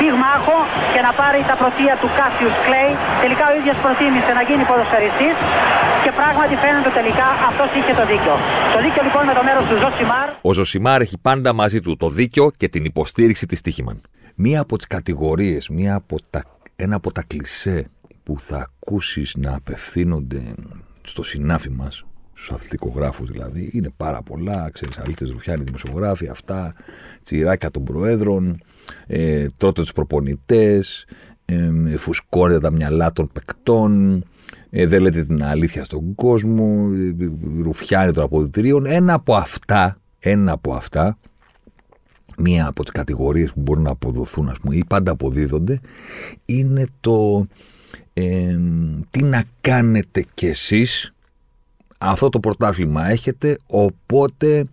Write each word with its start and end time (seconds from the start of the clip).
πυγμάχο 0.00 0.58
και 0.92 1.00
να 1.06 1.10
πάρει 1.20 1.40
τα 1.50 1.54
πρωτεία 1.60 1.94
του 2.00 2.08
Κάσιους 2.18 2.56
Κλέη. 2.66 2.92
Τελικά 3.24 3.44
ο 3.50 3.52
ίδιος 3.60 3.76
προτίμησε 3.84 4.30
να 4.38 4.42
γίνει 4.48 4.62
ποδοσφαιριστής 4.70 5.36
και 6.04 6.10
πράγματι 6.20 6.54
φαίνεται 6.62 6.90
τελικά 6.98 7.26
αυτός 7.50 7.68
είχε 7.78 7.92
το 8.00 8.04
δίκιο. 8.12 8.34
Το 8.74 8.78
δίκιο 8.84 9.02
λοιπόν 9.06 9.22
με 9.30 9.34
το 9.38 9.42
μέρος 9.48 9.64
του 9.68 9.76
Ζοσιμάρ. 9.82 10.28
Ο 10.48 10.50
Ζοσιμάρ 10.58 10.98
έχει 11.06 11.18
πάντα 11.28 11.50
μαζί 11.60 11.78
του 11.84 11.92
το 12.02 12.08
δίκιο 12.18 12.44
και 12.60 12.68
την 12.74 12.82
υποστήριξη 12.92 13.44
της 13.50 13.60
Stoiximan. 13.64 13.98
Μία 14.44 14.60
από 14.64 14.74
τις 14.76 14.86
κατηγορίες, 14.86 15.62
μία 15.68 15.94
από 15.94 16.16
τα, 16.30 16.40
ένα 16.76 16.94
από 16.96 17.08
τα 17.12 17.22
κλισέ 17.30 17.78
που 18.24 18.40
θα 18.40 18.66
ακούσεις 18.68 19.34
να 19.36 19.50
απευθύνονται 19.54 20.42
στο 21.02 21.22
συνάφι 21.22 21.70
μας, 21.70 22.04
στους 22.38 22.50
αθλητικογράφους 22.50 23.30
δηλαδή, 23.30 23.70
είναι 23.72 23.90
πάρα 23.96 24.22
πολλά. 24.22 24.70
Ξέρεις, 24.72 24.98
αλήτες 24.98 25.26
ρουφιάνοι 25.26 25.64
δημοσιογράφοι, 25.64 26.28
αυτά, 26.28 26.74
τσιράκια 27.22 27.70
των 27.70 27.84
προέδρων, 27.84 28.58
ε, 29.06 29.46
τρώτε 29.56 29.80
τους 29.80 29.92
προπονητές, 29.92 31.06
ε, 31.44 31.96
φουσκώνετε 31.96 32.58
τα 32.58 32.70
μυαλά 32.70 33.12
των 33.12 33.30
παικτών, 33.32 34.22
ε, 34.70 34.86
δεν 34.86 35.02
λέτε 35.02 35.24
την 35.24 35.44
αλήθεια 35.44 35.84
στον 35.84 36.14
κόσμο, 36.14 36.90
ε, 36.94 37.28
ρουφιάνοι 37.62 38.12
των 38.12 38.24
αποδητηρίων. 38.24 38.86
Ένα 38.86 39.14
από 39.14 39.34
αυτά, 39.34 39.96
ένα 40.18 40.52
από 40.52 40.72
αυτά, 40.72 41.18
μία 42.38 42.66
από 42.66 42.82
τις 42.82 42.92
κατηγορίες 42.92 43.52
που 43.52 43.60
μπορούν 43.60 43.82
να 43.82 43.90
αποδοθούν, 43.90 44.48
ας 44.48 44.58
πούμε, 44.58 44.74
ή 44.76 44.84
πάντα 44.88 45.10
αποδίδονται, 45.10 45.80
είναι 46.44 46.84
το 47.00 47.46
ε, 48.12 48.58
τι 49.10 49.22
να 49.22 49.44
κάνετε 49.60 50.24
κι 50.34 50.46
εσείς 50.46 51.12
αυτό 51.98 52.28
το 52.28 52.40
πρωτάθλημα 52.40 53.10
έχετε, 53.10 53.58
οπότε 53.66 54.64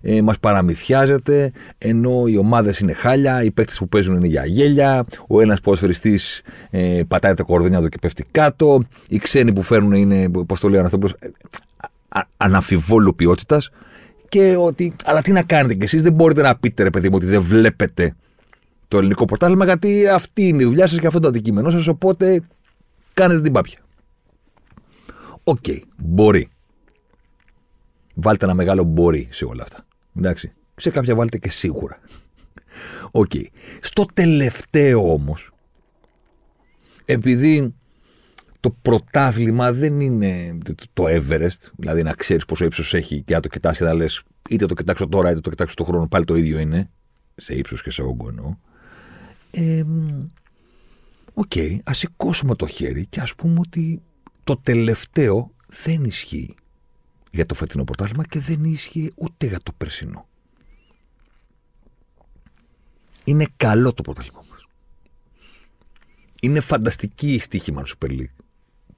ε, 0.00 0.22
μας 0.22 0.38
παραμυθιάζετε, 0.38 1.52
ενώ 1.78 2.26
οι 2.26 2.36
ομάδες 2.36 2.78
είναι 2.78 2.92
χάλια, 2.92 3.42
οι 3.42 3.50
παίκτες 3.50 3.78
που 3.78 3.88
παίζουν 3.88 4.16
είναι 4.16 4.26
για 4.26 4.46
γέλια, 4.46 5.04
ο 5.28 5.40
ένας 5.40 5.60
ποδοσφαιριστής 5.60 6.42
ε, 6.70 7.00
πατάει 7.08 7.34
τα 7.34 7.42
κορδόνια 7.42 7.80
του 7.80 7.88
και 7.88 7.98
πέφτει 8.00 8.24
κάτω, 8.30 8.84
οι 9.08 9.18
ξένοι 9.18 9.52
που 9.52 9.62
φέρνουν 9.62 9.92
είναι, 9.92 10.28
πώς 10.46 10.60
το 10.60 10.68
λέω, 10.68 10.84
αυτό, 10.84 10.98
αναμφιβόλου 12.36 13.14
ποιότητας. 13.14 13.70
Και 14.28 14.56
ότι, 14.56 14.92
αλλά 15.04 15.22
τι 15.22 15.32
να 15.32 15.42
κάνετε 15.42 15.74
κι 15.74 15.84
εσείς, 15.84 16.02
δεν 16.02 16.12
μπορείτε 16.12 16.42
να 16.42 16.56
πείτε 16.56 16.82
ρε 16.82 16.90
παιδί 16.90 17.08
μου 17.08 17.14
ότι 17.16 17.26
δεν 17.26 17.42
βλέπετε 17.42 18.14
το 18.88 18.98
ελληνικό 18.98 19.24
πρωτάθλημα, 19.24 19.64
γιατί 19.64 20.08
αυτή 20.08 20.42
είναι 20.42 20.62
η 20.62 20.66
δουλειά 20.66 20.86
σας 20.86 20.98
και 20.98 21.06
αυτό 21.06 21.20
το 21.20 21.28
αντικείμενό 21.28 21.70
σας, 21.70 21.86
οπότε 21.86 22.42
κάνετε 23.14 23.40
την 23.40 23.52
πάπια. 23.52 23.78
OK, 25.44 25.56
okay, 25.66 25.78
μπορεί. 25.96 26.48
Βάλτε 28.14 28.44
ένα 28.44 28.54
μεγάλο 28.54 28.82
μπορεί 28.82 29.28
σε 29.30 29.44
όλα 29.44 29.62
αυτά. 29.62 29.86
Εντάξει. 30.16 30.52
Σε 30.76 30.90
κάποια 30.90 31.14
βάλτε 31.14 31.38
και 31.38 31.50
σίγουρα. 31.50 31.98
OK. 33.10 33.30
Okay. 33.34 33.44
Στο 33.80 34.06
τελευταίο 34.14 35.12
όμως, 35.12 35.52
επειδή 37.04 37.74
το 38.60 38.70
πρωτάθλημα 38.82 39.72
δεν 39.72 40.00
είναι 40.00 40.58
το 40.92 41.04
Everest, 41.06 41.70
δηλαδή 41.76 42.02
να 42.02 42.12
ξέρεις 42.12 42.44
πόσο 42.44 42.64
ύψος 42.64 42.94
έχει 42.94 43.22
και 43.22 43.34
να 43.34 43.40
το 43.40 43.48
κοιτάς 43.48 43.76
και 43.76 43.84
να 43.84 43.94
λες 43.94 44.22
είτε 44.48 44.66
το 44.66 44.74
κοιτάξω 44.74 45.08
τώρα 45.08 45.30
είτε 45.30 45.40
το 45.40 45.50
κοιτάξω 45.50 45.74
το 45.74 45.84
χρόνο, 45.84 46.08
πάλι 46.08 46.24
το 46.24 46.36
ίδιο 46.36 46.58
είναι, 46.58 46.90
σε 47.36 47.54
ύψος 47.54 47.82
και 47.82 47.90
σε 47.90 48.02
όγκο 48.02 48.28
εννοώ. 48.28 48.56
OK, 51.34 51.50
okay, 51.54 51.78
ας 51.84 51.98
σηκώσουμε 51.98 52.54
το 52.54 52.66
χέρι 52.66 53.06
και 53.06 53.20
ας 53.20 53.34
πούμε 53.34 53.54
ότι 53.58 54.02
το 54.44 54.56
τελευταίο 54.56 55.54
δεν 55.84 56.04
ισχύει 56.04 56.54
για 57.32 57.46
το 57.46 57.54
φετινό 57.54 57.84
πρωτάθλημα 57.84 58.24
και 58.24 58.38
δεν 58.38 58.64
ίσχυε 58.64 59.08
ούτε 59.16 59.46
για 59.46 59.58
το 59.62 59.72
περσινό. 59.76 60.28
Είναι 63.24 63.46
καλό 63.56 63.92
το 63.92 64.02
πρωτάθλημα 64.02 64.44
μας. 64.50 64.66
Είναι 66.40 66.60
φανταστική 66.60 67.32
η 67.34 67.38
Stoiximan 67.38 67.84
Super 67.86 68.10
League 68.10 68.34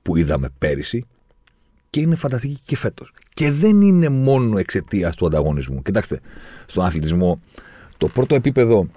που 0.02 0.16
είδαμε 0.16 0.48
πέρυσι 0.58 1.06
και 1.90 2.00
είναι 2.00 2.14
φανταστική 2.14 2.60
και 2.64 2.76
φέτος. 2.76 3.12
Και 3.34 3.50
δεν 3.50 3.80
είναι 3.80 4.08
μόνο 4.08 4.58
εξαιτίας 4.58 5.16
του 5.16 5.26
ανταγωνισμού. 5.26 5.82
Κοιτάξτε, 5.82 6.20
στον 6.66 6.84
αθλητισμό 6.84 7.40
το 7.96 8.08
πρώτο 8.08 8.34
επίπεδο, 8.34 8.88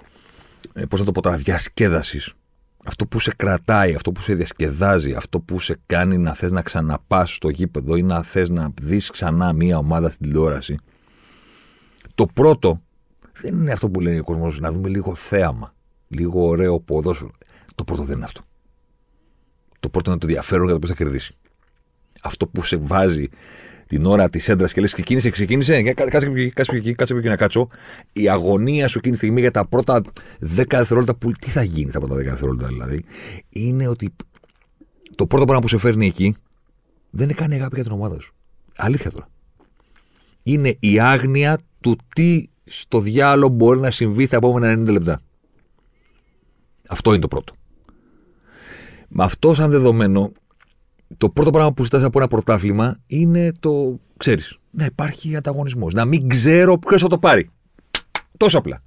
ε, 0.72 0.84
πώς 0.84 0.98
να 0.98 1.04
το 1.04 1.12
πω 1.12 1.22
τώρα, 1.22 1.36
διασκέδασης 1.36 2.34
αυτό 2.88 3.06
που 3.06 3.20
σε 3.20 3.32
κρατάει, 3.36 3.94
αυτό 3.94 4.12
που 4.12 4.20
σε 4.20 4.34
διασκεδάζει, 4.34 5.12
αυτό 5.12 5.40
που 5.40 5.60
σε 5.60 5.78
κάνει 5.86 6.18
να 6.18 6.34
θες 6.34 6.52
να 6.52 6.62
ξαναπάς 6.62 7.34
στο 7.34 7.48
γήπεδο 7.48 7.96
ή 7.96 8.02
να 8.02 8.22
θες 8.22 8.50
να 8.50 8.72
δεις 8.82 9.10
ξανά 9.10 9.52
μία 9.52 9.78
ομάδα 9.78 10.10
στην 10.10 10.26
τηλεόραση. 10.26 10.76
Το 12.14 12.26
πρώτο 12.26 12.82
δεν 13.40 13.54
είναι 13.54 13.72
αυτό 13.72 13.90
που 13.90 14.00
λένε 14.00 14.18
ο 14.18 14.24
κόσμος, 14.24 14.58
να 14.58 14.72
δούμε 14.72 14.88
λίγο 14.88 15.14
θέαμα, 15.14 15.74
λίγο 16.08 16.46
ωραίο 16.46 16.80
ποδόσφαιρο. 16.80 17.30
Το 17.74 17.84
πρώτο 17.84 18.02
δεν 18.02 18.16
είναι 18.16 18.24
αυτό. 18.24 18.40
Το 19.80 19.88
πρώτο 19.88 20.10
είναι 20.10 20.18
το 20.18 20.26
ενδιαφέρον 20.26 20.64
για 20.64 20.72
το 20.72 20.78
πώς 20.78 20.88
θα 20.88 20.94
κερδίσει. 20.94 21.34
Αυτό 22.22 22.46
που 22.46 22.62
σε 22.62 22.76
βάζει 22.76 23.28
την 23.88 24.06
ώρα 24.06 24.28
της 24.28 24.48
έντρας 24.48 24.72
και 24.72 24.80
λες: 24.80 24.92
Ξεκίνησε, 24.92 25.30
ξεκίνησε. 25.30 25.82
Κάτσε 25.82 26.16
εκεί, 26.16 26.50
κάτσε 26.50 26.76
εκεί, 26.76 26.94
κάτσε 26.94 27.14
εκεί 27.14 27.28
να 27.28 27.36
κάτσω. 27.36 27.68
Η 28.12 28.28
αγωνία 28.28 28.88
σου 28.88 28.98
εκείνη 28.98 29.12
τη 29.12 29.18
στιγμή 29.18 29.40
για 29.40 29.50
τα 29.50 29.66
πρώτα 29.66 30.02
10 30.02 30.06
δευτερόλεπτα. 30.68 31.14
Που, 31.14 31.30
τι 31.30 31.50
θα 31.50 31.62
γίνει 31.62 31.90
στα 31.90 31.98
πρώτα 32.00 32.14
10 32.14 32.18
δευτερόλεπτα, 32.18 32.66
δηλαδή, 32.66 33.04
είναι 33.48 33.88
ότι 33.88 34.14
το 35.14 35.26
πρώτο 35.26 35.44
πράγμα 35.44 35.62
που 35.62 35.68
σε 35.68 35.78
φέρνει 35.78 36.06
εκεί 36.06 36.34
δεν 37.10 37.24
είναι 37.24 37.34
καν 37.34 37.52
αγάπη 37.52 37.74
για 37.74 37.84
την 37.84 37.92
ομάδα 37.92 38.20
σου. 38.20 38.34
Αλήθεια 38.76 39.10
τώρα. 39.10 39.28
Είναι 40.42 40.76
η 40.80 41.00
άγνοια 41.00 41.58
του 41.80 41.96
τι 42.14 42.48
στο 42.64 43.00
διάλογο 43.00 43.52
μπορεί 43.54 43.80
να 43.80 43.90
συμβεί 43.90 44.26
στα 44.26 44.36
επόμενα 44.36 44.82
90 44.82 44.92
λεπτά. 44.92 45.20
Αυτό 46.88 47.10
είναι 47.10 47.20
το 47.20 47.28
πρώτο. 47.28 47.52
Με 49.08 49.24
αυτό 49.24 49.54
σαν 49.54 49.70
δεδομένο, 49.70 50.32
το 51.16 51.28
πρώτο 51.30 51.50
πράγμα 51.50 51.72
που 51.72 51.84
ζητάς 51.84 52.02
από 52.02 52.18
ένα 52.18 52.28
πρωτάθλημα 52.28 52.98
είναι 53.06 53.52
το, 53.60 54.00
ξέρεις, 54.16 54.58
να 54.70 54.84
υπάρχει 54.84 55.36
ανταγωνισμός. 55.36 55.94
Να 55.94 56.04
μην 56.04 56.28
ξέρω 56.28 56.78
ποιος 56.78 57.02
θα 57.02 57.08
το 57.08 57.18
πάρει. 57.18 57.50
Τόσο 58.36 58.58
απλά. 58.58 58.82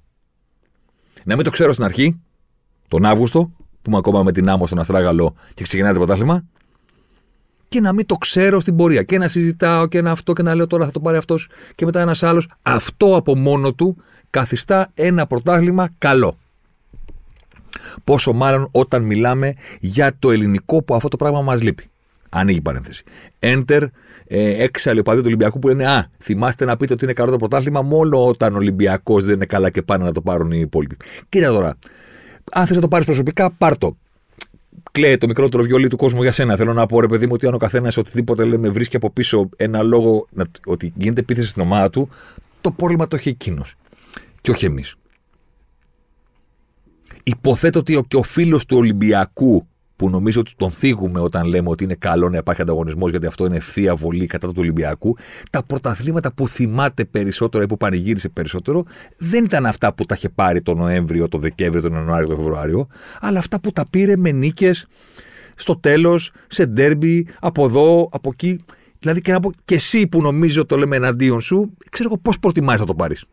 Να 1.24 1.34
μην 1.34 1.44
το 1.44 1.50
ξέρω 1.50 1.72
στην 1.72 1.84
αρχή, 1.84 2.20
τον 2.88 3.04
Αύγουστο, 3.04 3.52
που 3.56 3.88
είμαι 3.88 3.96
ακόμα 3.96 4.22
με 4.22 4.32
την 4.32 4.48
άμμο 4.48 4.66
στον 4.66 4.78
Αστράγαλο 4.78 5.34
και 5.54 5.62
ξεκινάει 5.62 5.92
το 5.92 5.98
πρωτάθλημα, 5.98 6.44
και 7.72 7.80
να 7.80 7.92
μην 7.92 8.06
το 8.06 8.14
ξέρω 8.14 8.60
στην 8.60 8.76
πορεία. 8.76 9.02
Και 9.02 9.18
να 9.18 9.28
συζητάω 9.28 9.86
και 9.86 10.02
να 10.02 10.10
αυτό 10.10 10.32
και 10.32 10.42
να 10.42 10.54
λέω 10.54 10.66
τώρα 10.66 10.84
θα 10.84 10.90
το 10.90 11.00
πάρει 11.00 11.16
αυτός 11.16 11.48
και 11.74 11.84
μετά 11.84 12.00
ένας 12.00 12.22
άλλος. 12.22 12.48
Αυτό 12.62 13.16
από 13.16 13.36
μόνο 13.36 13.72
του 13.74 13.96
καθιστά 14.30 14.90
ένα 14.94 15.26
πρωτάθλημα 15.26 15.88
καλό. 15.98 16.38
Πόσο 18.04 18.32
μάλλον 18.32 18.68
όταν 18.70 19.02
μιλάμε 19.02 19.54
για 19.80 20.16
το 20.18 20.30
ελληνικό 20.30 20.82
που 20.82 20.94
αυτό 20.94 21.08
το 21.08 21.16
πράγμα 21.16 21.42
μας 21.42 21.62
λείπει. 21.62 21.91
Ανοίγει 22.34 22.60
παρένθεση. 22.60 23.04
Enter, 23.38 23.86
ε, 24.26 24.62
έξαλλοι 24.62 24.98
οπαδοί 24.98 25.18
του 25.18 25.26
Ολυμπιακού 25.26 25.58
που 25.58 25.68
λένε 25.68 25.86
Α, 25.86 26.10
θυμάστε 26.18 26.64
να 26.64 26.76
πείτε 26.76 26.92
ότι 26.92 27.04
είναι 27.04 27.12
καλό 27.12 27.30
το 27.30 27.36
πρωτάθλημα 27.36 27.82
μόνο 27.82 28.26
όταν 28.26 28.54
ο 28.54 28.56
Ολυμπιακός 28.56 29.24
δεν 29.24 29.34
είναι 29.34 29.46
καλά 29.46 29.70
και 29.70 29.82
πάνε 29.82 30.04
να 30.04 30.12
το 30.12 30.20
πάρουν 30.20 30.50
οι 30.50 30.58
υπόλοιποι. 30.60 30.96
Κοίτα 31.28 31.48
τώρα. 31.48 31.78
Αν 32.52 32.66
θες 32.66 32.76
να 32.76 32.82
το 32.82 32.88
πάρεις 32.88 33.06
προσωπικά, 33.06 33.50
πάρ 33.50 33.78
το. 33.78 33.96
Κλαίει 34.92 35.18
το 35.18 35.26
μικρότερο 35.26 35.62
βιολί 35.62 35.88
του 35.88 35.96
κόσμου 35.96 36.22
για 36.22 36.32
σένα. 36.32 36.56
Θέλω 36.56 36.72
να 36.72 36.86
πω, 36.86 37.00
ρε 37.00 37.06
παιδί 37.06 37.26
μου, 37.26 37.32
ότι 37.34 37.46
αν 37.46 37.54
ο 37.54 37.58
καθένας 37.58 37.96
οτιδήποτε 37.96 38.44
λέμε 38.44 38.68
βρίσκει 38.68 38.96
από 38.96 39.10
πίσω 39.10 39.48
ένα 39.56 39.82
λόγο 39.82 40.28
ότι 40.66 40.92
γίνεται 40.96 41.20
επίθεση 41.20 41.48
στην 41.48 41.62
ομάδα 41.62 41.90
του, 41.90 42.08
το 42.60 42.70
πρόβλημα 42.70 43.06
το 43.06 43.16
έχει 43.16 43.28
εκείνος. 43.28 43.74
Και 44.40 44.50
όχι 44.50 44.64
εμείς. 44.64 44.94
Υποθέτω 47.22 47.78
ότι 47.78 48.04
και 48.08 48.16
ο 48.16 48.22
φίλος 48.22 48.66
του 48.66 48.76
Ολυμπιακού 48.76 49.66
που 50.02 50.10
νομίζω 50.10 50.40
ότι 50.40 50.52
τον 50.56 50.70
θίγουμε 50.70 51.20
όταν 51.20 51.46
λέμε 51.46 51.68
ότι 51.68 51.84
είναι 51.84 51.94
καλό 51.94 52.28
να 52.28 52.36
υπάρχει 52.36 52.62
ανταγωνισμός, 52.62 53.10
γιατί 53.10 53.26
αυτό 53.26 53.46
είναι 53.46 53.56
ευθεία 53.56 53.94
βολή 53.94 54.26
κατά 54.26 54.46
του 54.46 54.54
Ολυμπιακού. 54.56 55.16
Τα 55.50 55.62
πρωταθλήματα 55.62 56.32
που 56.32 56.48
θυμάται 56.48 57.04
περισσότερο 57.04 57.62
ή 57.62 57.66
που 57.66 57.76
πανηγύρισε 57.76 58.28
περισσότερο 58.28 58.84
δεν 59.18 59.44
ήταν 59.44 59.66
αυτά 59.66 59.94
που 59.94 60.04
τα 60.04 60.14
είχε 60.14 60.28
πάρει 60.28 60.62
τον 60.62 60.76
Νοέμβριο, 60.76 61.28
τον 61.28 61.40
Δεκέμβριο, 61.40 61.82
τον 61.82 61.92
Ιανουάριο, 61.92 62.26
τον 62.26 62.36
Φεβρουάριο, 62.36 62.86
αλλά 63.20 63.38
αυτά 63.38 63.60
που 63.60 63.72
τα 63.72 63.84
πήρε 63.90 64.16
με 64.16 64.30
νίκες 64.30 64.86
στο 65.54 65.76
τέλος, 65.76 66.32
σε 66.48 66.66
ντέρμπι, 66.66 67.26
από 67.40 67.64
εδώ, 67.64 68.08
από 68.12 68.30
εκεί. 68.32 68.64
Δηλαδή 68.98 69.20
και, 69.20 69.38
πω, 69.42 69.52
και 69.64 69.74
εσύ 69.74 70.06
που 70.06 70.22
νομίζω 70.22 70.66
το 70.66 70.76
λέμε 70.76 70.96
εναντίον 70.96 71.40
σου, 71.40 71.76
ξέρω 71.90 72.08
εγώ 72.08 72.18
πώς 72.22 72.38
προτιμάει 72.38 72.78
να 72.78 72.86
το 72.86 72.94
πάρεις. 72.94 73.24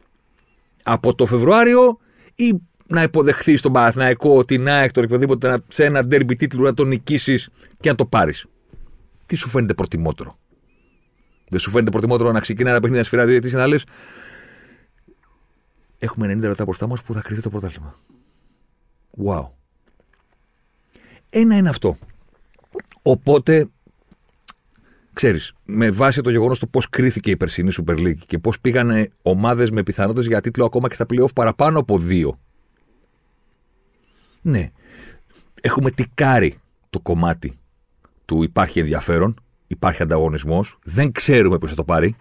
Από 0.83 1.15
το 1.15 1.25
Φεβρουάριο 1.25 1.97
ή 2.35 2.53
να 2.89 3.01
υποδεχθείς 3.03 3.61
τον 3.61 3.71
Παναθηναϊκό, 3.71 4.45
την 4.45 4.67
ΑΕΚ, 4.67 4.91
τον 4.91 5.03
οποιοδήποτε 5.03 5.57
σε 5.67 5.85
ένα 5.85 6.05
ντέρμπι 6.05 6.35
τίτλου 6.35 6.63
να 6.63 6.73
τον 6.73 6.87
νικήσεις 6.87 7.49
και 7.79 7.89
να 7.89 7.95
το 7.95 8.05
πάρεις. 8.05 8.45
τι 9.25 9.35
σου 9.35 9.49
φαίνεται 9.49 9.73
προτιμότερο; 9.73 10.37
Δεν 11.49 11.59
σου 11.59 11.69
φαίνεται 11.69 11.91
προτιμότερο 11.91 12.31
να 12.31 12.39
ξεκινάει 12.39 12.71
ένα 12.71 12.81
παιχνίδι 12.81 13.01
να 13.01 13.07
σφυρά 13.07 13.25
διαιτητή 13.25 13.49
και 13.49 13.57
να 13.57 13.67
λες; 13.67 13.83
Έχουμε 15.97 16.33
90 16.33 16.39
λεπτά 16.39 16.63
μπροστά 16.63 16.87
μας 16.87 17.03
που 17.03 17.13
θα 17.13 17.21
κρυθεί 17.21 17.41
το 17.41 17.49
πρωτάθλημα. 17.49 17.95
Wow. 19.25 19.47
Ένα 21.29 21.57
είναι 21.57 21.69
αυτό. 21.69 21.97
Οπότε, 23.01 23.69
ξέρεις, 25.13 25.53
με 25.65 25.91
βάση 25.91 26.21
το 26.21 26.29
γεγονός 26.29 26.59
του 26.59 26.69
πώς 26.69 26.89
κρίθηκε 26.89 27.31
η 27.31 27.37
περσινή 27.37 27.71
Super 27.73 27.97
League 27.97 28.17
και 28.25 28.37
πώς 28.37 28.59
πήγανε 28.59 29.09
ομάδες 29.21 29.71
με 29.71 29.83
πιθανότητες 29.83 30.27
για 30.27 30.41
τίτλο 30.41 30.65
ακόμα 30.65 30.87
και 30.87 30.93
στα 30.93 31.05
playoff 31.09 31.33
παραπάνω 31.33 31.79
από 31.79 31.97
δύο. 31.97 32.39
Ναι. 34.41 34.69
Έχουμε 35.61 35.91
τικάρει 35.91 36.57
το 36.89 36.99
κομμάτι 36.99 37.59
του 38.25 38.43
υπάρχει 38.43 38.79
ενδιαφέρον, 38.79 39.41
υπάρχει 39.67 40.01
ανταγωνισμός, 40.01 40.79
δεν 40.83 41.11
ξέρουμε 41.11 41.57
ποιος 41.57 41.69
θα 41.69 41.75
το 41.75 41.83
πάρει 41.83 42.15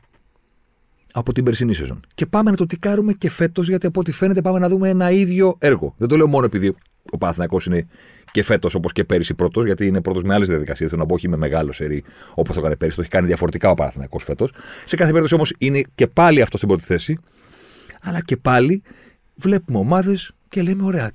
από 1.12 1.32
την 1.32 1.44
περσινή 1.44 1.74
σεζόν. 1.74 2.00
Και 2.14 2.26
πάμε 2.26 2.50
να 2.50 2.56
το 2.56 2.66
τικάρουμε 2.66 3.12
και 3.12 3.30
φέτος, 3.30 3.68
γιατί 3.68 3.86
από 3.86 4.00
ό,τι 4.00 4.12
φαίνεται 4.12 4.42
πάμε 4.42 4.58
να 4.58 4.68
δούμε 4.68 4.88
ένα 4.88 5.10
ίδιο 5.10 5.56
έργο. 5.58 5.94
Δεν 5.98 6.08
το 6.08 6.16
λέω 6.16 6.26
μόνο 6.26 6.44
επειδή 6.44 6.74
ο 7.10 7.18
Παναθηναϊκός 7.18 7.66
είναι 7.66 7.86
και 8.32 8.42
φέτος 8.42 8.74
όπως 8.74 8.92
και 8.92 9.04
πέρυσι 9.04 9.34
πρώτος, 9.34 9.64
γιατί 9.64 9.86
είναι 9.86 10.00
πρώτος 10.00 10.22
με 10.22 10.34
άλλες 10.34 10.48
διαδικασίες. 10.48 10.90
Θέλω 10.90 11.02
να 11.02 11.08
πω, 11.08 11.14
όχι 11.14 11.28
με 11.28 11.36
μεγάλο 11.36 11.72
σερί 11.72 12.04
όπως 12.34 12.54
το 12.54 12.60
έκανε 12.60 12.76
πέρυσι. 12.76 12.96
Το 12.96 13.02
έχει 13.02 13.10
κάνει 13.10 13.26
διαφορετικά 13.26 13.70
ο 13.70 13.74
Παναθηναϊκός 13.74 14.24
φέτος. 14.24 14.52
Σε 14.84 14.96
κάθε 14.96 15.08
περίπτωση 15.10 15.34
όμως 15.34 15.54
είναι 15.58 15.82
και 15.94 16.06
πάλι 16.06 16.42
αυτό 16.42 16.56
στην 16.56 16.68
πρώτη 16.68 16.84
θέση. 16.84 17.18
Αλλά 18.02 18.22
και 18.22 18.36
πάλι 18.36 18.82
βλέπουμε 19.34 19.78
ομάδες 19.78 20.32
και 20.48 20.62
λέμε: 20.62 20.82
Ωραία, 20.82 21.10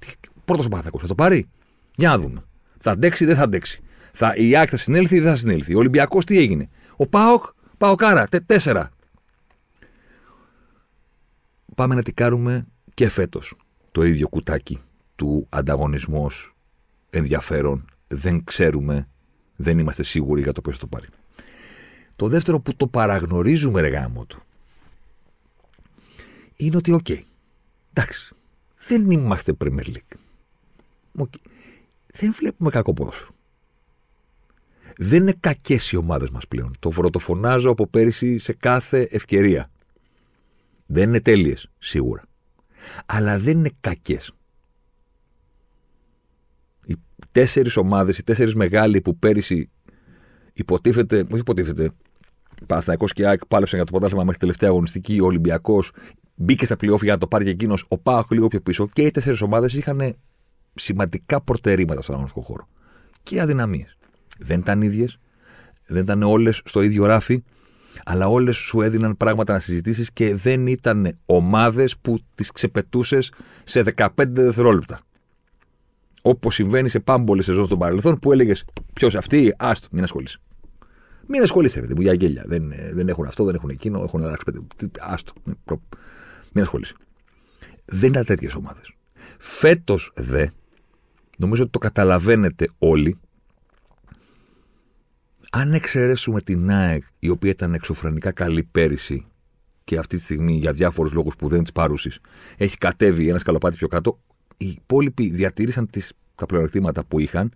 πρώτος 0.53 0.65
ο 0.65 0.69
Παναθηναϊκός 0.69 1.01
θα 1.01 1.07
το 1.07 1.15
πάρει; 1.15 1.49
Για 1.95 2.09
να 2.09 2.19
δούμε. 2.19 2.43
Θα 2.79 2.91
αντέξει 2.91 3.23
ή 3.23 3.27
δεν 3.27 3.35
θα 3.35 3.43
αντέξει. 3.43 3.81
Θα, 4.13 4.35
η 4.35 4.57
Άκη 4.57 4.69
θα 4.69 4.77
συνέλθει 4.77 5.15
ή 5.15 5.19
δεν 5.19 5.29
θα 5.29 5.35
συνέλθει. 5.35 5.75
Ο 5.75 5.77
Ολυμπιακός 5.77 6.25
τι 6.25 6.37
έγινε; 6.37 6.69
Ο 6.95 7.07
Πάοκ, 7.07 7.43
Πάοκάρα, 7.77 8.27
τε, 8.27 8.39
τέσσερα. 8.39 8.91
Πάμε 11.75 11.95
να 11.95 12.01
τικάρουμε 12.01 12.65
και 12.93 13.09
φέτος 13.09 13.55
το 13.91 14.03
ίδιο 14.03 14.27
κουτάκι 14.27 14.79
του 15.15 15.47
ανταγωνισμό 15.49 16.31
ενδιαφέρον. 17.09 17.85
Δεν 18.07 18.43
ξέρουμε, 18.43 19.07
δεν 19.55 19.79
είμαστε 19.79 20.03
σίγουροι 20.03 20.41
για 20.41 20.51
το 20.51 20.61
ποιος 20.61 20.75
θα 20.75 20.81
το 20.81 20.87
πάρει. 20.87 21.07
Το 22.15 22.27
δεύτερο 22.27 22.59
που 22.59 22.75
το 22.75 22.87
παραγνωρίζουμε, 22.87 23.81
ρε 23.81 23.87
γάμο 23.87 24.25
του, 24.25 24.43
είναι 26.55 26.77
ότι, 26.77 26.91
OK, 26.91 27.05
okay, 27.09 27.21
εντάξει, 27.93 28.35
δεν 28.87 29.11
είμαστε 29.11 29.53
Premier 29.63 29.85
League. 29.85 30.17
Okay. 31.17 31.39
Δεν 32.13 32.33
βλέπουμε 32.33 32.69
κακό 32.69 32.93
ποδόσφαιρο. 32.93 33.31
Δεν 34.97 35.21
είναι 35.21 35.35
κακές 35.39 35.91
οι 35.91 35.95
ομάδες 35.95 36.29
μας 36.29 36.47
πλέον. 36.47 36.75
Το 36.79 36.91
βροντοφωνάζω 36.91 37.69
από 37.69 37.87
πέρυσι 37.87 38.37
σε 38.37 38.53
κάθε 38.53 39.07
ευκαιρία. 39.11 39.71
Δεν 40.85 41.09
είναι 41.09 41.21
τέλειες, 41.21 41.69
σίγουρα. 41.77 42.23
Αλλά 43.05 43.39
δεν 43.39 43.57
είναι 43.57 43.71
κακές. 43.79 44.31
Οι 46.85 46.95
τέσσερις 47.31 47.77
ομάδες, 47.77 48.17
οι 48.17 48.23
τέσσερις 48.23 48.55
μεγάλοι 48.55 49.01
που 49.01 49.17
πέρυσι 49.17 49.69
υποτίθεται, 50.53 51.19
όχι 51.19 51.39
υποτίθεται, 51.39 51.91
Παναθυναϊκό 52.67 53.05
και 53.05 53.27
ΑΕΚ 53.27 53.45
πάλεψαν 53.45 53.77
για 53.77 53.85
το 53.85 53.91
πρωτάθλημα 53.91 54.23
μέχρι 54.23 54.39
τελευταία 54.39 54.69
αγωνιστική. 54.69 55.19
Ο 55.19 55.25
Ολυμπιακός 55.25 55.91
μπήκε 56.35 56.65
στα 56.65 56.75
πλειόφια 56.75 57.03
για 57.03 57.13
να 57.13 57.19
το 57.19 57.27
πάρει 57.27 57.43
και 57.43 57.49
εκείνος. 57.49 57.85
Ο 57.87 57.97
Πάαχ 57.97 58.29
λίγο 58.29 58.47
πιο 58.47 58.61
πίσω. 58.61 58.87
Και 58.87 59.01
οι 59.01 59.11
τέσσερις 59.11 59.41
ομάδες 59.41 59.73
είχαν 59.73 60.15
σημαντικά 60.73 61.41
προτερήματα 61.41 62.01
στον 62.01 62.15
αγωνιστικό 62.15 62.45
χώρο. 62.45 62.67
Και 63.23 63.41
αδυναμίες. 63.41 63.97
Δεν 64.39 64.59
ήταν 64.59 64.81
ίδιες, 64.81 65.19
δεν 65.87 66.03
ήταν 66.03 66.23
όλες 66.23 66.61
στο 66.65 66.81
ίδιο 66.81 67.05
ράφι, 67.05 67.43
αλλά 68.05 68.27
όλες 68.27 68.55
σου 68.55 68.81
έδιναν 68.81 69.17
πράγματα 69.17 69.53
να 69.53 69.59
συζητήσεις 69.59 70.11
και 70.11 70.35
δεν 70.35 70.67
ήταν 70.67 71.17
ομάδες 71.25 71.97
που 71.97 72.19
τις 72.35 72.51
ξεπετούσες 72.51 73.31
σε 73.63 73.83
15 73.97 74.07
δευτερόλεπτα. 74.27 75.01
Όπως 76.21 76.53
συμβαίνει 76.53 76.89
σε 76.89 76.99
πάμπολες 76.99 77.45
σεζόν 77.45 77.65
στον 77.65 77.77
παρελθόν 77.77 78.19
που 78.19 78.31
έλεγες 78.31 78.65
Ποιος 78.93 79.15
αυτή, 79.15 79.55
άστο, 79.57 79.87
μην 79.91 80.03
ασχολείσαι. 80.03 80.37
Μην 81.27 81.41
ασχολείσαι, 81.41 81.79
ρε, 81.79 81.87
μου 81.95 82.01
για 82.01 82.13
γέλια. 82.13 82.43
Δεν, 82.45 82.73
δεν 82.93 83.07
έχουν 83.07 83.25
αυτό, 83.25 83.43
δεν 83.43 83.55
έχουν 83.55 83.69
εκείνο, 83.69 84.03
έχουν 84.03 84.23
αλλάξει 84.23 84.45
πέντε. 84.45 84.99
Άστο. 84.99 85.33
Μην 86.51 86.63
ασχολείσαι. 86.63 86.93
Δεν 87.85 88.09
ήταν 88.09 88.25
τέτοιες 88.25 88.55
ομάδες. 88.55 88.93
Φέτος 89.37 90.11
δε, 90.15 90.47
νομίζω 91.37 91.61
ότι 91.61 91.71
το 91.71 91.79
καταλαβαίνετε 91.79 92.69
όλοι, 92.77 93.19
αν 95.51 95.73
εξαιρέσουμε 95.73 96.41
την 96.41 96.71
ΑΕΚ, 96.71 97.03
η 97.19 97.29
οποία 97.29 97.51
ήταν 97.51 97.73
εξωφρενικά 97.73 98.31
καλή 98.31 98.63
πέρυσι 98.63 99.25
και 99.83 99.97
αυτή 99.97 100.17
τη 100.17 100.21
στιγμή 100.21 100.57
για 100.57 100.73
διάφορους 100.73 101.13
λόγους 101.13 101.35
που 101.35 101.47
δεν 101.47 101.61
της 101.61 101.71
παρούσει 101.71 102.11
έχει 102.57 102.77
κατέβει 102.77 103.29
ένα 103.29 103.39
σκαλοπάτι 103.39 103.77
πιο 103.77 103.87
κάτω, 103.87 104.19
οι 104.57 104.67
υπόλοιποι 104.67 105.29
διατήρησαν 105.29 105.89
τις, 105.89 106.13
τα 106.35 106.45
πλεονεκτήματα 106.45 107.05
που 107.05 107.19
είχαν 107.19 107.53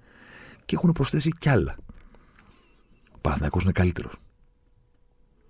και 0.66 0.76
έχουν 0.76 0.92
προσθέσει 0.92 1.30
κι 1.40 1.50
άλλα. 1.50 1.76
Ο 3.12 3.20
Παναθηναϊκός 3.22 3.64
είναι 3.64 3.72
καλύτερος. 3.72 4.16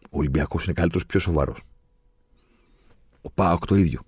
Ο 0.01 0.17
Ολυμπιακός 0.17 0.63
είναι 0.63 0.73
καλύτερος, 0.73 1.05
πιο 1.05 1.19
σοβαρός. 1.19 1.61
Ο 3.21 3.31
Πάοκ 3.31 3.65
το 3.65 3.75
ίδιο. 3.75 4.01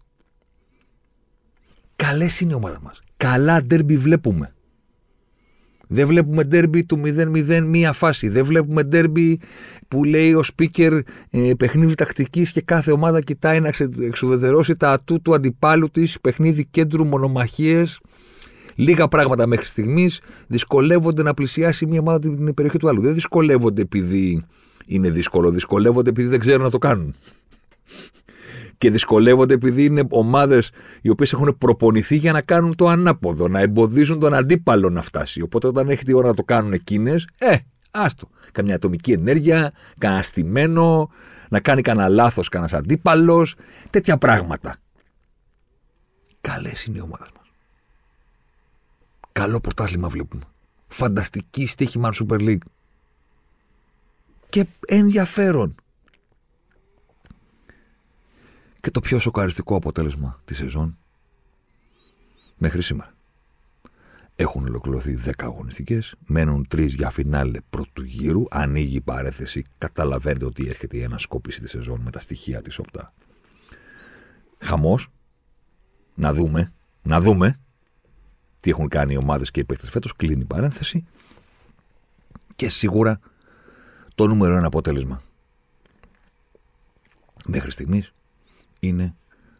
Καλές 1.95 2.39
είναι 2.39 2.51
η 2.51 2.55
ομάδα 2.55 2.81
μας. 2.81 2.99
Καλά 3.19 3.61
ντέρμπι 3.63 3.97
βλέπουμε. 3.97 4.53
Δεν 5.87 6.07
βλέπουμε 6.07 6.43
ντέρμπι 6.43 6.85
του 6.85 7.01
0-0 7.05 7.63
μία 7.65 7.93
φάση. 7.93 8.29
Δεν 8.29 8.45
βλέπουμε 8.45 8.83
ντέρμπι 8.83 9.39
που 9.87 10.03
λέει 10.03 10.33
ο 10.33 10.43
speaker 10.55 10.99
ε, 11.29 11.51
παιχνίδι 11.57 11.95
τακτικής 11.95 12.51
και 12.51 12.61
κάθε 12.61 12.91
ομάδα 12.91 13.21
κοιτάει 13.21 13.59
να 13.59 13.71
εξουδετερώσει 13.99 14.75
τα 14.75 14.91
ατού 14.91 15.21
του 15.21 15.33
αντιπάλου 15.33 15.89
της, 15.89 16.21
παιχνίδι 16.21 16.65
κέντρου, 16.65 17.05
μονομαχίες. 17.05 17.99
Λίγα 18.75 19.07
πράγματα 19.07 19.47
μέχρι 19.47 19.65
στιγμής 19.65 20.21
δυσκολεύονται 20.47 21.23
να 21.23 21.33
πλησιάσει 21.33 21.85
μία 21.85 21.99
ομάδα 21.99 22.19
την 22.19 22.53
περιοχή 22.53 22.77
του 22.77 22.89
άλλου. 22.89 23.01
Δεν 23.01 23.13
δυσκολεύονται 23.13 23.81
επειδή 23.81 24.45
είναι 24.85 25.09
δύσκολο, 25.09 25.51
δυσκολεύονται 25.51 26.09
επειδή 26.09 26.27
δεν 26.27 26.39
ξέρουν 26.39 26.63
να 26.63 26.69
το 26.69 26.77
κάνουν 26.77 27.15
και 28.79 28.91
δυσκολεύονται 28.91 29.53
επειδή 29.53 29.85
είναι 29.85 30.03
ομάδες 30.09 30.71
οι 31.01 31.09
οποίες 31.09 31.33
έχουν 31.33 31.55
προπονηθεί 31.57 32.15
για 32.15 32.31
να 32.31 32.41
κάνουν 32.41 32.75
το 32.75 32.87
ανάποδο, 32.87 33.47
να 33.47 33.59
εμποδίζουν 33.59 34.19
τον 34.19 34.33
αντίπαλο 34.33 34.89
να 34.89 35.01
φτάσει. 35.01 35.41
Οπότε 35.41 35.67
όταν 35.67 35.89
έχει 35.89 36.03
τη 36.03 36.13
ώρα 36.13 36.27
να 36.27 36.33
το 36.33 36.43
κάνουν 36.43 36.73
εκείνες, 36.73 37.27
ε, 37.37 37.57
άστο. 37.91 38.29
Καμιά 38.51 38.75
ατομική 38.75 39.11
ενέργεια, 39.11 39.73
κανένα 39.97 40.23
στημένο, 40.23 41.09
να 41.49 41.59
κάνει 41.59 41.81
κανένα 41.81 42.09
λάθος 42.09 42.49
κανένας 42.49 42.73
αντίπαλος, 42.73 43.55
τέτοια 43.89 44.17
πράγματα. 44.17 44.75
Καλές 46.41 46.85
είναι 46.85 46.97
οι 46.97 47.01
ομάδες 47.01 47.29
μας. 47.37 47.51
Καλό 49.31 49.59
πρωτάθλημα 49.59 50.07
βλέπουμε. 50.07 50.43
Φανταστική 50.87 51.65
στοίχημα 51.65 52.13
Super 52.13 52.39
League. 52.39 52.63
Και 54.49 54.65
ενδιαφέρον 54.87 55.75
και 58.81 58.91
το 58.91 58.99
πιο 58.99 59.19
σοκαριστικό 59.19 59.75
αποτέλεσμα 59.75 60.41
της 60.45 60.57
σεζόν 60.57 60.97
μέχρι 62.57 62.81
σήμερα. 62.81 63.13
Έχουν 64.35 64.65
ολοκληρωθεί 64.65 65.17
10 65.25 65.31
αγωνιστικές, 65.37 66.15
μένουν 66.25 66.67
3 66.75 66.87
για 66.87 67.09
φινάλε 67.09 67.59
πρώτου 67.69 68.03
γύρου. 68.03 68.43
Ανοίγει 68.49 68.95
η 68.95 69.01
παρέθεση, 69.01 69.65
καταλαβαίνετε 69.77 70.45
ότι 70.45 70.67
έρχεται 70.67 70.97
η 70.97 71.03
ανασκόπηση 71.03 71.61
της 71.61 71.69
σεζόν 71.69 72.01
με 72.01 72.11
τα 72.11 72.19
στοιχεία 72.19 72.61
της 72.61 72.79
ΟΠΤΑ. 72.79 73.09
Χαμός. 74.59 75.11
Να 76.15 76.33
δούμε, 76.33 76.73
να 77.01 77.19
δούμε 77.19 77.59
τι 78.61 78.69
έχουν 78.69 78.87
κάνει 78.87 79.13
οι 79.13 79.17
ομάδες 79.17 79.51
και 79.51 79.59
οι 79.59 79.63
παίκτες 79.63 79.89
φέτος. 79.89 80.15
Κλείνει 80.15 80.41
η 80.41 80.45
παρένθεση. 80.45 81.05
Και 82.55 82.69
σίγουρα 82.69 83.19
το 84.15 84.27
νούμερο 84.27 84.55
ένα 84.55 84.67
αποτέλεσμα 84.67 85.21
μέχρι 87.45 87.71
στιγμής 87.71 88.13
είναι 88.79 89.15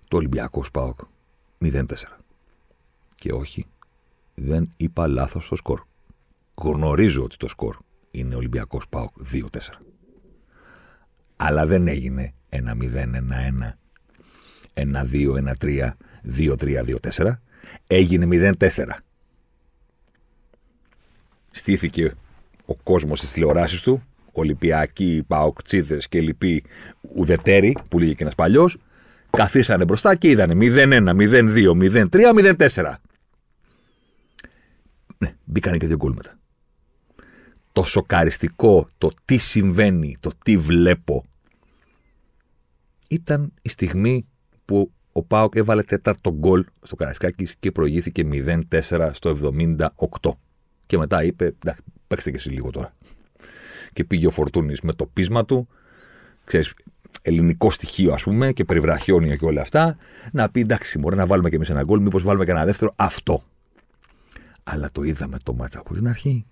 το 0.07 0.17
Ολυμπιακό 0.17 0.63
Σπάοκ 0.63 0.99
0-4. 1.65 1.83
Και 3.15 3.31
όχι, 3.31 3.65
δεν 4.35 4.69
είπα 4.77 5.07
λάθος 5.07 5.47
το 5.47 5.55
σκορ. 5.55 5.81
Γνωρίζω 6.55 7.23
ότι 7.23 7.37
το 7.37 7.47
σκορ 7.47 7.77
είναι 8.11 8.35
Ολυμπιακό 8.35 8.81
Σπάοκ 8.81 9.13
2-4. 9.33 9.43
Αλλά 11.35 11.65
δεν 11.65 11.87
έγινε 11.87 12.33
1-0, 12.49 13.05
1-1, 13.05 13.77
1-2, 14.73 15.35
1-3, 15.35 15.97
2-3, 16.37 16.83
2-4. 16.83 17.31
Έγινε 17.87 18.53
0-4. 18.59 18.85
Στήθηκε 21.51 22.15
ο 22.65 22.75
κόσμος 22.75 23.17
στις 23.17 23.31
τηλεοράσεις 23.31 23.81
του, 23.81 24.03
Ολυμπιακοί, 24.31 25.23
Παοκτσίδες 25.27 26.07
και 26.07 26.21
λοιποί 26.21 26.63
ουδετέροι, 27.15 27.77
που 27.89 27.99
λέγει 27.99 28.15
και 28.15 28.23
ένας 28.23 28.35
παλιός, 28.35 28.77
Καθίσανε 29.29 29.83
μπροστά 29.83 30.15
και 30.15 30.29
είδανε 30.29 30.53
0-1, 30.59 31.15
0-2, 31.15 32.07
0-3, 32.09 32.55
0-4. 32.57 32.93
Ναι, 35.17 35.35
μπήκανε 35.43 35.77
και 35.77 35.87
δύο 35.87 35.95
γκολ 35.95 36.13
μετά. 36.15 36.37
το 37.71 37.83
σοκαριστικό, 37.83 38.89
το 38.97 39.11
τι 39.25 39.37
συμβαίνει, 39.37 40.17
το 40.19 40.31
τι 40.43 40.57
βλέπω, 40.57 41.25
ήταν 43.09 43.53
η 43.61 43.69
στιγμή 43.69 44.25
που 44.65 44.91
ο 45.11 45.23
Πάοκ 45.23 45.55
έβαλε 45.55 45.83
τέταρτο 45.83 46.31
γκολ 46.31 46.65
στο 46.81 46.95
Καρασκάκι 46.95 47.47
και 47.59 47.71
προηγήθηκε 47.71 48.27
0-4 48.31 49.09
στο 49.13 49.37
78. 50.19 50.31
Και 50.85 50.97
μετά 50.97 51.23
είπε, 51.23 51.45
εντάξει, 51.45 51.81
παίξτε 52.07 52.29
και 52.29 52.37
εσύ 52.37 52.49
λίγο 52.49 52.71
τώρα. 52.71 52.91
Και 53.93 54.03
πήγε 54.03 54.27
ο 54.27 54.31
Φορτούνης 54.31 54.81
με 54.81 54.93
το 54.93 55.05
πείσμα 55.05 55.45
του, 55.45 55.67
ξέρεις, 56.43 56.73
ελληνικό 57.21 57.71
στοιχείο, 57.71 58.13
ας 58.13 58.23
πούμε, 58.23 58.53
και 58.53 58.65
περιβραχιόνια 58.65 59.35
και 59.35 59.45
όλα 59.45 59.61
αυτά, 59.61 59.97
να 60.31 60.49
πει 60.49 60.59
εντάξει, 60.59 60.99
μπορεί 60.99 61.15
να 61.15 61.25
βάλουμε 61.25 61.49
και 61.49 61.55
εμείς 61.55 61.69
ένα 61.69 61.83
γκολ, 61.83 61.99
μήπως 61.99 62.23
βάλουμε 62.23 62.45
και 62.45 62.51
ένα 62.51 62.65
δεύτερο. 62.65 62.93
Αυτό. 62.95 63.43
Αλλά 64.63 64.89
το 64.91 65.03
είδαμε 65.03 65.37
το 65.43 65.53
μάτσα 65.53 65.79
από 65.79 65.93
την 65.93 66.07
αρχή. 66.07 66.45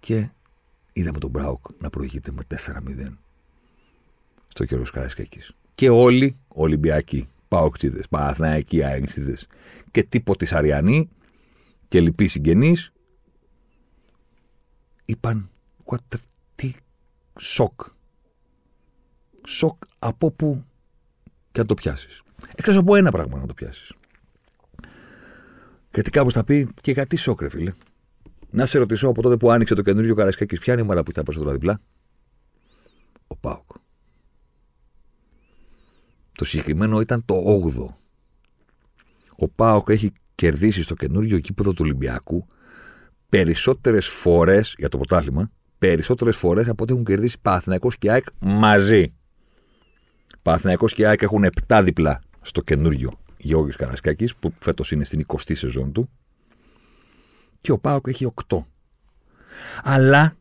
Και 0.00 0.28
είδαμε 0.92 1.18
τον 1.18 1.30
Μπράουκ 1.30 1.66
να 1.78 1.90
προηγείται 1.90 2.32
με 2.32 2.42
4-0 2.48 3.16
στο 4.48 4.64
καιρό 4.64 4.82
Καρασκάκη. 4.92 5.40
Και 5.74 5.88
όλοι 5.90 6.36
Ολυμπιακοί, 6.48 7.28
Παοκτήδε, 7.48 8.02
Παναθναϊκοί 8.10 8.82
Αέξιδε 8.82 9.36
και 9.90 10.02
τίποτε 10.02 10.46
Αριανοί 10.50 11.08
και 11.88 12.00
λοιποί 12.00 12.26
συγγενείς 12.26 12.92
είπαν 15.04 15.50
what 15.84 15.98
the, 16.14 16.18
τι 16.54 16.72
σοκ. 17.38 17.80
Σοκ 19.46 19.82
από 19.98 20.30
πού 20.30 20.64
και 21.52 21.60
να 21.60 21.66
το 21.66 21.74
πιάσεις. 21.74 22.22
Εκτό 22.56 22.78
από 22.78 22.94
ένα 22.94 23.10
πράγμα 23.10 23.38
να 23.38 23.46
το 23.46 23.54
πιάσεις. 23.54 23.92
Γιατί 25.94 26.10
κάπως 26.10 26.32
θα 26.32 26.44
πει 26.44 26.68
και 26.80 26.92
γιατί 26.92 27.16
σοκ, 27.16 27.40
ρε 27.40 27.48
φίλε. 27.48 27.72
Να 28.50 28.66
σε 28.66 28.78
ρωτήσω 28.78 29.08
από 29.08 29.22
τότε 29.22 29.36
που 29.36 29.50
άνοιξε 29.50 29.74
το 29.74 29.82
καινούριο 29.82 30.14
Καρασκάκη, 30.14 30.58
ποια 30.58 30.72
είναι 30.72 30.82
η 30.82 30.86
μέρα 30.86 31.02
που 31.02 31.10
ήταν 31.10 31.24
περισσότερο 31.24 31.54
διπλά. 31.54 31.80
Ο 33.26 33.36
Πάοκ. 33.36 33.70
Το 36.32 36.44
συγκεκριμένο 36.44 37.00
ήταν 37.00 37.24
το 37.24 37.34
8ο. 37.34 37.94
Ο 39.36 39.48
Πάοκ 39.48 39.88
έχει 39.88 40.12
κερδίσει 40.34 40.82
στο 40.82 40.94
καινούριο 40.94 41.38
κήπεδο 41.38 41.72
του 41.72 41.80
Ολυμπιακού 41.82 42.46
περισσότερες 43.28 44.06
φορές 44.06 44.74
για 44.78 44.88
το 44.88 44.98
ποτάλημα, 44.98 45.50
περισσότερες 45.78 46.36
φορές 46.36 46.68
από 46.68 46.82
ό,τι 46.82 46.92
έχουν 46.92 47.04
κερδίσει 47.04 47.38
Παθηναϊκό 47.42 47.90
και 47.98 48.10
ΑΕΚ 48.10 48.24
μαζί. 48.38 49.14
Παναθηναϊκό 50.46 50.86
και 50.86 51.06
ΑΕΚ 51.06 51.22
έχουν 51.22 51.48
7 51.66 51.80
διπλά 51.84 52.20
στο 52.40 52.62
καινούριο 52.62 53.18
Γεώργιος 53.38 53.76
Καραϊσκάκη, 53.76 54.28
που 54.38 54.52
φέτος 54.58 54.92
είναι 54.92 55.04
στην 55.04 55.24
20η 55.26 55.56
σεζόν 55.56 55.92
του. 55.92 56.10
Και 57.60 57.72
ο 57.72 57.78
ΠΑΟΚ 57.78 58.06
έχει 58.08 58.32
8. 58.46 58.58
Αλλά 59.82 60.36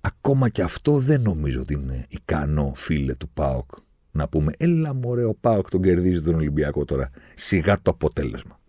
ακόμα 0.00 0.48
και 0.48 0.62
αυτό 0.62 0.98
δεν 0.98 1.20
νομίζω 1.20 1.60
ότι 1.60 1.74
είναι 1.74 2.06
ικανό 2.08 2.72
φίλε 2.76 3.14
του 3.14 3.28
ΠΑΟΚ 3.28 3.70
να 4.10 4.28
πούμε 4.28 4.52
έλα 4.58 4.94
μωρέ 4.94 5.24
ο 5.24 5.34
ΠΑΟΚ 5.34 5.68
τον 5.68 5.82
κερδίζει 5.82 6.22
τον 6.22 6.34
Ολυμπιακό 6.34 6.84
τώρα. 6.84 7.10
Σιγά 7.34 7.82
το 7.82 7.90
αποτέλεσμα. 7.90 8.60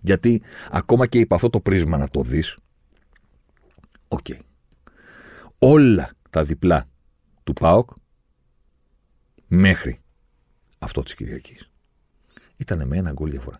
Γιατί 0.00 0.42
ακόμα 0.70 1.06
και 1.06 1.18
υπό 1.18 1.34
αυτό 1.34 1.50
το 1.50 1.60
πρίσμα 1.60 1.96
να 1.96 2.08
το 2.08 2.22
δεις, 2.22 2.58
οκ. 4.08 4.26
Όλα 5.58 6.10
τα 6.30 6.44
διπλά 6.44 6.86
του 7.44 7.52
ΠΑΟΚ 7.52 7.90
μέχρι 9.46 10.00
αυτό 10.78 11.02
της 11.02 11.14
Κυριακής 11.14 11.70
ήταν 12.56 12.86
με 12.86 12.96
ένα 12.96 13.12
γκολ 13.12 13.30
διαφορά. 13.30 13.58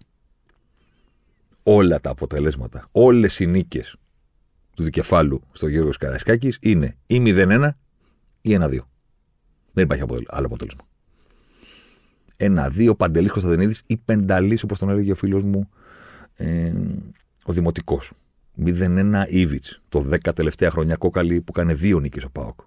Όλα 1.62 2.00
τα 2.00 2.10
αποτελέσματα, 2.10 2.84
όλες 2.92 3.40
οι 3.40 3.46
νίκες 3.46 3.96
του 4.76 4.82
δικεφάλου 4.82 5.42
στο 5.52 5.68
Γιώργος 5.68 5.96
Καρασκάκης 5.96 6.58
είναι 6.60 6.96
ή 7.06 7.22
0-1 7.26 7.70
ή 8.40 8.56
1-2. 8.60 8.78
Δεν 9.72 9.84
υπάρχει 9.84 10.04
άλλο 10.26 10.46
αποτέλεσμα. 10.46 10.82
Ένα-δύο 12.36 12.94
παντελής 12.94 13.30
Κωνσταντινίδης 13.30 13.82
ή 13.86 13.96
πενταλής, 13.96 14.62
όπως 14.62 14.78
τον 14.78 14.88
έλεγε 14.88 15.12
ο 15.12 15.14
φίλος 15.14 15.42
μου 15.42 15.68
ε, 16.36 16.72
ο 17.42 17.52
Δημοτικός. 17.52 18.12
0-1 18.64 19.24
Ήβιτ. 19.28 19.64
Το 19.88 20.08
10 20.10 20.32
τελευταία 20.34 20.70
χρονιά 20.70 20.96
κόκαλη 20.96 21.40
που 21.40 21.52
κάνει 21.52 21.74
δύο 21.74 22.00
νίκες 22.00 22.24
ο 22.24 22.30
Πάοκ. 22.30 22.60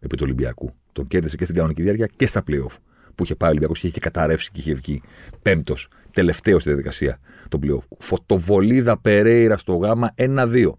Επί 0.00 0.16
του 0.16 0.22
Ολυμπιακού. 0.24 0.74
Τον 0.98 1.06
κέρδισε 1.06 1.36
και 1.36 1.44
στην 1.44 1.56
κανονική 1.56 1.82
διάρκεια 1.82 2.06
και 2.16 2.26
στα 2.26 2.42
playoff. 2.46 2.76
Που 3.14 3.24
είχε 3.24 3.34
πάει 3.34 3.48
ο 3.48 3.50
Ολυμπιακός 3.50 3.80
και 3.80 3.86
είχε 3.86 4.00
καταρρεύσει 4.00 4.50
και 4.50 4.60
είχε 4.60 4.74
βγει 4.74 5.02
πέμπτος, 5.42 5.88
τελευταίος 6.12 6.60
στη 6.60 6.70
διαδικασία 6.70 7.18
το 7.48 7.58
playoff. 7.62 7.96
Φωτοβολίδα 7.98 8.98
Περέιρα 8.98 9.56
στο 9.56 9.74
γάμα 9.74 10.14
1-2. 10.14 10.72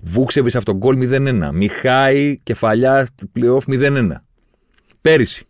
Βούξεβι 0.00 0.56
αυτόν 0.56 0.76
γκολ 0.76 0.98
0-1. 1.00 1.50
Μιχάη 1.52 2.38
κεφαλιά 2.42 3.08
playoff 3.38 3.58
0-1. 3.66 4.10
Πέρυσι. 5.00 5.46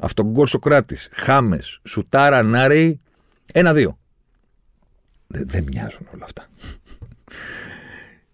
Αυτόν 0.00 0.26
γκολ 0.26 0.46
Σοκράτης. 0.46 1.08
Χάμες. 1.12 1.80
Σουτάρα 1.88 2.42
Νάρεϊ 2.42 3.00
ένα-δύο. 3.52 3.98
Δεν, 5.26 5.64
μοιάζουν 5.64 6.06
όλα 6.14 6.24
αυτά. 6.24 6.46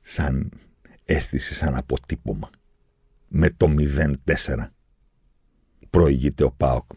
σαν 0.01 0.51
αίσθηση, 1.05 1.55
σαν 1.55 1.75
αποτύπωμα. 1.77 2.51
Με 3.35 3.51
το 3.51 3.75
0-4 3.79 4.69
προηγείται 5.91 6.45
ο 6.45 6.51
Πάοκ 6.51 6.91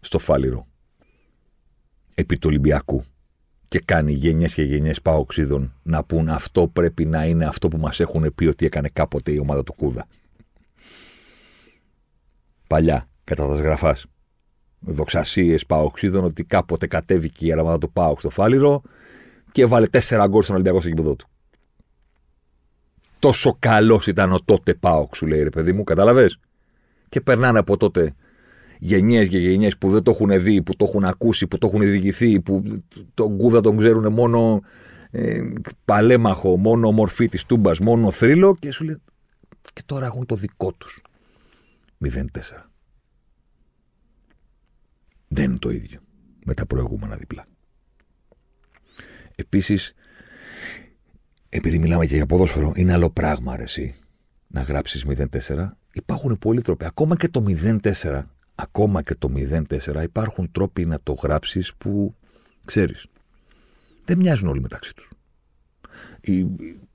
στο 0.00 0.18
Φάληρο 0.18 0.66
επί 2.14 2.38
του 2.38 2.48
Ολυμπιακού 2.48 3.04
και 3.68 3.80
κάνει 3.80 4.12
γενιές 4.12 4.54
και 4.54 4.62
γενιές 4.62 5.02
Πάοξίδων 5.02 5.74
να 5.82 6.04
πούν 6.04 6.28
αυτό 6.28 6.68
πρέπει 6.68 7.04
να 7.04 7.24
είναι 7.24 7.46
αυτό 7.46 7.68
που 7.68 7.78
μας 7.78 8.00
έχουν 8.00 8.34
πει 8.34 8.46
ότι 8.46 8.66
έκανε 8.66 8.88
κάποτε 8.92 9.32
η 9.32 9.38
ομάδα 9.38 9.62
του 9.62 9.72
Κούδα. 9.72 10.06
Παλιά, 12.66 13.08
κατά 13.24 13.46
τα 13.46 13.56
σγραφάς 13.56 14.06
δοξασίες 14.80 15.66
Παοξίδων 15.66 16.24
ότι 16.24 16.44
κάποτε 16.44 16.86
κατέβηκε 16.86 17.46
η 17.46 17.52
αρμάδα 17.52 17.78
του 17.78 17.92
Πάουξ 17.92 18.20
στο 18.20 18.30
Φάληρο 18.30 18.82
και 19.52 19.66
βάλε 19.66 19.86
τέσσερα 19.86 20.26
γκολ 20.26 20.42
στον 20.42 20.54
Ολυμπιακό 20.54 20.80
στο 20.80 20.88
γήπεδο 20.88 21.16
του. 21.16 21.28
Τόσο 23.20 23.56
καλός 23.58 24.06
ήταν 24.06 24.32
ο 24.32 24.40
τότε 24.44 24.74
Πάοξ, 24.74 25.18
σου 25.18 25.26
λέει 25.26 25.42
ρε 25.42 25.48
παιδί 25.48 25.72
μου, 25.72 25.84
κατάλαβες; 25.84 26.38
Και 27.08 27.20
περνάνε 27.20 27.58
από 27.58 27.76
τότε 27.76 28.14
γενιές 28.78 29.28
και 29.28 29.38
γενιές 29.38 29.78
που 29.78 29.90
δεν 29.90 30.02
το 30.02 30.10
έχουν 30.10 30.42
δει, 30.42 30.62
που 30.62 30.76
το 30.76 30.84
έχουν 30.84 31.04
ακούσει, 31.04 31.46
που 31.46 31.58
το 31.58 31.66
έχουν 31.66 31.80
διηγηθεί, 31.80 32.40
που 32.40 32.62
τον 33.14 33.36
Κούδα 33.36 33.60
τον 33.60 33.76
ξέρουν 33.76 34.12
μόνο 34.12 34.60
ε, 35.10 35.40
παλέμαχο, 35.84 36.56
μόνο 36.56 36.92
μορφή 36.92 37.28
της 37.28 37.44
τούμπας, 37.44 37.78
μόνο 37.78 38.10
θρύλο 38.10 38.56
και 38.58 38.72
σου 38.72 38.84
λέει. 38.84 39.02
Και 39.72 39.82
τώρα 39.86 40.06
έχουν 40.06 40.26
το 40.26 40.34
δικό 40.34 40.72
τους. 40.72 41.02
0-4 42.04 42.70
δεν 45.32 45.44
είναι 45.44 45.58
το 45.58 45.70
ίδιο 45.70 46.00
με 46.44 46.54
τα 46.54 46.66
προηγούμενα 46.66 47.16
διπλά. 47.16 47.46
Επίσης, 49.34 49.94
επειδή 51.52 51.78
μιλάμε 51.78 52.06
και 52.06 52.16
για 52.16 52.26
ποδόσφαιρο, 52.26 52.72
είναι 52.76 52.92
άλλο 52.92 53.10
πράγμα 53.10 53.52
αρέσει 53.52 53.94
να 54.46 54.62
γράψεις 54.62 55.06
0-4. 55.08 55.70
Υπάρχουν 55.92 56.38
πολλοί 56.38 56.60
τρόποι. 56.60 56.84
Ακόμα 56.84 57.16
και 57.16 57.28
το 57.28 57.44
0-4, 57.48 58.22
ακόμα 58.54 59.02
και 59.02 59.14
το 59.14 59.32
0-4, 59.36 60.02
υπάρχουν 60.02 60.50
τρόποι 60.52 60.84
να 60.84 61.00
το 61.02 61.12
γράψεις 61.12 61.74
που 61.74 62.14
ξέρεις. 62.66 63.06
Δεν 64.04 64.18
μοιάζουν 64.18 64.48
όλοι 64.48 64.60
μεταξύ 64.60 64.94
τους. 64.94 65.10
Οι, 66.20 66.46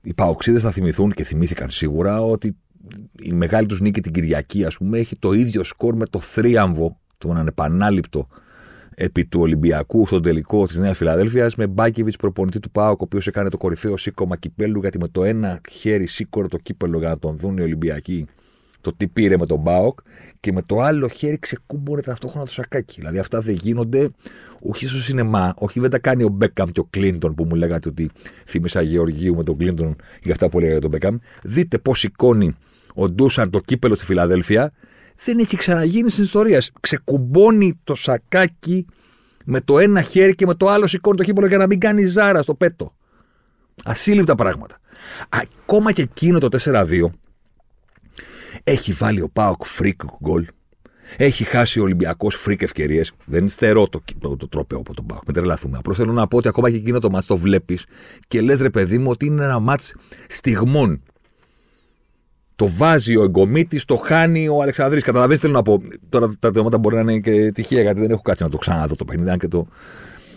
οι 0.02 0.14
παοξίδες 0.14 0.62
θα 0.62 0.70
θυμηθούν 0.70 1.12
και 1.12 1.24
θυμήθηκαν 1.24 1.70
σίγουρα 1.70 2.22
ότι 2.22 2.56
η 3.22 3.32
μεγάλη 3.32 3.66
τους 3.66 3.80
νίκη 3.80 4.00
την 4.00 4.12
Κυριακή, 4.12 4.64
ας 4.64 4.76
πούμε, 4.76 4.98
έχει 4.98 5.16
το 5.16 5.32
ίδιο 5.32 5.64
σκορ 5.64 5.96
με 5.96 6.06
το 6.06 6.20
θρίαμβο 6.20 7.00
τον 7.18 7.36
ανεπανάληπτο 7.36 8.28
επί 8.98 9.24
του 9.24 9.40
Ολυμπιακού 9.40 10.06
στον 10.06 10.22
τελικό 10.22 10.66
της 10.66 10.76
Νέας 10.76 10.96
Φιλαδέλφιας 10.96 11.54
με 11.54 11.66
Μπάκεβιτς 11.66 12.16
προπονητή 12.16 12.60
του 12.60 12.70
Πάοκ, 12.70 13.00
ο 13.00 13.04
οποίος 13.04 13.26
έκανε 13.26 13.48
το 13.48 13.56
κορυφαίο 13.56 13.96
σήκωμα 13.96 14.36
κυπέλου, 14.36 14.80
γιατί 14.80 14.98
με 14.98 15.08
το 15.08 15.24
ένα 15.24 15.60
χέρι 15.70 16.06
σήκωρε 16.06 16.48
το 16.48 16.58
κύπελο 16.58 16.98
για 16.98 17.08
να 17.08 17.18
τον 17.18 17.36
δουν 17.36 17.56
οι 17.56 17.62
Ολυμπιακοί 17.62 18.26
το 18.80 18.94
τι 18.96 19.08
πήρε 19.08 19.36
με 19.38 19.46
τον 19.46 19.62
Πάοκ 19.62 19.98
και 20.40 20.52
με 20.52 20.62
το 20.62 20.80
άλλο 20.80 21.08
χέρι 21.08 21.38
ξεκούμπορε 21.38 22.00
ταυτόχρονα 22.00 22.44
το 22.44 22.52
σακάκι. 22.52 22.94
Δηλαδή 22.98 23.18
αυτά 23.18 23.40
δεν 23.40 23.54
γίνονται 23.54 24.08
όχι 24.60 24.86
στο 24.86 24.98
σινεμά, 24.98 25.54
όχι 25.56 25.80
δεν 25.80 25.90
τα 25.90 25.98
κάνει 25.98 26.22
ο 26.22 26.28
Μπέκαμ 26.28 26.70
και 26.70 26.80
ο 26.80 26.86
Κλίντον 26.90 27.34
που 27.34 27.44
μου 27.44 27.54
λέγατε 27.54 27.88
ότι 27.88 28.10
θύμισα 28.46 28.82
Γεωργίου 28.82 29.34
με 29.34 29.42
τον 29.42 29.56
Κλίντον 29.56 29.96
για 30.22 30.32
αυτά 30.32 30.48
που 30.48 30.60
λέγατε 30.60 30.78
τον 30.78 30.90
Μπέκαμ. 30.90 31.18
Δείτε 31.42 31.78
πώς 31.78 31.98
σηκώνει 31.98 32.54
ο 32.94 33.10
Ντούσαν 33.10 33.50
το 33.50 33.60
κύπελλο 33.60 33.94
στη 33.94 34.04
Φιλαδέλφια 34.04 34.72
δεν 35.24 35.38
έχει 35.38 35.56
ξαναγίνει 35.56 36.10
στην 36.10 36.24
ιστορία. 36.24 36.62
Ξεκουμπώνει 36.80 37.80
το 37.84 37.94
σακάκι 37.94 38.86
με 39.44 39.60
το 39.60 39.78
ένα 39.78 40.00
χέρι 40.00 40.34
και 40.34 40.46
με 40.46 40.54
το 40.54 40.68
άλλο 40.68 40.86
σηκώνει 40.86 41.16
το 41.16 41.22
κύπελλο 41.22 41.46
για 41.46 41.58
να 41.58 41.66
μην 41.66 41.80
κάνει 41.80 42.04
ζάρα 42.04 42.42
στο 42.42 42.54
πέτο. 42.54 42.94
Ασύλληπτα 43.84 44.34
πράγματα. 44.34 44.78
Ακόμα 45.28 45.92
και 45.92 46.02
εκείνο 46.02 46.38
το 46.38 46.48
4-2 46.64 47.10
έχει 48.64 48.92
βάλει 48.92 49.20
ο 49.20 49.28
ΠΑΟΚ 49.32 49.64
freak 49.64 50.00
γκολ 50.22 50.46
Έχει 51.16 51.44
χάσει 51.44 51.80
ο 51.80 51.82
Ολυμπιακός 51.82 52.34
freak 52.34 52.62
ευκαιρίες. 52.62 53.12
Δεν 53.24 53.48
στερώ 53.48 53.88
το, 53.88 54.02
το, 54.18 54.36
το 54.36 54.48
τρόπαιο 54.48 54.78
από 54.78 54.94
τον 54.94 55.06
ΠΑΟΚ. 55.06 55.22
Μην 55.26 55.34
τρελαθούμε. 55.34 55.78
Απλώς 55.78 55.96
θέλω 55.96 56.12
να 56.12 56.28
πω 56.28 56.36
ότι 56.36 56.48
ακόμα 56.48 56.70
και 56.70 56.76
εκείνο 56.76 56.98
το 56.98 57.10
ματς 57.10 57.26
το 57.26 57.36
βλέπεις 57.36 57.84
και 58.28 58.40
λες 58.40 58.60
ρε 58.60 58.70
παιδί 58.70 58.98
μου 58.98 59.10
ότι 59.10 59.26
είναι 59.26 59.44
ένα 59.44 59.58
μάτς 59.58 59.94
στιγμών. 60.28 61.02
Το 62.56 62.68
βάζει 62.68 63.16
ο 63.16 63.22
εγκομίτης, 63.22 63.84
το 63.84 63.96
χάνει 63.96 64.48
ο 64.48 64.62
Αλεξανδρής. 64.62 65.02
Καταλαβαίνετε, 65.02 65.40
θέλω 65.40 65.52
να 65.52 65.62
πω. 65.62 65.82
Τώρα 66.08 66.34
τα 66.38 66.50
θέματα 66.54 66.78
μπορεί 66.78 66.94
να 66.94 67.00
είναι 67.00 67.18
και 67.20 67.50
τυχαία 67.52 67.82
γιατί 67.82 68.00
δεν 68.00 68.10
έχω 68.10 68.22
κάτσει 68.22 68.42
να 68.42 68.48
το 68.48 68.58
ξαναδώ 68.58 68.94
το 68.94 69.04
παιχνίδι. 69.04 69.30
Αν 69.30 69.38
και 69.38 69.48
το, 69.48 69.66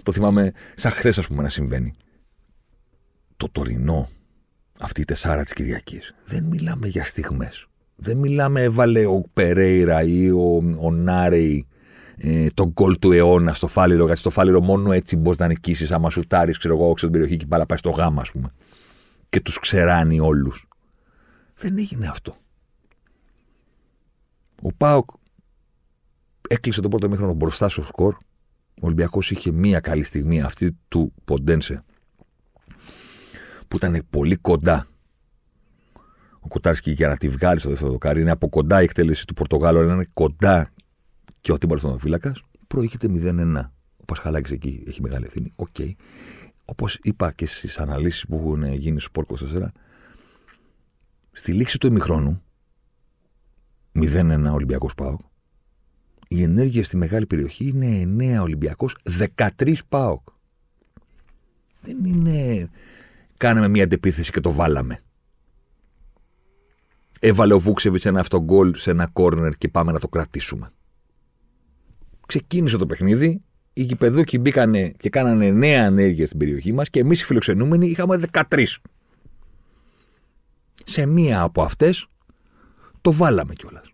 το 0.04 0.12
θυμάμαι 0.12 0.52
σαν 0.76 0.92
χθες, 0.92 1.18
ας 1.18 1.28
πούμε, 1.28 1.44
να 1.44 1.50
συμβαίνει. 1.50 1.94
Το 3.38 3.50
τωρινό, 3.52 4.10
αυτή 4.82 5.02
η 5.02 5.06
τεσσάρα 5.06 5.44
της 5.44 5.54
Κυριακής, 5.54 6.14
δεν 6.26 6.44
μιλάμε 6.44 6.88
για 6.88 7.04
στιγμές 7.04 7.70
δεν 8.00 8.18
μιλάμε, 8.18 8.62
έβαλε 8.62 9.06
ο 9.06 9.24
Περέιρα 9.34 10.04
ή 10.04 10.30
ο, 10.30 10.64
ο 10.80 10.92
Νάρεϊ 10.92 11.68
ε, 12.18 12.48
τον 12.54 12.70
γκολ 12.70 13.00
του 13.00 13.12
αιώνα 13.12 13.54
στο 13.54 13.68
φάληρο, 13.68 14.06
γιατί 14.06 14.20
στο 14.20 14.30
φάληρο 14.30 14.62
μόνο 14.62 14.92
έτσι 14.92 15.16
μπορείς 15.16 15.40
να 15.40 15.48
νικήσεις. 15.48 15.92
Άμα 15.92 16.10
σου 16.10 16.22
τάρει, 16.28 16.52
ξέρω 16.52 16.76
εγώ, 16.76 16.90
έξω 16.90 17.06
την 17.06 17.12
περιοχή 17.12 17.38
και 17.38 17.46
πάλι 17.46 17.66
πάει 17.66 17.78
στο 17.78 17.90
γάμα, 17.90 18.22
ας 18.22 18.32
πούμε. 18.32 18.52
Και 19.30 19.40
τους 19.40 19.60
ξεράνει 19.60 20.20
όλους. 20.20 20.68
Δεν 21.60 21.78
έγινε 21.78 22.08
αυτό. 22.08 22.38
Ο 24.62 24.74
ΠΑΟΚ 24.74 25.10
έκλεισε 26.50 26.82
το 26.82 26.88
πρώτο 26.88 27.10
ημίχρονο 27.10 27.34
μπροστά 27.34 27.70
στο 27.70 27.84
σκορ. 27.84 28.16
Ο 28.82 28.86
Ολυμπιακός 28.86 29.32
είχε 29.32 29.52
μία 29.52 29.80
καλή 29.80 30.04
στιγμή, 30.04 30.42
αυτή 30.42 30.78
του 30.88 31.14
Ποντένσε, 31.26 31.84
που 33.68 33.76
ήταν 33.76 34.06
πολύ 34.10 34.36
κοντά 34.36 34.88
ο 36.40 36.48
Κοτάρσκι 36.48 36.92
για 36.92 37.08
να 37.08 37.18
τη 37.18 37.30
βγάλει 37.30 37.60
στο 37.60 37.70
δεύτερο 37.70 37.92
δοκάρι. 37.92 38.22
Είναι 38.22 38.32
από 38.32 38.50
κοντά 38.50 38.82
η 38.82 38.84
εκτέλεση 38.84 39.26
του 39.26 39.34
Πορτογάλου, 39.34 39.80
αλλά 39.80 39.94
είναι 39.94 40.06
κοντά 40.14 40.70
και 41.42 41.52
ο 41.52 41.58
τερματοφύλακας. 41.58 42.36
Προηγείται 42.68 43.08
0-1. 43.12 43.72
Ο 43.98 44.06
Πασχαλάκης 44.06 44.52
εκεί 44.52 44.84
έχει 44.88 45.02
μεγάλη 45.02 45.26
ευθύνη. 45.26 45.54
OK. 45.56 45.68
Okay. 45.78 45.92
Όπως 46.66 47.00
είπα 47.02 47.32
και 47.32 47.46
στις 47.46 47.80
αναλύσεις 47.80 48.26
που 48.26 48.36
έχουν 48.36 48.74
γίνει 48.74 49.00
στο 49.00 49.10
Πόρκο 49.12 49.38
4, 49.54 49.68
στη 51.40 51.54
λήξη 51.54 51.78
του 51.78 51.88
ημιχρόνου, 51.88 52.42
0-1 53.94 54.52
Ολυμπιακός 54.54 54.96
Πάοκ, 54.96 55.20
η 56.28 56.44
ενέργεια 56.44 56.84
στη 56.84 56.98
μεγάλη 56.98 57.26
περιοχή 57.26 57.68
είναι 57.68 58.02
9 58.38 58.42
Ολυμπιακός, 58.42 58.96
13 59.38 59.76
Πάοκ. 59.90 60.28
Δεν 61.82 62.06
είναι. 62.06 62.70
Κάναμε 63.38 63.68
μια 63.68 63.84
αντεπίθεση 63.84 64.32
και 64.32 64.40
το 64.40 64.52
βάλαμε. 64.52 65.00
Έβαλε 67.20 67.54
ο 67.54 67.60
Βούξεβιτς 67.60 68.06
ένα 68.06 68.20
αυτογκολ 68.20 68.76
σε 68.76 68.92
ένα 68.92 69.08
κόρνερ 69.08 69.54
και 69.54 69.68
πάμε 69.68 69.92
να 69.92 70.00
το 70.00 70.08
κρατήσουμε. 70.08 70.72
Ξεκίνησε 72.26 72.78
το 72.78 72.86
παιχνίδι, 72.86 73.42
οι 73.74 73.82
γηπεδούκοι 73.82 74.40
μπήκανε 74.40 74.94
και 74.98 75.10
κάνανε 75.10 75.52
νέα 75.52 75.86
ανέργεια 75.86 76.26
στην 76.26 76.40
περιοχή 76.40 76.72
μας 76.74 76.90
και 76.90 77.00
εμείς 77.00 77.22
οι 77.22 77.26
φιλοξενούμενοι 77.26 77.88
είχαμε 77.88 78.20
13. 78.32 78.66
Σε 80.90 81.06
μία 81.06 81.42
από 81.42 81.62
αυτές 81.62 82.08
το 83.02 83.12
βάλαμε 83.12 83.54
κιόλας. 83.54 83.92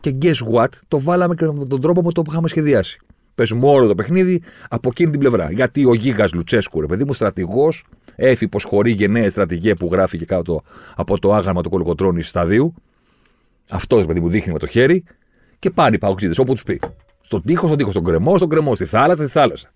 Και 0.00 0.16
guess 0.22 0.34
what, 0.54 0.68
το 0.88 1.00
βάλαμε 1.00 1.34
και 1.34 1.46
με 1.46 1.66
τον 1.66 1.80
τρόπο 1.80 2.02
με 2.02 2.12
τον 2.12 2.24
που 2.24 2.30
είχαμε 2.30 2.48
σχεδιάσει. 2.48 3.00
Παίζουμε 3.34 3.66
όλο 3.66 3.86
το 3.86 3.94
παιχνίδι 3.94 4.42
από 4.68 4.88
εκείνη 4.92 5.10
την 5.10 5.20
πλευρά. 5.20 5.50
Γιατί 5.50 5.84
ο 5.84 5.94
Γίγας 5.94 6.32
Λουτσέσκου, 6.32 6.80
ρε 6.80 6.86
παιδί 6.86 7.04
μου, 7.04 7.12
στρατηγός, 7.12 7.84
έφυπο 8.16 8.58
χωρί 8.64 8.90
γενναίε 8.90 9.28
στρατηγές 9.28 9.74
που 9.74 9.88
γράφει 9.92 10.18
και 10.18 10.24
κάτω 10.24 10.62
από 10.96 11.18
το 11.18 11.32
άγαλμα 11.32 11.62
του 11.62 11.70
κολοκοτρόνη 11.70 12.22
σταδίου. 12.22 12.74
Αυτός, 13.70 14.06
παιδί 14.06 14.20
μου, 14.20 14.28
δείχνει 14.28 14.52
με 14.52 14.58
το 14.58 14.66
χέρι 14.66 15.04
και 15.58 15.70
πάνε 15.70 15.94
οι 15.94 15.98
παοξίδες 15.98 16.38
όπου 16.38 16.52
τους 16.52 16.62
πει. 16.62 16.80
Στον 17.20 17.42
τοίχο, 17.42 17.66
στον 17.66 17.78
τοίχο, 17.78 17.90
στον 17.90 18.04
κρεμό, 18.04 18.36
στον 18.36 18.48
κρεμό, 18.48 18.74
στη 18.74 18.84
θάλασσα, 18.84 19.22
στη 19.22 19.32
θάλασσα. 19.32 19.72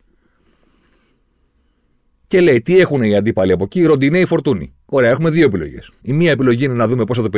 Και 2.27 2.41
λέει, 2.41 2.63
τι 2.63 2.79
έχουν 2.79 3.03
οι 3.03 3.17
αντίπαλοι 3.17 3.53
από 3.53 3.65
εκεί, 3.65 3.85
ροντινέ 3.85 4.19
ή 4.19 4.25
φορτούνι. 4.25 4.75
Ωραία, 4.93 5.11
έχουμε 5.11 5.31
δύο 5.31 5.45
επιλογές. 5.45 5.91
Η 6.03 6.13
μία 6.13 6.31
επιλογή 6.31 6.65
είναι 6.65 6.75
να 6.75 6.89
δούμε 6.89 7.05
πώς 7.05 7.19
θα, 7.19 7.29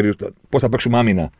το 0.49 0.59
θα 0.59 0.69
παίξουμε 0.69 0.99
άμυνα 0.99 1.31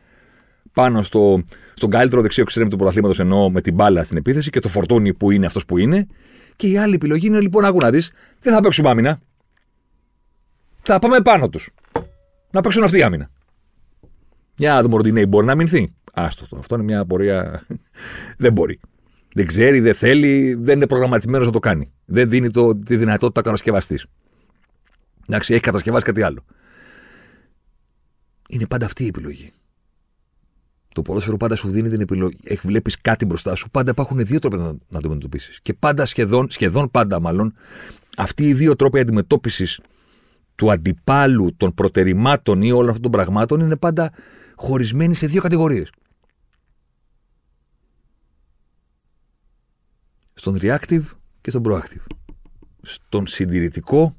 πάνω 0.73 1.01
στο, 1.01 1.43
στον 1.73 1.89
καλύτερο 1.89 2.21
δεξιό 2.21 2.43
εξτρέμ 2.43 2.67
του 2.67 2.77
πρωταθλήματος 2.77 3.19
ενώ 3.19 3.49
με 3.49 3.61
την 3.61 3.73
μπάλα 3.73 4.03
στην 4.03 4.17
επίθεση 4.17 4.49
και 4.49 4.59
το 4.59 4.67
φορτούνι 4.67 5.13
που 5.13 5.31
είναι 5.31 5.45
αυτός 5.45 5.65
που 5.65 5.77
είναι. 5.77 6.07
Και 6.55 6.67
η 6.67 6.77
άλλη 6.77 6.93
επιλογή 6.93 7.27
είναι 7.27 7.39
λοιπόν, 7.39 7.65
άκου 7.65 7.77
να 7.77 7.89
δεις, 7.89 8.11
δεν 8.39 8.53
θα 8.53 8.59
παίξουμε 8.59 8.89
άμυνα. 8.89 9.19
Θα 10.81 10.99
πάμε 10.99 11.21
πάνω 11.21 11.49
τους. 11.49 11.69
Να 12.51 12.61
παίξουν 12.61 12.83
αυτή 12.83 12.97
η 12.97 13.01
άμυνα. 13.01 13.29
Για 14.55 14.73
να 14.73 14.81
δούμε 14.81 14.95
ότι 14.95 15.25
μπορεί 15.25 15.45
να 15.45 15.51
αμυνθεί. 15.51 15.93
Άστο 16.13 16.47
το. 16.47 16.57
Αυτό 16.57 16.75
είναι 16.75 16.83
μια 16.83 16.99
απορία. 16.99 17.65
δεν 18.43 18.53
μπορεί. 18.53 18.79
Δεν 19.33 19.45
ξέρει, 19.45 19.79
δεν 19.79 19.93
θέλει, 19.93 20.53
δεν 20.53 20.75
είναι 20.75 20.87
προγραμματισμένος 20.87 21.45
να 21.45 21.51
το 21.51 21.59
κάνει. 21.59 21.93
Δεν 22.05 22.29
δίνει 22.29 22.51
το, 22.51 22.75
τη 22.75 22.95
δυνατότητα 22.95 23.41
κατασκευαστή. 23.41 23.99
Εντάξει, 25.27 25.53
έχει 25.53 25.61
κατασκευάσει 25.61 26.05
κάτι 26.05 26.21
άλλο. 26.21 26.45
Είναι 28.49 28.65
πάντα 28.67 28.85
αυτή 28.85 29.03
η 29.03 29.07
επιλογή. 29.07 29.51
Το 30.93 31.01
ποδόσφαιρο 31.01 31.37
πάντα 31.37 31.55
σου 31.55 31.69
δίνει 31.69 31.89
την 31.89 32.01
επιλογή. 32.01 32.37
Έχει 32.43 32.67
βλέπεις 32.67 33.01
κάτι 33.01 33.25
μπροστά 33.25 33.55
σου. 33.55 33.69
Πάντα 33.69 33.91
υπάρχουν 33.91 34.25
δύο 34.25 34.39
τρόποι 34.39 34.57
να, 34.57 34.63
να 34.63 34.75
το 34.89 34.97
αντιμετωπίσεις. 34.97 35.59
Και 35.61 35.73
πάντα, 35.73 36.05
σχεδόν, 36.05 36.47
σχεδόν 36.49 36.91
πάντα 36.91 37.19
μάλλον, 37.19 37.53
αυτοί 38.17 38.47
οι 38.47 38.53
δύο 38.53 38.75
τρόποι 38.75 38.99
αντιμετώπισης 38.99 39.79
του 40.55 40.71
αντιπάλου, 40.71 41.55
των 41.57 41.73
προτερημάτων 41.73 42.61
ή 42.61 42.71
όλων 42.71 42.87
αυτών 42.87 43.01
των 43.01 43.11
πραγμάτων 43.11 43.59
είναι 43.59 43.75
πάντα 43.75 44.11
χωρισμένοι 44.55 45.13
σε 45.13 45.27
δύο 45.27 45.41
κατηγορίες. 45.41 45.89
Στον 50.33 50.57
reactive 50.61 51.03
και 51.41 51.49
στον 51.49 51.63
proactive. 51.65 52.05
Στον 52.81 53.27
συντηρητικό 53.27 54.15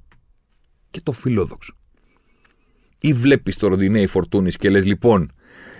και 0.95 1.01
το 1.03 1.13
φιλόδοξο. 1.13 1.75
Ή 3.01 3.13
βλέπεις 3.13 3.57
το 3.57 3.67
Ροντινέι 3.69 4.07
Φορτούνης 4.07 4.57
και 4.57 4.71
λες 4.71 4.85
λοιπόν, 4.85 5.33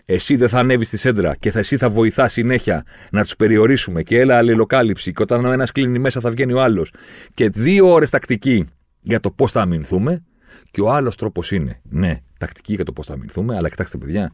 εσύ 0.05 0.37
δεν 0.37 0.49
θα 0.49 0.59
ανέβεις 0.59 0.87
στη 0.87 0.97
σέντρα 0.97 1.37
και 1.37 1.51
θα, 1.51 1.59
εσύ 1.59 1.77
θα 1.77 1.91
βοηθάς 1.91 2.33
συνέχεια 2.33 2.85
να 3.11 3.23
τους 3.23 3.37
περιορίσουμε 3.37 4.03
και 4.03 4.21
έλα 4.21 4.37
αλληλοκάλυψη. 4.37 5.13
Και 5.13 5.23
όταν 5.23 5.45
ο 5.45 5.51
ένας 5.51 5.73
κλείνει 5.73 5.99
μέσα 5.99 6.21
θα 6.21 6.31
βγαίνει 6.31 6.53
ο 6.53 6.63
άλλος. 6.63 6.93
Και 7.35 7.49
δύο 7.49 7.93
ώρες 7.93 8.11
τακτική 8.11 8.69
για 9.01 9.21
το 9.21 9.31
πώς 9.31 9.53
θα 9.53 9.61
αμυνθούμε. 9.61 10.25
Και 10.71 10.81
ο 10.81 10.91
άλλος 10.91 11.17
τρόπος 11.17 11.53
είναι, 11.53 11.81
ναι, 11.83 12.21
τακτική 12.39 12.75
για 12.75 12.85
το 12.85 12.93
πώς 12.93 13.07
θα 13.07 13.13
αμυνθούμε, 13.13 13.57
αλλά 13.57 13.69
κοιτάξτε, 13.69 13.99
παιδιά. 13.99 14.33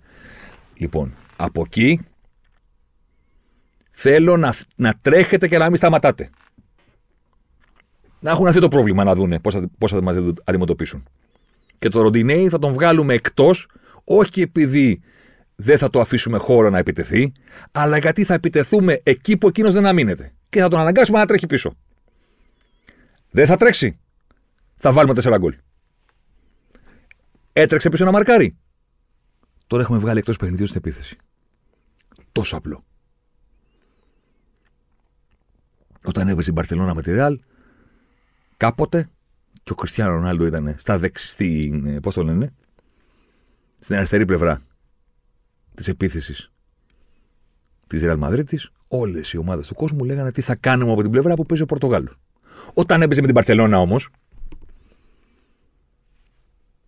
Λοιπόν, 0.74 1.14
από 1.36 1.62
εκεί 1.66 2.00
θέλω 3.90 4.36
να, 4.36 4.54
να 4.76 4.94
τρέχετε 5.02 5.48
και 5.48 5.58
να 5.58 5.66
μην 5.66 5.76
σταματάτε. 5.76 6.30
Να 8.20 8.30
έχουν 8.30 8.46
αυτό 8.46 8.60
το 8.60 8.68
πρόβλημα 8.68 9.04
να 9.04 9.14
δούνε 9.14 9.40
πώς 9.40 9.54
θα, 9.54 9.70
πώς 9.78 9.90
θα 9.90 10.02
μας 10.02 10.16
αντιμετωπίσουν. 10.44 11.08
Και 11.78 11.88
το 11.88 12.00
Ροντινέι 12.02 12.48
θα 12.48 12.58
τον 12.58 12.72
βγάλουμε 12.72 13.14
εκτός, 13.14 13.68
όχι 14.04 14.40
επειδή 14.40 15.02
δεν 15.54 15.78
θα 15.78 15.90
το 15.90 16.00
αφήσουμε 16.00 16.38
χώρο 16.38 16.70
να 16.70 16.78
επιτεθεί, 16.78 17.32
αλλά 17.72 17.98
γιατί 17.98 18.24
θα 18.24 18.34
επιτεθούμε 18.34 19.00
εκεί 19.02 19.36
που 19.36 19.48
εκείνος 19.48 19.72
δεν 19.72 19.86
αμήνεται. 19.86 20.34
Και 20.48 20.60
θα 20.60 20.68
τον 20.68 20.80
αναγκάσουμε 20.80 21.18
να 21.18 21.26
τρέχει 21.26 21.46
πίσω. 21.46 21.76
Δεν 23.30 23.46
θα 23.46 23.56
τρέξει. 23.56 23.98
Θα 24.76 24.92
βάλουμε 24.92 25.14
τέσσερα 25.14 25.38
γκολ. 25.38 25.56
Έτρεξε 27.52 27.88
πίσω 27.88 28.04
να 28.04 28.10
μαρκάρει. 28.10 28.56
Τώρα 29.66 29.82
έχουμε 29.82 29.98
βγάλει 29.98 30.18
εκτός 30.18 30.36
παιχνιδιού 30.36 30.66
στην 30.66 30.78
επίθεση. 30.78 31.16
Τόσο 32.32 32.56
απλό. 32.56 32.84
Όταν 36.04 36.28
έβγαζε 36.28 36.50
η 36.50 36.52
Μπαρσελόνα 36.56 36.94
με 36.94 37.02
τη 37.02 37.10
Ρεάλ, 37.10 37.38
κάποτε 38.60 39.10
και 39.62 39.72
ο 39.72 39.74
Κριστιανό 39.74 40.12
Ρονάλντο 40.12 40.46
ήταν 40.46 40.74
στα 40.78 40.98
δεξιστή, 40.98 41.82
πώς 42.02 42.14
το 42.14 42.22
λένε, 42.22 42.54
στην 43.78 43.96
αριστερή 43.96 44.24
πλευρά 44.24 44.62
της 45.74 45.88
επίθεσης 45.88 46.52
της 47.86 48.02
Ρεάλ 48.02 48.18
Μαδρίτη, 48.18 48.60
όλες 48.88 49.32
οι 49.32 49.36
ομάδες 49.36 49.66
του 49.66 49.74
κόσμου 49.74 50.04
λέγανε 50.04 50.32
τι 50.32 50.40
θα 50.40 50.54
κάνουμε 50.54 50.92
από 50.92 51.02
την 51.02 51.10
πλευρά 51.10 51.34
που 51.34 51.46
παίζει 51.46 51.62
ο 51.62 51.66
Πορτογάλος. 51.66 52.18
Όταν 52.74 53.02
έπαιζε 53.02 53.20
με 53.20 53.26
την 53.26 53.34
Παρσελώνα 53.34 53.78
όμως, 53.78 54.08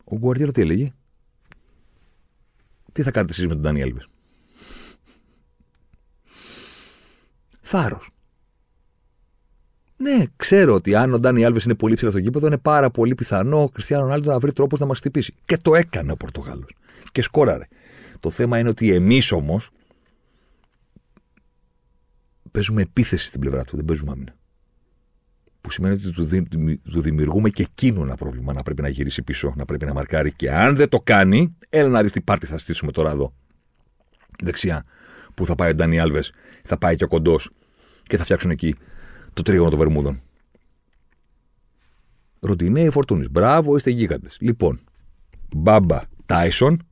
ο 0.04 0.18
Γκουαρδιέλο 0.18 0.52
τι 0.52 0.60
έλεγε; 0.60 0.92
Τι 2.92 3.02
θα 3.02 3.10
κάνετε 3.10 3.32
εσείς 3.32 3.46
με 3.46 3.52
τον 3.52 3.62
Ντάνι 3.62 3.80
Έλβε. 3.80 4.06
Θάρρος. 7.62 8.11
Ναι, 10.02 10.24
ξέρω 10.36 10.74
ότι 10.74 10.94
αν 10.94 11.12
ο 11.12 11.18
Ντάνι 11.18 11.44
Άλβε 11.44 11.60
είναι 11.64 11.74
πολύ 11.74 11.94
ψηλά 11.94 12.10
στο 12.10 12.20
κήπεδο, 12.20 12.46
είναι 12.46 12.58
πάρα 12.58 12.90
πολύ 12.90 13.14
πιθανό 13.14 13.62
ο 13.62 13.68
Κριστιανό 13.68 14.02
Ρονάλντος 14.02 14.32
να 14.32 14.38
βρει 14.38 14.52
τρόπο 14.52 14.76
να 14.76 14.86
μας 14.86 14.98
χτυπήσει. 14.98 15.34
Και 15.44 15.56
το 15.56 15.74
έκανε 15.74 16.12
ο 16.12 16.16
Πορτογάλος. 16.16 16.74
Και 17.12 17.22
σκόραρε. 17.22 17.66
Το 18.20 18.30
θέμα 18.30 18.58
είναι 18.58 18.68
ότι 18.68 18.94
εμείς 18.94 19.32
όμως 19.32 19.70
παίζουμε 22.50 22.82
επίθεση 22.82 23.26
στην 23.26 23.40
πλευρά 23.40 23.64
του, 23.64 23.76
δεν 23.76 23.84
παίζουμε 23.84 24.10
άμυνα. 24.10 24.34
Που 25.60 25.70
σημαίνει 25.70 25.94
ότι 25.94 26.12
του, 26.82 27.00
δημιουργούμε 27.00 27.50
και 27.50 27.62
εκείνο 27.62 28.02
ένα 28.02 28.14
πρόβλημα 28.14 28.52
να 28.52 28.62
πρέπει 28.62 28.82
να 28.82 28.88
γυρίσει 28.88 29.22
πίσω, 29.22 29.52
να 29.56 29.64
πρέπει 29.64 29.84
να 29.84 29.92
μαρκάρει. 29.92 30.32
Και 30.32 30.52
αν 30.52 30.76
δεν 30.76 30.88
το 30.88 31.00
κάνει, 31.00 31.56
έλα 31.68 31.88
να 31.88 32.02
δεις 32.02 32.12
τι 32.12 32.20
πάρτι 32.20 32.46
θα 32.46 32.58
στήσουμε 32.58 32.92
τώρα 32.92 33.10
εδώ. 33.10 33.34
δεξιά 34.42 34.84
που 35.34 35.46
θα 35.46 35.54
πάει 35.54 35.70
ο 35.70 35.74
Ντάνι 35.74 36.00
Άλβες, 36.00 36.32
θα 36.64 36.78
πάει 36.78 36.96
και 36.96 37.04
ο 37.04 37.08
κοντός 37.08 37.50
και 38.02 38.16
θα 38.16 38.24
φτιάξουν 38.24 38.50
εκεί 38.50 38.74
το 39.32 39.42
τρίγωνο 39.42 39.70
των 39.70 39.78
Βερμούδων. 39.78 40.20
Ροντινέοι 42.40 42.90
φορτούνη. 42.90 43.28
Μπράβο, 43.28 43.76
είστε 43.76 43.90
γίγαντες. 43.90 44.36
Λοιπόν, 44.40 44.80
Μπάμπα 45.56 46.00
Τάισον 46.26 46.86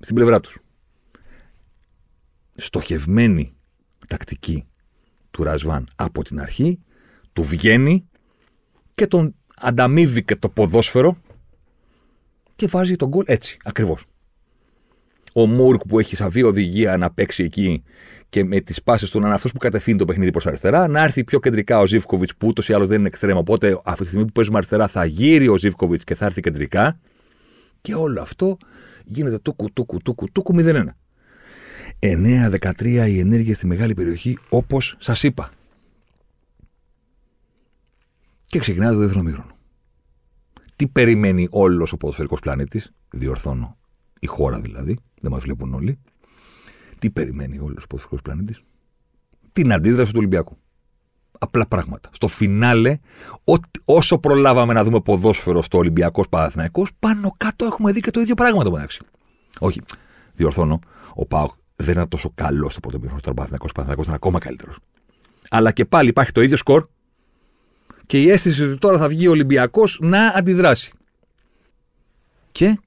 στην 0.00 0.14
πλευρά 0.14 0.40
τους. 0.40 0.58
Στοχευμένη 2.56 3.56
τακτική 4.08 4.66
του 5.30 5.42
Ρασβάν 5.42 5.88
από 5.96 6.24
την 6.24 6.40
αρχή, 6.40 6.80
του 7.32 7.42
βγαίνει 7.42 8.08
και 8.94 9.06
τον 9.06 9.34
ανταμείβει 9.56 10.24
και 10.24 10.36
το 10.36 10.48
ποδόσφαιρο 10.48 11.16
και 12.56 12.66
βάζει 12.66 12.96
τον 12.96 13.08
γκολ 13.08 13.24
έτσι, 13.26 13.56
ακριβώς. 13.64 14.04
Ο 15.38 15.46
Μούρκ 15.46 15.80
που 15.88 15.98
έχει 15.98 16.16
σαβεί 16.16 16.42
οδηγία 16.42 16.96
να 16.96 17.10
παίξει 17.10 17.42
εκεί 17.42 17.82
και 18.28 18.44
με 18.44 18.60
τις 18.60 18.82
πάσει 18.82 19.10
του 19.10 19.20
να 19.20 19.26
είναι 19.26 19.34
αυτός 19.34 19.52
που 19.52 19.58
κατευθύνει 19.58 19.98
το 19.98 20.04
παιχνίδι 20.04 20.30
προς 20.30 20.46
αριστερά, 20.46 20.88
να 20.88 21.02
έρθει 21.02 21.24
πιο 21.24 21.40
κεντρικά 21.40 21.78
ο 21.78 21.86
Ζήφκοβιτς 21.86 22.36
που 22.36 22.46
ούτως 22.46 22.68
ή 22.68 22.72
άλλως 22.72 22.88
δεν 22.88 22.98
είναι 22.98 23.08
εξτρέμο. 23.08 23.38
Οπότε 23.38 23.80
αυτή 23.84 24.02
τη 24.02 24.08
στιγμή 24.08 24.26
που 24.26 24.32
παίζουμε 24.32 24.56
αριστερά 24.56 24.88
θα 24.88 25.04
γύρει 25.04 25.48
ο 25.48 25.56
Ζήφκοβιτς 25.56 26.04
και 26.04 26.14
θα 26.14 26.26
έρθει 26.26 26.40
κεντρικά. 26.40 27.00
Και 27.80 27.94
όλο 27.94 28.20
αυτό 28.20 28.56
γίνεται 29.04 29.38
τούκου, 29.38 29.72
τούκου, 29.72 29.98
τούκου, 30.02 30.32
τούκου 30.32 30.54
0-1. 30.58 30.84
9-13 31.98 33.06
η 33.08 33.18
ενέργεια 33.18 33.54
στη 33.54 33.66
μεγάλη 33.66 33.94
περιοχή 33.94 34.38
όπως 34.48 34.96
σας 34.98 35.22
είπα. 35.22 35.50
Και 38.46 38.58
ξεκινάει 38.58 38.92
το 38.92 38.98
δεύτερο 38.98 39.22
μήχρονο. 39.22 39.56
Τι 40.76 40.86
περιμένει 40.86 41.48
όλος 41.50 41.92
ο 41.92 41.96
ποδοσφαιρικός 41.96 42.40
πλανήτης, 42.40 42.92
διορθώνω, 43.10 43.76
η 44.20 44.26
χώρα 44.26 44.60
δηλαδή, 44.60 44.98
δεν 45.20 45.30
μας 45.30 45.42
βλέπουν 45.42 45.74
όλοι. 45.74 45.98
Τι 46.98 47.10
περιμένει 47.10 47.58
όλος 47.58 47.82
ο 47.82 47.86
ποδοσφαιρικό 47.86 48.22
πλανήτης, 48.22 48.62
Την 49.52 49.72
αντίδραση 49.72 50.10
του 50.10 50.18
Ολυμπιακού. 50.18 50.56
Απλά 51.38 51.66
πράγματα. 51.66 52.08
Στο 52.12 52.28
φινάλε, 52.28 52.98
όσο 53.84 54.18
προλάβαμε 54.18 54.72
να 54.72 54.84
δούμε 54.84 55.00
ποδόσφαιρο 55.00 55.62
στο 55.62 55.78
Ολυμπιακός 55.78 56.28
Παναθυναϊκό, 56.28 56.86
πάνω 56.98 57.34
κάτω 57.36 57.64
έχουμε 57.64 57.92
δει 57.92 58.00
και 58.00 58.10
το 58.10 58.20
ίδιο 58.20 58.34
πράγμα 58.34 58.64
το 58.64 58.70
μεταξύ. 58.70 59.00
Όχι, 59.58 59.80
διορθώνω, 60.34 60.80
ο 61.14 61.26
Πάοκ 61.26 61.52
δεν 61.76 61.90
ήταν 61.90 62.08
τόσο 62.08 62.30
καλός 62.34 62.72
στο 62.72 62.80
πρώτο 62.80 62.98
μήχρονο 62.98 63.18
στο 63.18 63.34
Παναθυναϊκό. 63.34 63.66
Ο 63.96 64.00
ήταν 64.02 64.14
ακόμα 64.14 64.38
καλύτερος. 64.38 64.78
Αλλά 65.50 65.72
και 65.72 65.84
πάλι 65.84 66.08
υπάρχει 66.08 66.32
το 66.32 66.40
ίδιο 66.42 66.56
σκορ 66.56 66.86
και 68.06 68.22
η 68.22 68.30
αίσθηση 68.30 68.64
ότι 68.64 68.78
τώρα 68.78 68.98
θα 68.98 69.08
βγει 69.08 69.26
ο 69.26 69.30
Ολυμπιακός 69.30 69.98
να 70.02 70.26
αντιδράσει. 70.26 70.92
Και, 72.52 72.80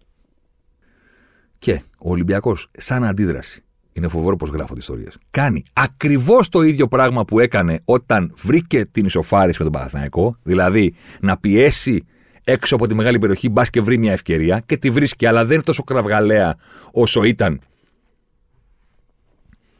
και 1.59 1.81
ο 1.99 2.11
Ολυμπιακός, 2.11 2.67
σαν 2.77 3.03
αντίδραση, 3.03 3.63
είναι 3.93 4.07
φοβερό 4.07 4.35
πώς 4.35 4.49
γράφονται 4.49 4.79
ιστορίες. 4.79 5.17
Κάνει 5.31 5.63
ακριβώς 5.73 6.49
το 6.49 6.61
ίδιο 6.61 6.87
πράγμα 6.87 7.25
που 7.25 7.39
έκανε 7.39 7.81
όταν 7.85 8.33
βρήκε 8.43 8.85
την 8.85 9.05
ισοφάριση 9.05 9.55
με 9.57 9.63
τον 9.63 9.73
Παναθηναϊκό, 9.73 10.35
δηλαδή 10.43 10.93
να 11.21 11.37
πιέσει 11.37 12.05
έξω 12.43 12.75
από 12.75 12.87
τη 12.87 12.95
μεγάλη 12.95 13.19
περιοχή, 13.19 13.49
μπας 13.49 13.69
και 13.69 13.81
βρει 13.81 13.97
μια 13.97 14.11
ευκαιρία 14.11 14.59
και 14.65 14.77
τη 14.77 14.89
βρίσκει, 14.89 15.25
αλλά 15.25 15.45
δεν 15.45 15.53
είναι 15.53 15.63
τόσο 15.63 15.83
κραυγαλαία 15.83 16.55
όσο 16.91 17.23
ήταν 17.23 17.61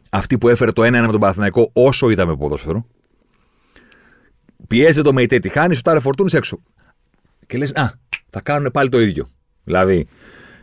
αυτή 0.09 0.37
που 0.37 0.47
έφερε 0.49 0.71
το 0.71 0.81
1-1 0.81 0.89
με 0.89 1.07
τον 1.07 1.19
Παναθηναϊκό 1.19 1.69
όσο 1.73 2.09
είδαμε 2.09 2.35
ποδόσφαιρο. 2.35 2.85
Πιέζεται 4.67 5.01
το 5.01 5.13
Μεϊτέ, 5.13 5.39
τη 5.39 5.49
χάνει, 5.49 5.75
σου 5.75 5.81
τάρε 5.81 5.99
φορτούνη 5.99 6.29
έξω. 6.33 6.59
Και 7.47 7.57
λες, 7.57 7.71
Α, 7.75 7.91
θα 8.29 8.41
κάνουν 8.41 8.71
πάλι 8.71 8.89
το 8.89 8.99
ίδιο. 8.99 9.29
Δηλαδή, 9.63 10.07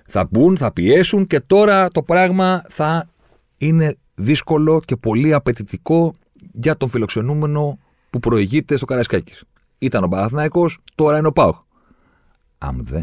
θα 0.08 0.28
μπουν, 0.30 0.56
θα 0.56 0.72
πιέσουν 0.72 1.26
και 1.26 1.40
τώρα 1.40 1.88
το 1.88 2.02
πράγμα 2.02 2.62
θα 2.68 3.08
είναι 3.56 3.96
δύσκολο 4.14 4.80
και 4.84 4.96
πολύ 4.96 5.32
απαιτητικό 5.32 6.14
για 6.52 6.76
τον 6.76 6.88
φιλοξενούμενο 6.88 7.78
που 8.10 8.18
προηγείται 8.18 8.76
στο 8.76 8.86
Καρασκάκη. 8.86 9.34
Ήταν 9.78 10.04
ο 10.04 10.08
Παναθηναϊκός, 10.08 10.78
τώρα 10.94 11.18
είναι 11.18 11.26
ο 11.26 11.32
Πάοχ. 11.32 11.62
Αν 12.58 12.84
δε 12.84 13.02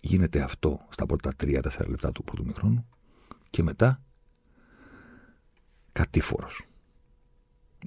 γίνεται 0.00 0.40
αυτό 0.40 0.80
στα 0.88 1.06
πρώτα 1.06 1.32
3-4 1.42 1.60
λεπτά 1.88 2.12
του 2.12 2.24
πρώτου 2.24 2.44
μηχρόνου 2.44 2.86
και 3.50 3.62
μετά 3.62 4.00
κατήφορος. 5.92 6.66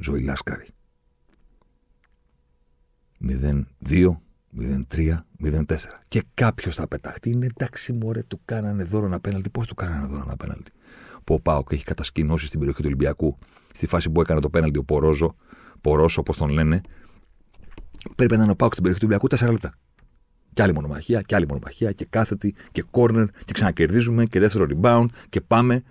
Ζωή 0.02 0.22
Λάσκαρη. 0.22 0.68
0-2, 3.20 4.22
0-3, 4.58 5.26
0-4. 5.44 5.64
Και 6.08 6.24
κάποιος 6.34 6.76
θα 6.76 6.88
πεταχτεί. 6.88 7.30
Είναι 7.30 7.46
εντάξει, 7.56 7.94
μωρέ, 7.94 8.24
του 8.24 8.42
κάνανε 8.46 8.84
δώρο 8.84 9.06
ένα 9.06 9.20
πέναλτι. 9.20 9.50
Πώς 9.50 9.68
του 9.68 9.76
κάνανε 9.76 10.08
δώρο 10.08 10.24
ένα 10.26 10.38
πέναλτι; 10.38 10.72
Που 11.24 11.34
ο 11.34 11.40
Πάοκ 11.40 11.72
έχει 11.72 11.84
κατασκηνώσει 11.84 12.48
στην 12.48 12.60
περιοχή 12.60 12.82
του 12.82 12.88
Ολυμπιακού, 12.88 13.38
στη 13.74 13.88
φάση 13.88 14.10
που 14.10 14.22
έκανε 14.22 14.40
το 14.40 14.50
πέναλτι 14.50 14.78
ο 14.78 14.84
Πορόζο, 14.84 15.36
Πορόσο 15.82 16.22
όπως 16.22 16.38
τον 16.38 16.50
λένε. 16.50 16.82
Πρέπει 18.16 18.38
να 18.38 18.44
είναι 18.44 18.52
ο 18.52 18.56
Πάοκ 18.56 18.72
στην 18.72 18.84
περιοχή 18.84 19.06
του 19.06 19.12
Ολυμπιακού 19.12 19.46
4 19.46 19.52
λεπτά. 19.52 19.74
Και 20.54 20.62
άλλη 20.62 20.74
μονομαχία, 20.74 21.22
και 21.22 21.36
άλλη 21.36 21.48
μονομαχία, 21.48 21.92
και 21.92 22.06
κάθετη, 22.06 22.56
και 22.72 22.84
κόρνερ, 22.92 23.26
και 23.46 23.54
ξανακερδίζουμε, 23.54 24.24
και 24.24 24.40
δεύτερο 24.40 24.66
rebound, 24.70 25.06
και 25.30 25.42
πάμε. 25.42 25.84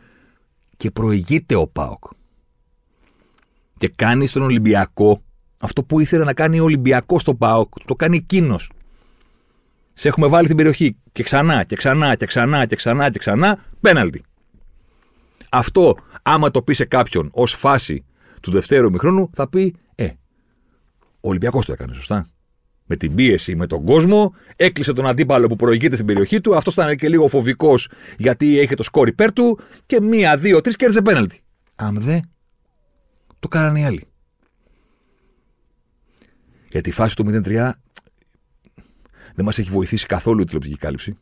Και 0.77 0.91
προηγείται 0.91 1.55
ο 1.55 1.67
Πάοκ. 1.67 2.05
Και 3.79 3.89
κάνει 3.89 4.27
στον 4.27 4.43
Ολυμπιακό 4.43 5.23
αυτό 5.61 5.83
που 5.83 6.01
ήθελε 6.01 6.25
να 6.25 6.35
κάνει 6.35 6.61
ο 6.61 6.65
Ολυμπιακός 6.65 7.21
στο 7.21 7.35
ΠΑΟΚ, 7.35 7.73
το 7.85 7.95
κάνει 7.95 8.17
εκείνος. 8.17 8.71
Σε 9.93 10.09
έχουμε 10.09 10.27
βάλει 10.27 10.47
την 10.47 10.57
περιοχή 10.57 10.97
και 11.13 11.23
ξανά 11.23 11.65
και 11.65 11.77
ξανά 11.77 12.15
και 12.15 12.27
ξανά 12.27 12.67
και 12.67 12.77
ξανά 12.77 13.11
και 13.11 13.19
ξανά, 13.19 13.59
πέναλτι. 13.81 14.23
Αυτό, 15.51 15.97
άμα 16.23 16.51
το 16.51 16.63
πει 16.63 16.75
σε 16.75 16.85
κάποιον 16.85 17.29
ως 17.33 17.53
φάση 17.55 18.05
του 18.43 18.51
δευτέρου 18.51 18.91
μηχρόνου, 18.91 19.31
θα 19.35 19.49
πει 19.49 19.75
Ε, 19.95 20.05
ο 21.21 21.29
Ολυμπιακός 21.29 21.67
το 21.67 21.73
έκανε 21.73 21.95
σωστά. 21.95 22.27
Με 22.91 22.97
την 22.97 23.15
πίεση, 23.15 23.57
με 23.57 23.67
τον 23.67 23.85
κόσμο, 23.85 24.35
έκλεισε 24.57 24.93
τον 24.93 25.07
αντίπαλο 25.07 25.47
που 25.47 25.57
προηγείται 25.57 25.95
στην 25.95 26.07
περιοχή 26.07 26.41
του. 26.41 26.57
Αυτός 26.57 26.73
ήταν 26.73 26.97
και 26.97 27.09
λίγο 27.09 27.29
φοβικός 27.29 27.91
γιατί 28.19 28.59
έχει 28.59 28.75
το 28.75 28.83
σκόρ 28.83 29.09
υπέρ 29.09 29.33
του 29.33 29.59
και 29.87 30.01
μία, 30.01 30.37
δύο, 30.37 30.61
τρεις 30.61 30.77
κέρδισε 30.77 31.03
πέναλτι. 31.03 31.41
Αν 31.77 32.01
δε, 32.01 32.19
το 33.39 33.49
κάνανε 33.49 33.81
οι 33.81 33.85
άλλοι. 33.85 34.07
Για 36.71 36.81
τη 36.81 36.91
φάση 36.91 37.17
του 37.17 37.25
0-3 37.29 37.71
δεν 39.35 39.45
μας 39.45 39.59
έχει 39.59 39.71
βοηθήσει 39.71 40.07
καθόλου 40.07 40.41
η 40.41 40.45
τηλεοπτική 40.45 40.77
κάλυψη, 40.77 41.17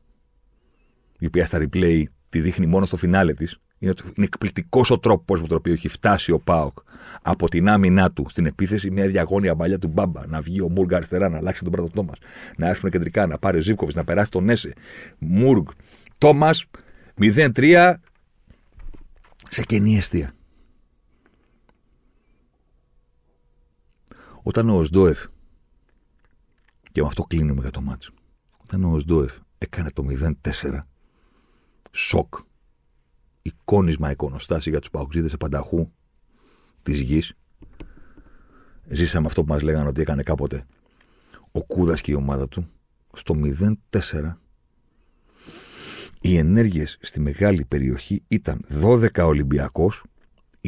η 1.19 1.27
οποία 1.27 1.47
στα 1.47 1.59
replay 1.63 2.03
τη 2.29 2.41
δείχνει 2.41 2.67
μόνο 2.67 2.87
στο 2.87 2.97
φινάλε 2.97 3.35
της. 3.35 3.61
Είναι, 3.79 3.93
είναι 4.15 4.27
εκπληκτικός 4.27 4.91
ο 4.91 4.99
τρόπος 4.99 5.41
με 5.41 5.47
τον 5.47 5.57
οποίο 5.57 5.73
έχει 5.73 5.89
φτάσει 5.89 6.33
ο 6.33 6.39
Πάοκ 6.39 6.79
από 7.23 7.49
την 7.49 7.69
άμυνά 7.69 8.13
του 8.13 8.27
στην 8.29 8.47
επίθεση, 8.47 8.91
μια 8.91 9.07
διαγώνια 9.07 9.55
μπαλιά 9.55 9.79
του 9.79 9.89
Μπάμπα. 9.89 10.27
Να 10.27 10.41
βγει 10.41 10.61
ο 10.61 10.69
Μούργκ 10.69 10.95
αριστερά, 10.95 11.29
να 11.29 11.37
αλλάξει 11.37 11.63
τον 11.63 11.73
πρώτο 11.73 11.91
Τόμας, 11.91 12.19
να 12.57 12.69
έρθουν 12.69 12.91
κεντρικά, 12.91 13.27
να 13.27 13.39
πάρει 13.39 13.59
ο 13.59 13.61
Ζήβκοβιτ, 13.61 13.97
να 13.97 14.05
περάσει 14.05 14.31
τον 14.31 14.45
Νέσε. 14.45 14.73
Μούργκ, 15.19 15.67
Τόμας, 16.19 16.67
0-3 17.21 17.95
σε 19.49 19.63
κενή 19.63 19.97
αιστεία. 19.97 20.35
Όταν 24.43 24.71
ο 24.71 24.77
Οσντόεφ 24.77 25.27
και 26.97 27.03
με 27.03 27.09
αυτό 27.09 27.23
κλείνουμε 27.23 27.61
για 27.61 27.71
το 27.71 27.81
μάτσο. 27.81 28.13
Όταν 28.57 28.85
ο 28.85 28.99
Σντόεφ 28.99 29.39
έκανε 29.59 29.91
το 29.91 30.05
0-4, 30.09 30.81
σοκ, 31.91 32.35
εικόνισμα 33.43 34.11
εικονοστάση 34.11 34.71
για 34.71 34.79
τους 34.79 34.91
παοξίδες 34.91 35.33
επανταχού 35.33 35.93
της 36.83 37.01
γης. 37.01 37.35
Ζήσαμε 38.87 39.27
αυτό 39.27 39.45
που 39.45 39.53
μας 39.53 39.63
λέγανε 39.63 39.89
ότι 39.89 40.01
έκανε 40.01 40.23
κάποτε 40.23 40.67
ο 41.53 41.65
Κούδας 41.65 42.01
και 42.01 42.11
η 42.11 42.15
ομάδα 42.15 42.49
του. 42.49 42.67
Στο 43.13 43.35
0-4 43.35 44.39
οι 46.21 46.37
ενέργειες 46.37 46.99
στη 47.01 47.21
μεγάλη 47.21 47.65
περιοχή 47.65 48.23
ήταν 48.29 48.65
12 48.83 49.09
Ολυμπιακός 49.17 50.05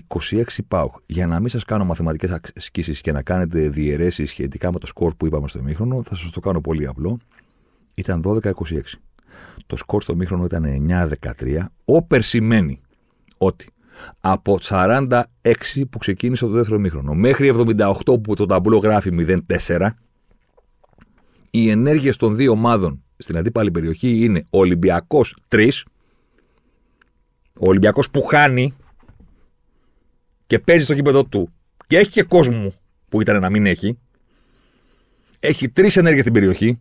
26 0.08 0.42
ΠΑΟΚ. 0.68 0.94
Για 1.06 1.26
να 1.26 1.40
μην 1.40 1.48
σας 1.48 1.64
κάνω 1.64 1.84
μαθηματικές 1.84 2.40
ασκήσει 2.56 3.00
και 3.00 3.12
να 3.12 3.22
κάνετε 3.22 3.68
διαιρέσεις 3.68 4.30
σχετικά 4.30 4.72
με 4.72 4.78
το 4.78 4.86
σκορ 4.86 5.14
που 5.14 5.26
είπαμε 5.26 5.48
στο 5.48 5.62
μήχρονο, 5.62 6.02
θα 6.02 6.16
σας 6.16 6.30
το 6.30 6.40
κάνω 6.40 6.60
πολύ 6.60 6.86
απλό. 6.86 7.18
Ήταν 7.94 8.22
12-26. 8.24 8.52
Το 9.66 9.76
σκορ 9.76 10.02
στο 10.02 10.14
μήχρονο 10.14 10.44
ήταν 10.44 10.86
9-13. 11.40 11.64
Όπερ 11.84 12.22
σημαίνει 12.22 12.80
ότι 13.38 13.66
από 14.20 14.58
46 14.62 15.22
που 15.90 15.98
ξεκίνησε 15.98 16.44
το 16.44 16.50
δεύτερο 16.50 16.78
μήχρονο 16.78 17.14
μέχρι 17.14 17.52
78 17.54 18.22
που 18.22 18.34
το 18.34 18.46
ταμπλό 18.46 18.76
γράφει 18.76 19.36
0-4, 19.66 19.88
οι 21.50 21.70
ενέργειες 21.70 22.16
των 22.16 22.36
δύο 22.36 22.52
ομάδων 22.52 23.02
στην 23.16 23.36
αντίπαλη 23.36 23.70
περιοχή 23.70 24.24
είναι 24.24 24.46
ο 24.50 24.58
Ολυμπιακός 24.58 25.36
3, 25.48 25.68
ο 27.60 27.68
Ολυμπιακός 27.68 28.10
που 28.10 28.22
χάνει 28.22 28.74
και 30.48 30.58
παίζει 30.58 30.84
στο 30.84 30.94
κήπεδο 30.94 31.24
του 31.24 31.52
και 31.86 31.98
έχει 31.98 32.10
και 32.10 32.22
κόσμο 32.22 32.72
που 33.08 33.20
ήταν 33.20 33.40
να 33.40 33.50
μην 33.50 33.66
έχει, 33.66 33.98
έχει 35.38 35.68
τρεις 35.68 35.96
ενέργειες 35.96 36.22
στην 36.22 36.32
περιοχή 36.32 36.80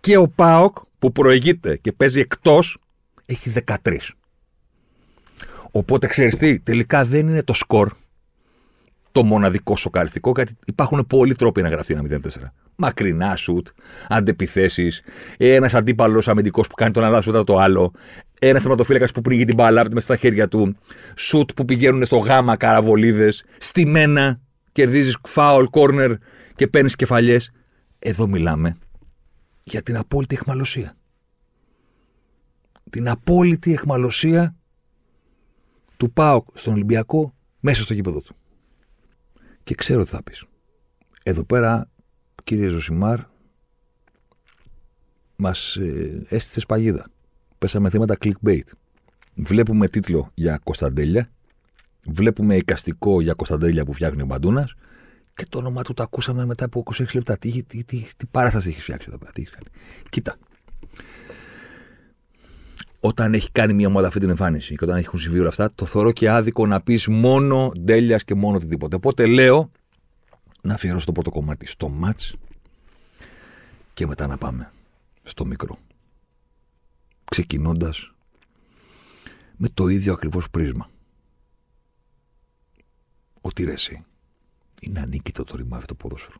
και 0.00 0.16
ο 0.16 0.28
Πάοκ 0.28 0.76
που 0.98 1.12
προηγείται 1.12 1.76
και 1.76 1.92
παίζει 1.92 2.20
εκτός 2.20 2.78
έχει 3.26 3.52
13. 3.66 3.96
Οπότε 5.70 6.06
ξέρεις 6.06 6.36
τι, 6.36 6.60
τελικά 6.60 7.04
δεν 7.04 7.28
είναι 7.28 7.42
το 7.42 7.52
σκορ 7.52 7.92
το 9.12 9.24
μοναδικό 9.24 9.76
σοκαριστικό, 9.76 10.32
γιατί 10.36 10.56
υπάρχουν 10.66 11.06
πολλοί 11.06 11.34
τρόποι 11.34 11.62
να 11.62 11.68
γραφτεί 11.68 11.94
ένα 11.94 12.20
0-4. 12.22 12.28
Μακρινά 12.76 13.36
σουτ, 13.36 13.68
αντεπιθέσεις, 14.08 15.02
ένας 15.36 15.74
αντίπαλος 15.74 16.28
αμυντικός 16.28 16.66
που 16.66 16.74
κάνει 16.74 16.92
τον 16.92 17.04
ένα 17.04 17.20
σουτ 17.20 17.44
το 17.44 17.56
άλλο, 17.56 17.92
ένα 18.42 18.60
θεματοφύλακας 18.60 19.12
που 19.12 19.20
πνίγει 19.20 19.44
την 19.44 19.54
μπάλα 19.54 19.82
μέσα 19.84 20.00
στα 20.00 20.16
χέρια 20.16 20.48
του, 20.48 20.76
σουτ 21.16 21.50
που 21.52 21.64
πηγαίνουν 21.64 22.04
στο 22.04 22.16
γάμα 22.16 22.56
καραβολίδες, 22.56 23.44
στημένα, 23.58 24.40
κερδίζεις 24.72 25.16
φάουλ, 25.22 25.64
κόρνερ 25.64 26.12
και 26.54 26.66
παίρνεις 26.66 26.96
κεφαλιές. 26.96 27.50
Εδώ 27.98 28.26
μιλάμε 28.26 28.78
για 29.64 29.82
την 29.82 29.96
απόλυτη 29.96 30.34
εχμαλωσία. 30.34 30.96
Την 32.90 33.08
απόλυτη 33.08 33.72
εχμαλωσία 33.72 34.56
του 35.96 36.12
ΠΑΟΚ 36.12 36.48
στον 36.54 36.72
Ολυμπιακό 36.72 37.34
μέσα 37.60 37.82
στο 37.82 37.94
γήπεδο 37.94 38.20
του. 38.20 38.36
Και 39.62 39.74
ξέρω 39.74 40.02
τι 40.04 40.10
θα 40.10 40.22
πεις. 40.22 40.44
Εδώ 41.22 41.44
πέρα, 41.44 41.90
κύριε 42.44 42.68
Ζωσιμάρ, 42.68 43.20
μας 45.36 45.76
ε, 45.76 46.22
έστησε 46.28 46.66
παγίδα. 46.68 47.06
Πέσαμε 47.60 47.90
θύματα 47.90 48.16
clickbait. 48.24 48.64
Βλέπουμε 49.34 49.88
τίτλο 49.88 50.30
για 50.34 50.60
Κωνσταντέλια, 50.62 51.28
βλέπουμε 52.04 52.56
εικαστικό 52.56 53.20
για 53.20 53.34
Κωνσταντέλια 53.34 53.84
που 53.84 53.92
φτιάχνει 53.92 54.22
ο 54.22 54.24
Μπαντούνας 54.24 54.74
και 55.34 55.46
το 55.48 55.58
όνομα 55.58 55.82
του 55.82 55.94
το 55.94 56.02
ακούσαμε 56.02 56.44
μετά 56.44 56.64
από 56.64 56.82
26 56.96 57.04
λεπτά. 57.14 57.38
Τι, 57.38 57.62
τι, 57.62 57.84
τι, 57.84 58.04
τι 58.16 58.26
παράσταση 58.30 58.68
έχει 58.68 58.80
φτιάξει 58.80 59.06
εδώ 59.08 59.18
πέρα, 59.18 59.30
τι 59.32 59.42
έχει 59.42 59.50
κάνει. 59.50 59.66
Κοίτα. 60.10 60.36
Όταν 63.00 63.34
έχει 63.34 63.50
κάνει 63.50 63.72
μια 63.72 63.86
ομάδα 63.86 64.06
αυτή 64.06 64.18
την 64.18 64.28
εμφάνιση 64.28 64.76
και 64.76 64.84
όταν 64.84 64.96
έχουν 64.96 65.18
συμβεί 65.18 65.38
όλα 65.38 65.48
αυτά, 65.48 65.70
το 65.74 65.86
θεωρώ 65.86 66.12
και 66.12 66.30
άδικο 66.30 66.66
να 66.66 66.80
πεις 66.80 67.08
μόνο 67.08 67.72
ντέλεια 67.80 68.16
και 68.16 68.34
μόνο 68.34 68.56
οτιδήποτε. 68.56 68.96
Οπότε 68.96 69.26
λέω 69.26 69.70
να 70.62 70.74
αφιερώσω 70.74 71.06
το 71.06 71.12
πρώτο 71.12 71.30
κομμάτι 71.30 71.66
στο 71.66 71.88
ματ 71.88 72.20
και 73.94 74.06
μετά 74.06 74.26
να 74.26 74.38
πάμε 74.38 74.72
στο 75.22 75.44
μικρό. 75.44 75.78
Ξεκινώντας 77.30 78.12
με 79.56 79.68
το 79.68 79.88
ίδιο 79.88 80.12
ακριβώς 80.12 80.50
πρίσμα. 80.50 80.90
Ότι 83.40 83.64
ρε 83.64 83.72
εσύ, 83.72 84.04
είναι 84.80 85.00
ανίκητο 85.00 85.44
το 85.44 85.56
ρημάδι 85.56 85.84
το 85.84 85.94
ποδόσφαιρο. 85.94 86.36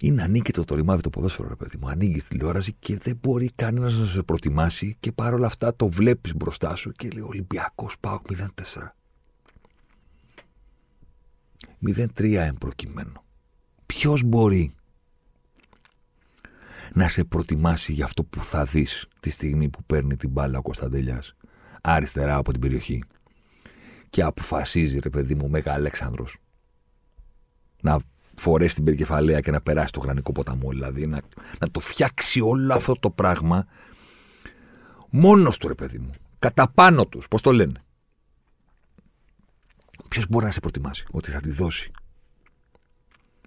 Είναι 0.00 0.22
ανίκητο 0.22 0.64
το 0.64 0.74
ρημάδι 0.74 1.02
το 1.02 1.10
ποδόσφαιρο, 1.10 1.48
ρε 1.48 1.56
παιδί 1.56 1.76
μου. 1.76 1.88
Ανοίγεις 1.88 2.22
τη 2.22 2.28
τηλεόραση 2.28 2.72
και 2.78 2.98
δεν 2.98 3.18
μπορεί 3.22 3.50
κανένας 3.54 3.98
να 3.98 4.06
σε 4.06 4.22
προτιμάσει 4.22 4.96
και 5.00 5.12
παρόλα 5.12 5.46
αυτά 5.46 5.76
το 5.76 5.88
βλέπεις 5.88 6.34
μπροστά 6.34 6.74
σου 6.74 6.92
και 6.92 7.08
λέει 7.08 7.22
Ολυμπιακός 7.22 7.96
Πάοκ 8.00 8.26
0-4. 8.32 8.94
0-3 11.86 12.32
εμπροκειμένο. 12.32 13.24
Ποιος 13.86 14.22
μπορεί 14.22 14.74
να 16.94 17.08
σε 17.08 17.24
προτιμάσει 17.24 17.92
για 17.92 18.04
αυτό 18.04 18.24
που 18.24 18.42
θα 18.42 18.64
δεις 18.64 19.08
τη 19.20 19.30
στιγμή 19.30 19.68
που 19.68 19.84
παίρνει 19.84 20.16
την 20.16 20.30
μπάλα 20.30 20.58
ο 20.58 20.62
Κωνσταντέλια 20.62 21.22
αριστερά 21.82 22.36
από 22.36 22.52
την 22.52 22.60
περιοχή 22.60 23.02
και 24.10 24.22
αποφασίζει, 24.22 24.98
ρε 24.98 25.10
παιδί 25.10 25.34
μου, 25.34 25.48
Μέγα 25.48 25.72
Αλέξανδρος 25.72 26.38
να 27.84 27.98
φορέσει 28.34 28.74
την 28.74 28.84
περικεφαλαία 28.84 29.40
και 29.40 29.50
να 29.50 29.60
περάσει 29.60 29.92
το 29.92 30.00
γρανικό 30.00 30.32
ποταμό. 30.32 30.70
Δηλαδή 30.70 31.06
να, 31.06 31.20
να 31.60 31.70
το 31.70 31.80
φτιάξει 31.80 32.40
όλο 32.40 32.74
αυτό 32.74 32.94
το 32.94 33.10
πράγμα 33.10 33.66
μόνος 35.10 35.58
του, 35.58 35.68
ρε 35.68 35.74
παιδί 35.74 35.98
μου. 35.98 36.10
Κατά 36.38 36.68
πάνω 36.68 37.06
τους. 37.06 37.28
Πώς 37.28 37.40
το 37.40 37.52
λένε. 37.52 37.82
Ποιος 40.08 40.26
μπορεί 40.28 40.44
να 40.44 40.50
σε 40.50 40.60
προτιμάσει 40.60 41.04
ότι 41.10 41.30
θα 41.30 41.40
τη 41.40 41.50
δώσει. 41.50 41.90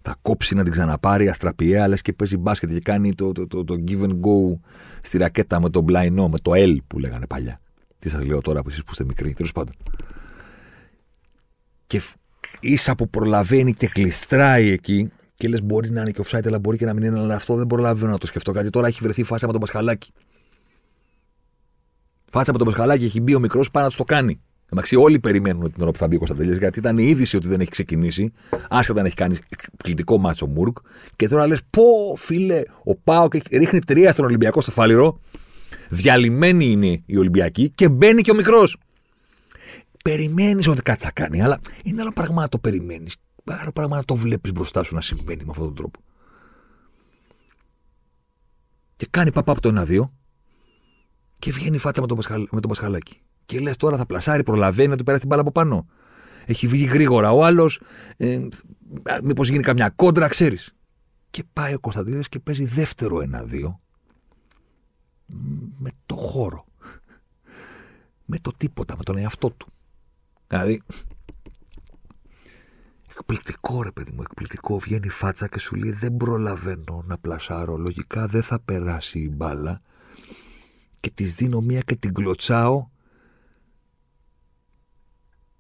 Θα 0.09 0.17
κόψει 0.21 0.55
να 0.55 0.63
την 0.63 0.71
ξαναπάρει 0.71 1.29
αστραπιαία, 1.29 1.87
λες 1.87 2.01
και 2.01 2.13
παίζει 2.13 2.37
μπάσκετ 2.37 2.69
και 2.69 2.79
κάνει 2.79 3.15
το, 3.15 3.31
το, 3.31 3.47
το, 3.47 3.63
το 3.63 3.83
give 3.87 4.01
and 4.01 4.11
go 4.11 4.59
στη 5.01 5.17
ρακέτα 5.17 5.61
με 5.61 5.69
το 5.69 5.81
μπλαϊνό, 5.81 6.29
με 6.29 6.37
το 6.39 6.51
L 6.55 6.77
που 6.87 6.99
λέγανε 6.99 7.27
παλιά. 7.27 7.59
Τι 7.97 8.09
σας 8.09 8.25
λέω 8.25 8.41
τώρα 8.41 8.61
που 8.61 8.69
εσείς 8.69 8.83
που 8.83 8.91
είστε 8.91 9.03
μικροί, 9.03 9.33
τέλος 9.33 9.51
πάντων. 9.51 9.73
Και 11.87 12.01
ίσα 12.59 12.95
που 12.95 13.09
προλαβαίνει 13.09 13.73
και 13.73 13.87
κλειστράει 13.87 14.69
εκεί 14.69 15.11
και 15.35 15.47
λες: 15.47 15.63
Μπορεί 15.63 15.89
να 15.89 16.01
είναι 16.01 16.11
και 16.11 16.21
offside, 16.25 16.47
αλλά 16.47 16.59
μπορεί 16.59 16.77
και 16.77 16.85
να 16.85 16.93
μην 16.93 17.03
είναι. 17.03 17.19
Αλλά 17.19 17.35
αυτό 17.35 17.55
δεν 17.55 17.67
προλαβαίνω 17.67 18.11
να 18.11 18.17
το 18.17 18.27
σκεφτώ. 18.27 18.51
Γιατί 18.51 18.69
τώρα 18.69 18.87
έχει 18.87 18.99
βρεθεί 19.01 19.23
φάσα 19.23 19.45
με 19.45 19.51
τον 19.51 19.61
Πασχαλάκη. 19.61 20.11
Φάσα 22.31 22.51
με 22.51 22.57
τον 22.57 22.67
Πασχαλάκη 22.67 23.05
έχει 23.05 23.21
μπει 23.21 23.35
ο 23.35 23.39
μικρός 23.39 23.71
πάνω 23.71 23.85
να 23.85 23.91
τους 23.91 23.99
το 23.99 24.05
κάνει. 24.05 24.41
Εντάξει, 24.71 24.95
όλοι 24.95 25.19
περιμένουν 25.19 25.71
την 25.71 25.81
ώρα 25.81 25.91
που 25.91 25.97
θα 25.97 26.07
μπει 26.07 26.15
ο 26.15 26.17
Κωνσταντέλια, 26.17 26.55
γιατί 26.55 26.79
ήταν 26.79 26.97
η 26.97 27.03
είδηση 27.07 27.35
ότι 27.35 27.47
δεν 27.47 27.59
έχει 27.59 27.69
ξεκινήσει, 27.69 28.31
άσχετα 28.69 29.01
να 29.01 29.07
έχει 29.07 29.15
κάνει 29.15 29.37
εκπληκτικό 29.49 30.17
μάτσο 30.17 30.47
Μουρκ. 30.47 30.77
Και 31.15 31.27
τώρα 31.27 31.47
λες: 31.47 31.59
Πω, 31.69 32.15
φίλε, 32.17 32.61
ο 32.83 32.95
Πάοκ 32.95 33.33
ρίχνει 33.51 33.79
τρία 33.79 34.11
στον 34.11 34.25
Ολυμπιακό 34.25 34.61
στο 34.61 34.71
φάληρο. 34.71 35.19
Διαλυμένη 35.89 36.65
είναι 36.65 37.01
η 37.05 37.17
Ολυμπιακή 37.17 37.69
και 37.69 37.89
μπαίνει 37.89 38.21
και 38.21 38.31
ο 38.31 38.35
μικρός 38.35 38.77
περιμένεις 40.03 40.67
ότι 40.67 40.81
κάτι 40.81 41.03
θα 41.03 41.11
κάνει, 41.11 41.41
αλλά 41.41 41.59
είναι 41.83 42.01
άλλο 42.01 42.11
πράγμα 42.13 42.41
να 42.41 42.49
το 42.49 42.57
περιμένεις. 42.57 43.15
Άλλο 43.45 43.71
πράγμα 43.71 43.95
να 43.95 44.03
το 44.03 44.15
βλέπεις 44.15 44.51
μπροστά 44.51 44.83
σου 44.83 44.95
να 44.95 45.01
συμβαίνει 45.01 45.43
με 45.43 45.49
αυτόν 45.49 45.65
τον 45.65 45.75
τρόπο. 45.75 45.99
Και 48.95 49.07
κάνει 49.09 49.31
παπά 49.31 49.51
από 49.51 49.61
το 49.61 49.85
1-2 49.89 50.09
και 51.39 51.51
βγαίνει 51.51 51.75
η 51.75 51.79
φάτσα 51.79 52.01
με 52.01 52.07
τον, 52.07 52.15
Πασχαλ, 52.15 52.47
με 52.51 52.59
τον 52.59 52.69
Πασχαλάκη. 52.69 53.21
Και 53.47 53.59
λες 53.59 53.77
τώρα 53.77 53.97
θα 53.97 54.05
πλασάρει, 54.05 54.43
προλαβαίνει 54.43 54.87
να 54.89 54.97
του 54.97 55.03
περάσει 55.03 55.21
την 55.21 55.29
μπάλα 55.29 55.41
από 55.41 55.51
πάνω. 55.51 55.87
Έχει 56.45 56.67
βγει 56.67 56.83
γρήγορα 56.83 57.31
ο 57.31 57.45
άλλος. 57.45 57.81
Ε, 58.17 58.47
Μήπως 59.23 59.49
γίνει 59.49 59.63
καμιά 59.63 59.89
κόντρα, 59.89 60.27
ξέρεις. 60.27 60.73
Και 61.29 61.43
πάει 61.53 61.73
ο 61.73 61.79
Κωνσταντίνος 61.79 62.29
και 62.29 62.39
παίζει 62.39 62.65
δεύτερο 62.65 63.17
1-2 63.17 63.79
με 65.77 65.89
το 66.05 66.15
χώρο. 66.15 66.65
Με 68.25 68.37
το 68.39 68.51
τίποτα, 68.57 68.97
με 68.97 69.03
τον 69.03 69.17
εαυτό 69.17 69.49
του. 69.49 69.67
Δηλαδή, 70.47 70.81
εκπληκτικό 73.09 73.83
ρε 73.83 73.91
παιδί 73.91 74.11
μου, 74.11 74.21
εκπληκτικό. 74.21 74.79
Βγαίνει 74.79 75.07
η 75.07 75.09
φάτσα 75.09 75.47
και 75.47 75.59
σου 75.59 75.75
λέει 75.75 75.91
δεν 75.91 76.17
προλαβαίνω 76.17 77.03
να 77.05 77.17
πλασάρω. 77.17 77.77
Λογικά 77.77 78.27
δεν 78.27 78.41
θα 78.41 78.59
περάσει 78.59 79.19
η 79.19 79.29
μπάλα. 79.33 79.81
Και 80.99 81.09
της 81.09 81.33
δίνω 81.33 81.61
μία 81.61 81.79
και 81.79 81.95
την 81.95 82.13
κλωτσάω 82.13 82.87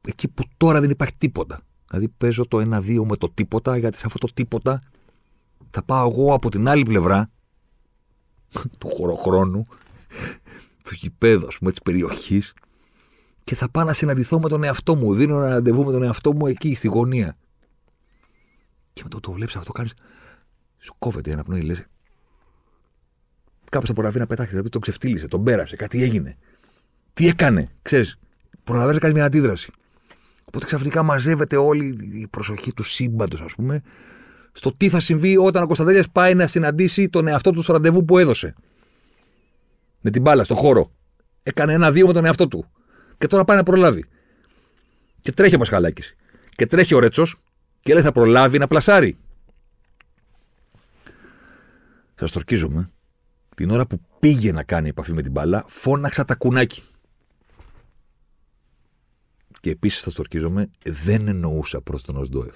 εκεί 0.07 0.27
που 0.27 0.43
τώρα 0.57 0.79
δεν 0.79 0.89
υπάρχει 0.89 1.15
τίποτα. 1.17 1.59
Δηλαδή 1.87 2.07
παίζω 2.17 2.47
το 2.47 2.57
1-2 2.57 3.05
με 3.05 3.15
το 3.15 3.29
τίποτα, 3.29 3.77
γιατί 3.77 3.97
σε 3.97 4.03
αυτό 4.05 4.17
το 4.17 4.33
τίποτα 4.33 4.83
θα 5.69 5.83
πάω 5.83 6.09
εγώ 6.11 6.33
από 6.33 6.49
την 6.49 6.67
άλλη 6.67 6.83
πλευρά 6.83 7.29
του 8.79 8.89
χωροχρόνου, 8.89 9.65
του 10.83 10.93
γηπέδου, 10.93 11.47
ας 11.47 11.57
πούμε, 11.57 11.69
της 11.71 11.81
περιοχής, 11.81 12.53
και 13.43 13.55
θα 13.55 13.69
πάω 13.69 13.83
να 13.83 13.93
συναντηθώ 13.93 14.39
με 14.39 14.49
τον 14.49 14.63
εαυτό 14.63 14.95
μου. 14.95 15.13
Δίνω 15.13 15.37
ένα 15.37 15.49
ραντεβού 15.49 15.85
με 15.85 15.91
τον 15.91 16.03
εαυτό 16.03 16.33
μου 16.33 16.47
εκεί, 16.47 16.75
στη 16.75 16.87
γωνία. 16.87 17.37
Και 18.93 19.01
με 19.03 19.09
το 19.09 19.19
το 19.19 19.31
βλέπεις 19.31 19.55
αυτό, 19.55 19.71
κάνεις. 19.71 19.93
Σου 20.77 20.95
κόβεται 20.99 21.31
ένα 21.31 21.43
πνοή, 21.43 21.61
λες. 21.61 21.85
Κάποιο 23.69 23.87
θα 23.87 23.93
προλαβεί 23.93 24.19
να 24.19 24.27
πετάξει, 24.27 24.51
δηλαδή 24.51 24.69
τον 24.69 24.81
ξεφτύλισε, 24.81 25.27
τον 25.27 25.43
πέρασε, 25.43 25.75
κάτι 25.75 26.03
έγινε. 26.03 26.37
Τι 27.13 27.27
έκανε, 27.27 27.71
ξέρεις. 27.81 28.19
Προλαβαίνεις 28.63 28.95
να 28.95 29.01
κάνεις 29.01 29.15
μια 29.15 29.25
αντίδραση. 29.25 29.71
Οπότε 30.47 30.65
ξαφνικά 30.65 31.03
μαζεύεται 31.03 31.57
όλη 31.57 31.97
η 32.19 32.27
προσοχή 32.27 32.73
του 32.73 32.83
σύμπαντος, 32.83 33.41
ας 33.41 33.53
πούμε, 33.55 33.81
στο 34.51 34.71
τι 34.71 34.89
θα 34.89 34.99
συμβεί 34.99 35.37
όταν 35.37 35.63
ο 35.63 35.65
Κωνσταντέλιας 35.65 36.09
πάει 36.09 36.33
να 36.33 36.47
συναντήσει 36.47 37.09
τον 37.09 37.27
εαυτό 37.27 37.51
του 37.51 37.61
στο 37.61 37.73
ραντεβού 37.73 38.05
που 38.05 38.17
έδωσε. 38.17 38.53
Με 40.01 40.11
την 40.11 40.21
μπάλα, 40.21 40.43
στο 40.43 40.55
χώρο. 40.55 40.91
Έκανε 41.43 41.73
ένα-δύο 41.73 42.07
με 42.07 42.13
τον 42.13 42.25
εαυτό 42.25 42.47
του. 42.47 42.65
Και 43.17 43.27
τώρα 43.27 43.43
πάει 43.43 43.57
να 43.57 43.63
προλάβει. 43.63 44.05
Και 45.21 45.31
τρέχει 45.31 45.55
ο 45.55 45.57
Πασχαλάκη. 45.57 46.03
Και 46.55 46.65
τρέχει 46.65 46.93
ο 46.93 46.99
Ρέτσος 46.99 47.35
και 47.81 47.93
λέει 47.93 48.03
θα 48.03 48.11
προλάβει 48.11 48.57
να 48.57 48.67
πλασάρει. 48.67 49.17
Σας 52.15 52.31
τορκίζομαι. 52.31 52.89
Την 53.55 53.69
ώρα 53.69 53.85
που 53.85 54.01
πήγε 54.19 54.51
να 54.51 54.63
κάνει 54.63 54.89
επαφή 54.89 55.13
με 55.13 55.21
την 55.21 55.31
μπάλα, 55.31 55.63
φώναξα 55.67 56.25
τα 56.25 56.35
κουνάκι. 56.35 56.83
Και 59.67 59.73
επίσης 59.73 60.01
σα 60.01 60.11
τορκίζομαι, 60.11 60.69
δεν 60.83 61.27
εννοούσα 61.27 61.81
προς 61.81 62.01
τον 62.01 62.17
Οσντόεφ. 62.17 62.55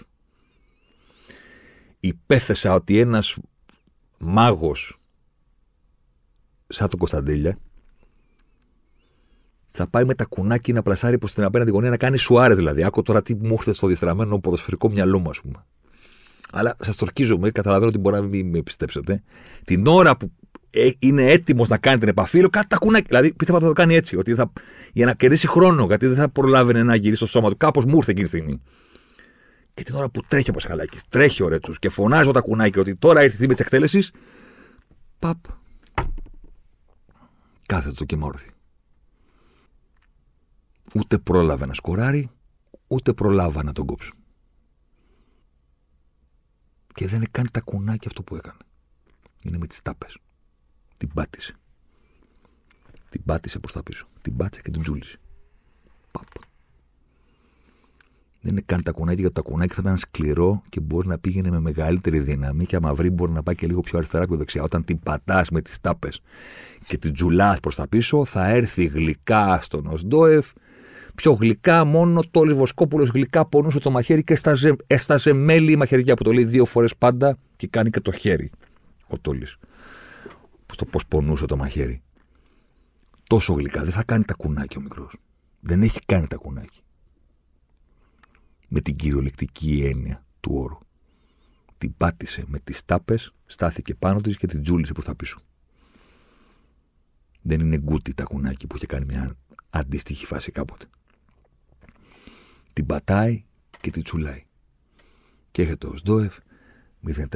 Υπέθεσα 2.00 2.74
ότι 2.74 3.00
ένας 3.00 3.38
μάγος 4.20 5.00
σαν 6.68 6.90
τον 6.90 7.00
Κωνσταντέλια 7.00 7.58
θα 9.72 9.88
πάει 9.88 10.06
με 10.06 10.14
τα 10.14 10.26
κουνάκι 10.26 10.74
να 10.74 10.82
πλασάρει 10.82 11.18
προς 11.18 11.34
την 11.34 11.44
απέναντι 11.44 11.72
γωνία 11.72 11.90
να 11.90 11.98
κάνει 11.98 12.18
σουάρες 12.18 12.58
δηλαδή. 12.58 12.84
Άκου 12.84 13.02
τώρα 13.02 13.22
τι 13.22 13.36
μου 13.36 13.54
έρχεται 13.54 13.74
στο 13.74 13.88
διαστραμμένο 13.88 14.40
ποδοσφαιρικό 14.40 14.90
μυαλό 14.90 15.20
μου, 15.20 15.30
ας 15.30 15.42
πούμε. 15.42 15.66
Αλλά 16.52 16.76
σας 16.80 16.96
τορκίζομαι, 16.96 17.52
καταλαβαίνω 17.52 17.90
ότι 17.90 18.00
μπορεί 18.00 18.16
να 18.16 18.22
μην 18.22 18.50
με 18.50 18.62
πιστέψετε. 18.62 19.24
Την 19.64 19.88
ώρα 19.88 20.18
που 20.18 20.32
ε, 20.74 20.90
είναι 21.00 21.26
έτοιμος 21.26 21.70
να 21.70 21.78
κάνει 21.78 22.00
την 22.00 22.08
επαφή, 22.08 22.40
λέω 22.40 22.50
κάτι 22.50 22.68
τα 22.68 22.78
κουνάκι. 22.78 23.08
Δηλαδή 23.08 23.34
πίστευα 23.34 23.58
ότι 23.58 23.68
θα 23.68 23.74
το 23.74 23.82
κάνει 23.82 23.96
έτσι, 23.96 24.16
ότι 24.16 24.36
θα, 24.36 24.52
για 24.94 25.06
να 25.06 25.14
κερδίσει 25.14 25.48
χρόνο, 25.48 25.86
γιατί 25.86 26.08
δεν 26.08 26.16
θα 26.16 26.30
προλάβαινε 26.30 26.84
να 26.84 26.96
γυρίσει 26.96 27.16
στο 27.16 27.26
σώμα 27.26 27.50
του. 27.50 27.58
Κάπως 27.58 27.86
μου 27.86 27.96
ήρθε 27.96 28.12
εκείνη 28.12 28.28
τη 28.28 28.36
στιγμή. 28.36 28.62
Και 29.74 29.84
την 29.84 29.96
ώρα 29.96 30.10
που 30.10 30.22
τρέχει 30.28 30.50
ο 30.50 30.54
Πασχαλάκη, 30.54 30.98
τρέχει 31.10 31.44
ο 31.44 31.48
Ρέτσο 31.48 31.74
και 31.80 31.90
φωνάζει 31.90 32.30
ο 32.30 32.32
Τακουνάκη 32.32 32.80
ότι 32.80 32.96
τώρα 32.96 33.20
ήρθε 33.22 33.34
η 33.34 33.36
στιγμή 33.36 33.54
της 33.54 33.64
εκτέλεσης. 33.64 34.12
Παπ. 35.20 35.38
Κάθετο 37.68 38.06
και 38.06 38.16
μόρθι. 38.16 38.50
Ούτε 40.96 41.18
πρόλαβε 41.18 41.66
να 41.66 41.74
σκοράρει, 41.74 42.30
ούτε 42.88 43.14
προλάβα 43.14 43.64
να 43.64 43.74
τον 43.74 43.86
κόψουν. 43.86 44.16
Και 46.94 47.08
δεν 47.08 47.22
έκανε 47.22 47.48
τα 47.52 47.60
κουνάκια 47.60 48.08
αυτό 48.08 48.24
που 48.24 48.36
έκανε. 48.36 48.58
Είναι 49.44 49.58
με 49.58 49.68
τις 49.68 49.82
τάπες. 49.82 50.18
Την 51.02 51.10
πάτησε. 51.14 51.54
Την 53.10 53.22
πάτησε 53.26 53.60
προς 53.60 53.74
τα 53.74 53.84
πίσω. 53.84 54.08
Την 54.22 54.36
πάτησε 54.36 54.62
και 54.62 54.72
την 54.72 54.82
τζούλησε. 54.82 55.18
Παπ. 56.12 56.26
Δεν 58.42 58.52
είναι 58.52 58.62
καν 58.66 58.84
τα 58.84 58.92
κουνάκια, 58.92 59.20
γιατί 59.22 59.36
το 59.36 59.42
κουνάκι 59.42 59.74
θα 59.74 59.82
ήταν 59.84 59.98
σκληρό 59.98 60.62
και 60.70 60.80
μπορεί 60.80 61.08
να 61.08 61.18
πήγαινε 61.18 61.50
με 61.50 61.60
μεγαλύτερη 61.60 62.20
δύναμη. 62.20 62.66
Και 62.66 62.76
άμα 62.76 62.94
βρει, 62.94 63.10
μπορεί 63.10 63.32
να 63.32 63.44
πάει 63.44 63.56
και 63.56 63.68
λίγο 63.68 63.82
πιο 63.82 63.98
αριστερά 63.98 64.28
και 64.28 64.36
δεξιά. 64.36 64.64
Όταν 64.64 64.84
την 64.84 65.00
πατάς 65.00 65.50
με 65.50 65.62
τις 65.62 65.80
τάπες 65.82 66.22
και 66.88 66.98
την 66.98 67.14
τζουλάς 67.14 67.60
προς 67.60 67.76
τα 67.76 67.88
πίσω, 67.88 68.26
θα 68.26 68.48
έρθει 68.48 68.86
γλυκά 68.86 69.62
στον 69.62 69.86
Οσντόεφ. 69.88 70.52
Πιο 71.16 71.32
γλυκά, 71.32 71.86
μόνο 71.86 72.22
το 72.32 72.56
Βοσκόπουλο 72.56 73.10
γλυκά 73.14 73.46
πονούσε 73.46 73.80
το 73.80 73.92
μαχαίρι 73.92 74.24
και 74.24 74.34
έσταζε, 74.34 74.76
έσταζε 74.88 75.34
μέλι 75.34 75.72
η 75.72 75.76
μαχαιριά 75.76 76.14
που 76.14 76.24
το 76.24 76.32
λέει 76.32 76.44
δύο 76.44 76.66
φορές 76.66 76.96
πάντα 76.96 77.38
και 77.56 77.68
κάνει 77.68 77.90
και 77.90 78.00
το 78.00 78.12
χέρι 78.12 78.52
ο 79.08 79.18
Τόλης. 79.18 79.58
Το 80.76 80.86
πώ 80.86 81.00
πονούσε 81.08 81.46
το 81.46 81.58
μαχαίρι. 81.58 82.02
Τόσο 83.24 83.54
γλυκά. 83.54 83.84
Δεν 83.84 83.92
θα 83.92 84.04
κάνει 84.04 84.24
τα 84.24 84.34
κουνάκια 84.34 84.78
ο 84.80 84.82
μικρός. 84.82 85.18
Δεν 85.60 85.82
έχει 85.82 86.00
κάνει 86.06 86.28
τα 86.28 86.36
κουνάκια 86.36 86.82
με 88.74 88.82
την 88.82 88.96
κυριολεκτική 88.96 89.82
έννοια 89.84 90.26
του 90.40 90.52
όρου. 90.56 90.78
Την 91.78 91.98
πάτησε 91.98 92.44
με 92.48 92.60
τις 92.60 92.86
τάπες, 92.86 93.34
στάθηκε 93.46 93.96
πάνω 93.96 94.22
της 94.22 94.38
και 94.38 94.48
την 94.48 94.64
τζούλησε 94.64 94.94
προς 94.94 95.06
τα 95.06 95.16
πίσω. 95.16 95.40
Δεν 97.42 97.60
είναι 97.60 97.78
γκούτι 97.78 98.14
τα 98.14 98.24
κουνάκι 98.24 98.68
που 98.68 98.76
είχε 98.76 98.86
κάνει 98.86 99.06
μια 99.06 99.36
αντίστοιχη 99.70 100.26
φάση 100.26 100.52
κάποτε. 100.52 100.86
Την 102.74 102.86
πατάει 102.86 103.44
και 103.82 103.90
την 103.92 104.04
τσουλάει. 104.04 104.46
Και 105.52 105.62
έρχεται 105.62 105.88
ο 105.88 105.96
Σντόεφ 105.96 106.38
0-4. 107.08 107.28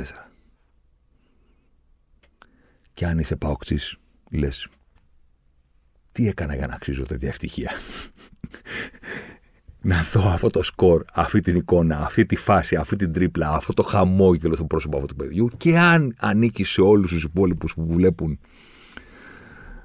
Και 2.95 3.05
αν 3.05 3.19
είσαι 3.19 3.35
παοξής, 3.35 3.97
λες, 4.31 4.67
τι 6.11 6.27
έκανα 6.27 6.55
για 6.55 6.67
να 6.67 6.73
αξίζω 6.73 7.03
τέτοια 7.03 7.27
ευτυχία; 7.27 7.71
Να 9.81 10.03
δω 10.13 10.29
αυτό 10.29 10.49
το 10.49 10.61
σκορ, 10.61 11.03
αυτή 11.13 11.39
την 11.39 11.55
εικόνα, 11.55 11.97
αυτή 11.97 12.25
τη 12.25 12.35
φάση, 12.35 12.75
αυτή 12.75 12.95
την 12.95 13.11
τρίπλα, 13.11 13.49
αυτό 13.49 13.73
το 13.73 13.83
χαμόγελο 13.83 14.55
στο 14.55 14.65
πρόσωπο 14.65 14.97
αυτού 14.97 15.07
του 15.07 15.15
παιδιού 15.15 15.49
και 15.57 15.79
αν 15.79 16.15
ανήκει 16.19 16.63
σε 16.63 16.81
όλους 16.81 17.11
τους 17.11 17.23
υπόλοιπους 17.23 17.73
που 17.73 17.87
βλέπουν. 17.87 18.39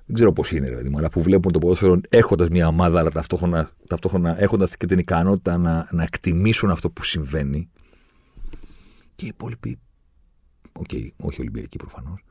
Δεν 0.06 0.14
ξέρω 0.14 0.32
πώς 0.32 0.52
είναι, 0.52 0.68
δηλαδή, 0.68 0.92
αλλά 0.96 1.08
που 1.08 1.22
βλέπουν 1.22 1.52
το 1.52 1.58
ποδόσφαιρο 1.58 2.00
έχοντας 2.08 2.48
μια 2.48 2.66
ομάδα, 2.66 2.98
αλλά 2.98 3.10
ταυτόχρονα, 3.10 3.70
ταυτόχρονα 3.86 4.40
έχοντας 4.40 4.76
και 4.76 4.86
την 4.86 4.98
ικανότητα 4.98 5.58
να, 5.58 5.88
να 5.90 6.02
εκτιμήσουν 6.02 6.70
αυτό 6.70 6.90
που 6.90 7.04
συμβαίνει. 7.04 7.70
Και 9.14 9.24
οι 9.24 9.28
υπόλοιποι. 9.28 9.78
OK, 10.72 10.88
okay, 10.92 11.08
όχι 11.16 11.40
Ολυμπιακοί 11.40 11.76
προφανώς. 11.76 12.24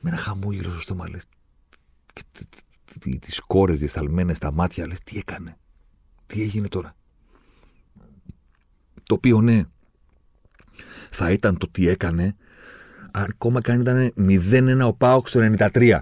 Με 0.00 0.10
ένα 0.10 0.18
χαμόγελο 0.18 0.70
στο 0.70 0.80
στόμα 0.80 1.08
λες. 1.08 1.24
Τις 3.00 3.36
κόρες 3.46 3.78
διεσταλμένες 3.78 4.36
στα 4.36 4.52
μάτια 4.52 4.86
λες, 4.86 4.98
τι 5.04 5.18
έκανε. 5.18 5.56
Τι 6.26 6.42
έγινε 6.42 6.68
τώρα. 6.68 6.94
Το 9.02 9.14
οποίο 9.14 9.40
ναι, 9.40 9.64
θα 11.10 11.30
ήταν 11.30 11.58
το 11.58 11.68
τι 11.70 11.88
έκανε, 11.88 12.36
αν 13.12 13.26
ακόμα 13.30 13.60
και 13.60 13.72
αν 13.72 13.80
ήταν 13.80 14.12
0-1 14.18 14.86
ο 14.86 14.94
Πάοξ 14.94 15.30
το 15.30 15.54
93. 15.58 15.98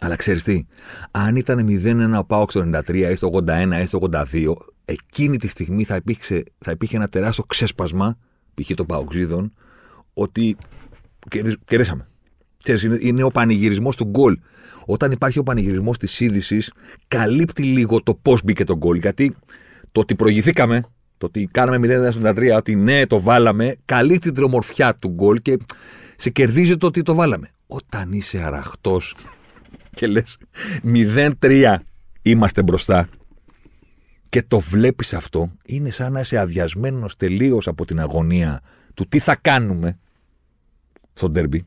Αλλά 0.00 0.16
ξέρεις 0.16 0.42
τι, 0.42 0.66
αν 1.10 1.36
ήταν 1.36 1.66
0-1 1.68 2.18
ο 2.18 2.24
Πάοξ 2.24 2.52
το 2.52 2.70
93 2.74 2.94
ή 2.94 3.14
στο 3.14 3.30
81 3.46 3.80
ή 3.82 3.86
στο 3.86 3.98
82, 4.12 4.54
εκείνη 4.84 5.36
τη 5.36 5.48
στιγμή 5.48 5.84
θα 5.84 5.96
υπήρχε, 5.96 6.42
θα 6.58 6.70
υπήρχε 6.70 6.96
ένα 6.96 7.08
τεράστιο 7.08 7.44
ξέσπασμα, 7.44 8.18
π.χ. 8.54 8.74
των 8.74 8.86
Παοξίδων, 8.86 9.52
ότι 10.14 10.56
κερδίσαμε. 11.64 12.06
Ξέρεις, 12.62 12.82
είναι, 12.82 12.98
είναι 13.00 13.22
ο 13.22 13.28
πανηγυρισμός 13.28 13.96
του 13.96 14.04
γκολ 14.04 14.38
όταν 14.90 15.12
υπάρχει 15.12 15.38
ο 15.38 15.42
πανηγυρισμός 15.42 15.98
της 15.98 16.20
είδησης, 16.20 16.72
καλύπτει 17.08 17.62
λίγο 17.62 18.02
το 18.02 18.14
πώς 18.14 18.42
μπήκε 18.44 18.64
το 18.64 18.76
γκολ. 18.76 18.98
Γιατί 18.98 19.36
το 19.92 20.00
ότι 20.00 20.14
προηγηθήκαμε, 20.14 20.84
το 21.18 21.26
ότι 21.26 21.48
κάναμε 21.50 22.10
0-93, 22.22 22.56
ότι 22.56 22.76
ναι, 22.76 23.06
το 23.06 23.20
βάλαμε, 23.20 23.76
καλύπτει 23.84 24.32
την 24.32 24.42
ομορφιά 24.42 24.94
του 24.94 25.08
γκολ 25.08 25.42
και 25.42 25.56
σε 26.16 26.30
κερδίζει 26.30 26.76
το 26.76 26.86
ότι 26.86 27.02
το 27.02 27.14
βάλαμε. 27.14 27.50
Όταν 27.66 28.12
είσαι 28.12 28.38
αραχτός 28.38 29.16
και 29.90 30.06
λες 30.06 30.38
0-3 31.40 31.76
είμαστε 32.22 32.62
μπροστά 32.62 33.08
και 34.28 34.42
το 34.42 34.60
βλέπεις 34.60 35.14
αυτό, 35.14 35.50
είναι 35.66 35.90
σαν 35.90 36.12
να 36.12 36.20
είσαι 36.20 36.38
αδειασμένος 36.38 37.16
τελείως 37.16 37.66
από 37.66 37.84
την 37.84 38.00
αγωνία 38.00 38.60
του 38.94 39.06
τι 39.08 39.18
θα 39.18 39.36
κάνουμε 39.36 39.98
στο 41.18 41.28
ντέρμπι 41.28 41.66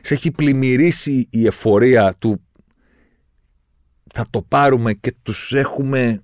σε 0.00 0.14
έχει 0.14 0.30
πλημμυρίσει 0.30 1.26
η 1.30 1.46
εφορία 1.46 2.14
του 2.18 2.42
θα 4.14 4.26
το 4.30 4.42
πάρουμε 4.42 4.92
και 4.94 5.14
τους 5.22 5.52
έχουμε 5.52 6.22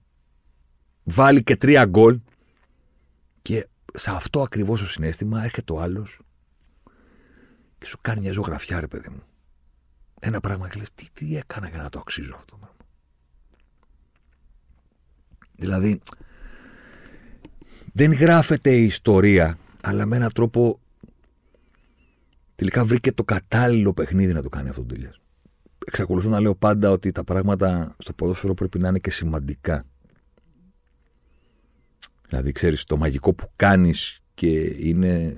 βάλει 1.04 1.42
και 1.42 1.56
τρία 1.56 1.84
γκολ 1.84 2.20
και 3.42 3.68
σε 3.94 4.10
αυτό 4.10 4.42
ακριβώς 4.42 4.80
το 4.80 4.86
συνέστημα 4.86 5.44
έρχεται 5.44 5.72
ο 5.72 5.80
άλλος 5.80 6.20
και 7.78 7.86
σου 7.86 7.98
κάνει 8.00 8.20
μια 8.20 8.32
ζωγραφιά 8.32 8.80
ρε 8.80 8.86
παιδί 8.86 9.08
μου. 9.08 9.22
Ένα 10.20 10.40
πράγμα 10.40 10.68
και 10.68 10.78
λες 10.78 10.90
τι, 10.94 11.06
τι 11.12 11.36
έκανα 11.36 11.68
για 11.68 11.82
να 11.82 11.88
το 11.88 11.98
αξίζω 11.98 12.34
αυτό 12.34 12.44
το 12.44 12.56
πράγμα. 12.56 12.76
Δηλαδή 15.56 16.00
δεν 17.92 18.12
γράφεται 18.12 18.76
η 18.76 18.84
ιστορία 18.84 19.58
αλλά 19.82 20.06
με 20.06 20.16
έναν 20.16 20.32
τρόπο 20.32 20.80
τελικά 22.58 22.84
βρήκε 22.84 23.12
το 23.12 23.24
κατάλληλο 23.24 23.92
παιχνίδι 23.92 24.32
να 24.32 24.42
το 24.42 24.48
κάνει 24.48 24.68
αυτό 24.68 24.84
το 24.84 24.94
Ντίλια. 24.94 25.14
Εξακολουθώ 25.86 26.28
να 26.28 26.40
λέω 26.40 26.54
πάντα 26.54 26.90
ότι 26.90 27.12
τα 27.12 27.24
πράγματα 27.24 27.94
στο 27.98 28.12
ποδόσφαιρο 28.12 28.54
πρέπει 28.54 28.78
να 28.78 28.88
είναι 28.88 28.98
και 28.98 29.10
σημαντικά. 29.10 29.84
Δηλαδή, 32.28 32.52
ξέρεις, 32.52 32.84
το 32.84 32.96
μαγικό 32.96 33.34
που 33.34 33.50
κάνεις 33.56 34.20
και 34.34 34.76
είναι 34.78 35.36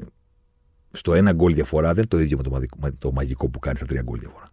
στο 0.90 1.14
ένα 1.14 1.32
γκολ 1.32 1.54
διαφορά 1.54 1.88
δεν 1.88 1.96
είναι 1.96 2.06
το 2.06 2.20
ίδιο 2.20 2.38
με 2.76 2.90
το, 2.90 3.12
μαγικό 3.12 3.48
που 3.48 3.58
κάνεις 3.58 3.78
στα 3.78 3.88
τρία 3.88 4.02
γκολ 4.02 4.18
διαφορά. 4.18 4.48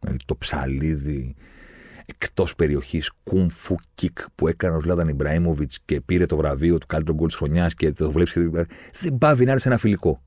Δηλαδή, 0.00 0.18
το 0.24 0.36
ψαλίδι 0.36 1.34
εκτός 2.06 2.54
περιοχής 2.54 3.10
κούμφου 3.22 3.74
κικ 3.94 4.18
που 4.34 4.48
έκανε 4.48 4.76
ο 4.76 4.80
Ζλάταν 4.80 5.08
Ιμπραήμοβιτ 5.08 5.72
και 5.84 6.00
πήρε 6.00 6.26
το 6.26 6.36
βραβείο 6.36 6.78
του 6.78 6.86
καλύτερου 6.86 7.16
γκολ 7.16 7.26
της 7.26 7.36
χρονιάς 7.36 7.74
και 7.74 7.92
το 7.92 8.10
βλέπεις. 8.10 8.34
Δεν 9.00 9.18
πάβει 9.18 9.44
να 9.44 9.50
είναι 9.50 9.60
σε 9.60 9.68
ένα 9.68 9.78
φιλικό. 9.78 10.20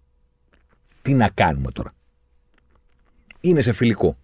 Τι 1.01 1.13
να 1.13 1.29
κάνουμε 1.29 1.71
τώρα; 1.71 1.93
Είναι 3.39 3.61
σε 3.61 3.71
φιλικό. 3.71 4.17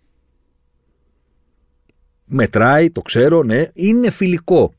Μετράει, 2.26 2.92
το 2.92 3.02
ξέρω, 3.02 3.44
ναι, 3.44 3.70
είναι 3.74 4.10
φιλικό. 4.10 4.74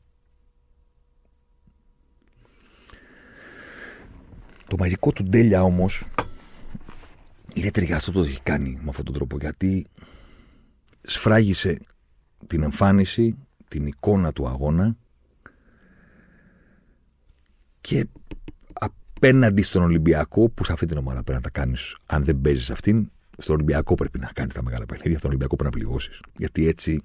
Το 4.67 4.75
μαγικό 4.79 5.11
του 5.11 5.23
Ντέλια 5.23 5.63
όμως 5.63 6.03
είναι 7.53 7.71
ταιριαστό 7.71 8.11
το 8.11 8.21
έχει 8.21 8.41
κάνει 8.41 8.79
με 8.81 8.89
αυτόν 8.89 9.05
τον 9.05 9.13
τρόπο 9.13 9.37
γιατί 9.37 9.87
σφράγισε 11.01 11.79
την 12.47 12.63
εμφάνιση, 12.63 13.37
την 13.67 13.85
εικόνα 13.85 14.33
του 14.33 14.47
αγώνα 14.47 14.95
και 17.81 18.07
απέναντι 19.17 19.61
στον 19.61 19.83
Ολυμπιακό, 19.83 20.49
που 20.49 20.63
σε 20.63 20.71
αυτή 20.71 20.85
την 20.85 20.97
ομάδα 20.97 21.23
πρέπει 21.23 21.43
να 21.43 21.51
τα 21.51 21.59
κάνεις, 21.59 21.95
αν 22.05 22.23
δεν 22.23 22.41
παίζεις 22.41 22.71
αυτήν, 22.71 23.11
στον 23.37 23.55
Ολυμπιακό 23.55 23.95
πρέπει 23.95 24.19
να 24.19 24.31
κάνεις 24.33 24.53
τα 24.53 24.63
μεγάλα 24.63 24.85
παιχνίδια, 24.85 25.17
στον 25.17 25.29
Ολυμπιακό 25.29 25.55
πρέπει 25.55 25.75
να 25.75 25.79
πληγώσεις. 25.79 26.21
Γιατί 26.35 26.67
έτσι 26.67 27.01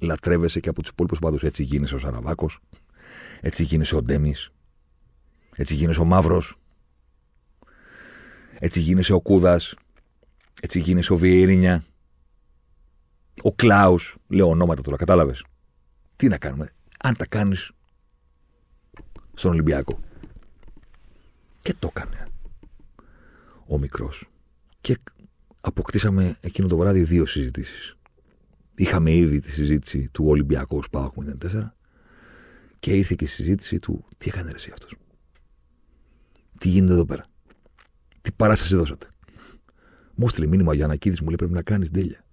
λατρεύεσαι 0.00 0.60
και 0.60 0.68
από 0.68 0.80
τους 0.80 0.90
υπόλοιπους 0.90 1.18
παδούς. 1.18 1.42
Έτσι 1.42 1.62
γίνεσαι 1.62 1.94
ο 1.94 1.98
Σαραβάκος, 1.98 2.60
έτσι 3.40 3.64
γίνεσαι 3.64 3.96
ο 3.96 4.02
Ντέμις, 4.02 4.50
έτσι 5.56 5.74
γίνεσαι 5.74 6.00
ο 6.00 6.04
Μαύρος, 6.04 6.58
έτσι 8.58 8.80
γίνεσαι 8.80 9.12
ο 9.12 9.20
Κούδας, 9.20 9.74
έτσι 10.62 10.80
γίνεσαι 10.80 11.12
ο 11.12 11.16
Βιερίνια, 11.16 11.84
ο 13.42 13.52
Κλάους. 13.52 14.16
Λέω 14.28 14.48
ονόματα 14.48 14.82
τώρα, 14.82 14.96
κατάλαβες. 14.96 15.44
Τι 16.16 16.28
να 16.28 16.38
κάνουμε, 16.38 16.70
αν 16.98 17.16
τα 17.16 17.26
κάνεις 17.26 17.70
στον 19.34 19.50
Ολυμπιακό. 19.50 20.00
Και 21.68 21.74
το 21.78 21.90
έκανε 21.94 22.26
ο 23.66 23.78
μικρός. 23.78 24.30
Και 24.80 24.98
αποκτήσαμε 25.60 26.36
εκείνο 26.40 26.68
το 26.68 26.76
βράδυ 26.76 27.02
δύο 27.02 27.26
συζητήσεις. 27.26 27.96
Είχαμε 28.74 29.12
ήδη 29.12 29.40
τη 29.40 29.50
συζήτηση 29.50 30.08
του 30.12 30.24
Ολυμπιακού 30.26 30.82
Σπάουκ 30.82 31.12
04 31.44 31.70
και 32.78 32.96
ήρθε 32.96 33.14
και 33.14 33.24
η 33.24 33.26
συζήτηση 33.26 33.78
του 33.78 34.04
τι 34.18 34.28
έκανε 34.28 34.50
εσύ 34.54 34.70
αυτός; 34.72 34.94
Τι 36.58 36.68
γίνεται 36.68 36.92
εδώ 36.92 37.04
πέρα; 37.04 37.26
Τι 38.20 38.32
παράσταση 38.32 38.76
δώσατε; 38.76 39.06
Μου 40.14 40.28
στείλε 40.28 40.46
μήνυμα 40.46 40.70
ο 40.70 40.74
Γιανακίδης, 40.74 41.20
μου 41.20 41.26
λέει 41.26 41.36
πρέπει 41.36 41.52
να 41.52 41.62
κάνεις 41.62 41.90
τέλεια. 41.90 42.24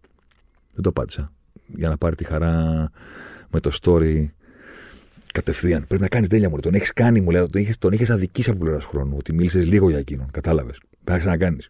Δεν 0.71 0.83
το 0.83 0.89
απάντησα. 0.89 1.33
Για 1.67 1.89
να 1.89 1.97
πάρει 1.97 2.15
τη 2.15 2.23
χαρά 2.23 2.89
με 3.49 3.59
το 3.59 3.71
story 3.81 4.27
κατευθείαν. 5.35 5.87
Πρέπει 5.87 6.01
να 6.01 6.07
κάνεις 6.07 6.29
τέλεια 6.29 6.49
μου. 6.49 6.59
Τον 6.59 6.73
έχεις 6.73 6.93
κάνει, 6.93 7.21
μου 7.21 7.29
λέει, 7.29 7.47
τον 7.49 7.61
είχες 7.61 7.77
τον 7.77 7.91
είχες 7.91 8.09
αδικήσει 8.09 8.49
από 8.49 8.59
πλευράς 8.59 8.85
χρόνου. 8.85 9.15
Ότι 9.17 9.33
μίλησες 9.33 9.65
λίγο 9.65 9.89
για 9.89 9.99
εκείνον. 9.99 10.31
Κατάλαβες. 10.31 10.77
Πρέπει 10.77 11.11
να 11.11 11.17
ξανακάνεις. 11.17 11.69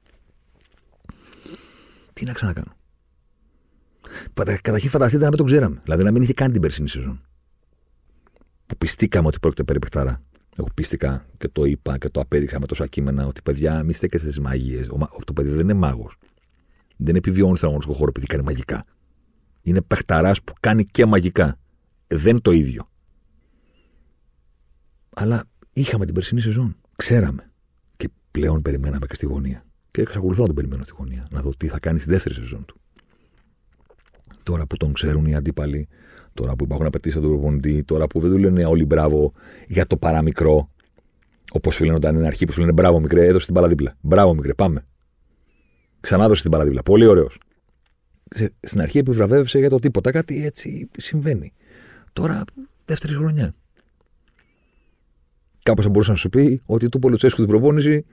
Τι 2.13 2.25
να 2.25 2.33
ξανακάνω. 2.33 2.75
Καταρχήν 4.61 4.89
φανταστείτε 4.89 5.23
να 5.23 5.29
μην 5.29 5.37
τον 5.37 5.45
ξέραμε. 5.45 5.79
Δηλαδή 5.83 6.03
να 6.03 6.11
μην 6.11 6.21
είχε 6.21 6.33
κάνει 6.33 6.51
την 6.51 6.61
περσινή 6.61 6.89
σεζόν. 6.89 7.21
Που 8.65 8.77
πιστήκαμε 8.77 9.27
ότι 9.27 9.39
πρόκειται 9.39 9.63
περί 9.63 9.79
παιχτάρα. 9.79 10.21
Εγώ 10.57 10.67
πίστηκα 10.73 11.25
και 11.37 11.47
το 11.47 11.65
είπα 11.65 11.97
και 11.97 12.09
το 12.09 12.19
απέδειξα 12.19 12.59
με 12.59 12.65
τόσα 12.65 12.87
κείμενα 12.87 13.25
ότι 13.25 13.41
παιδιά, 13.41 13.83
μη 13.83 13.93
στέκεστε 13.93 14.27
στις 14.27 14.39
μαγείες. 14.39 14.87
Το 15.25 15.33
παιδί 15.33 15.49
δεν 15.49 15.59
είναι 15.59 15.73
μάγος. 15.73 16.15
Δεν 16.97 17.15
επιβιώνει 17.15 17.57
στον 17.57 17.69
αγωνιστικό 17.69 17.97
χώρο 17.97 18.09
επειδή 18.09 18.25
κάνει 18.25 18.43
μαγικά. 18.43 18.85
Είναι 19.61 19.81
παιχταράς 19.81 20.41
που 20.43 20.53
κάνει 20.59 20.83
και 20.83 21.05
μαγικά. 21.05 21.59
Δεν 22.07 22.41
το 22.41 22.51
ίδιο. 22.51 22.89
Αλλά 25.17 25.43
είχαμε 25.73 26.05
την 26.05 26.13
περσινή 26.13 26.41
σεζόν. 26.41 26.75
Ξέραμε. 26.95 27.51
Και 27.97 28.09
πλέον 28.31 28.61
περιμέναμε 28.61 29.05
και 29.05 29.15
στη 29.15 29.25
γωνία. 29.25 29.65
Και 29.91 30.01
εξακολουθώ 30.01 30.41
να 30.41 30.47
τον 30.47 30.55
περιμένω 30.55 30.83
στη 30.83 30.93
γωνία. 30.97 31.27
Να 31.31 31.41
δω 31.41 31.51
τι 31.57 31.67
θα 31.67 31.79
κάνει 31.79 31.99
στη 31.99 32.09
δεύτερη 32.09 32.35
σεζόν 32.35 32.65
του. 32.65 32.79
Τώρα 34.43 34.65
που 34.65 34.77
τον 34.77 34.93
ξέρουν 34.93 35.25
οι 35.25 35.35
αντίπαλοι, 35.35 35.87
τώρα 36.33 36.55
που 36.55 36.63
υπάρχουν 36.63 36.87
απαιτήσεις 36.87 37.17
από 37.17 37.27
τον 37.27 37.37
προπονητή, 37.37 37.83
τώρα 37.83 38.07
που 38.07 38.19
δεν 38.19 38.31
του 38.31 38.37
λένε 38.37 38.65
όλοι 38.65 38.85
μπράβο 38.85 39.33
για 39.67 39.87
το 39.87 39.97
παραμικρό. 39.97 40.69
Όπως 41.51 41.75
σου 41.75 41.83
λένε 41.83 41.95
όταν 41.95 42.15
είναι 42.15 42.25
αρχή 42.25 42.45
που 42.45 42.51
σου 42.51 42.59
λένε 42.59 42.71
μπράβο 42.71 42.99
μικρέ, 42.99 43.27
έδωσε 43.27 43.45
την 43.45 43.53
μπάλα 43.53 43.67
δίπλα. 43.67 43.95
Μπράβο 44.01 44.33
μικρέ, 44.33 44.53
πάμε. 44.53 44.85
Ξανά 45.99 46.27
δώσε 46.27 46.41
την 46.41 46.51
μπάλα 46.51 46.63
δίπλα. 46.63 46.83
Πολύ 46.83 47.05
ωραίος. 47.05 47.39
Στην 48.59 48.81
αρχή 48.81 48.97
επιβραβεύσε 48.97 49.59
για 49.59 49.69
το 49.69 49.79
τίποτα. 49.79 50.11
Κάτι 50.11 50.45
έτσι 50.45 50.89
συμβαίνει. 50.97 51.53
Τώρα 52.13 52.43
δεύτερη 52.85 53.13
χρονιά. 53.13 53.53
Κάπως 55.65 55.83
θα 55.83 55.89
μπορούσε 55.89 56.11
να 56.11 56.17
σου 56.17 56.29
πει 56.29 56.61
ότι 56.65 56.89
του 56.89 56.99
Πολουτσέσκου 56.99 57.41
την 57.41 57.49
προπόνηση. 57.49 58.05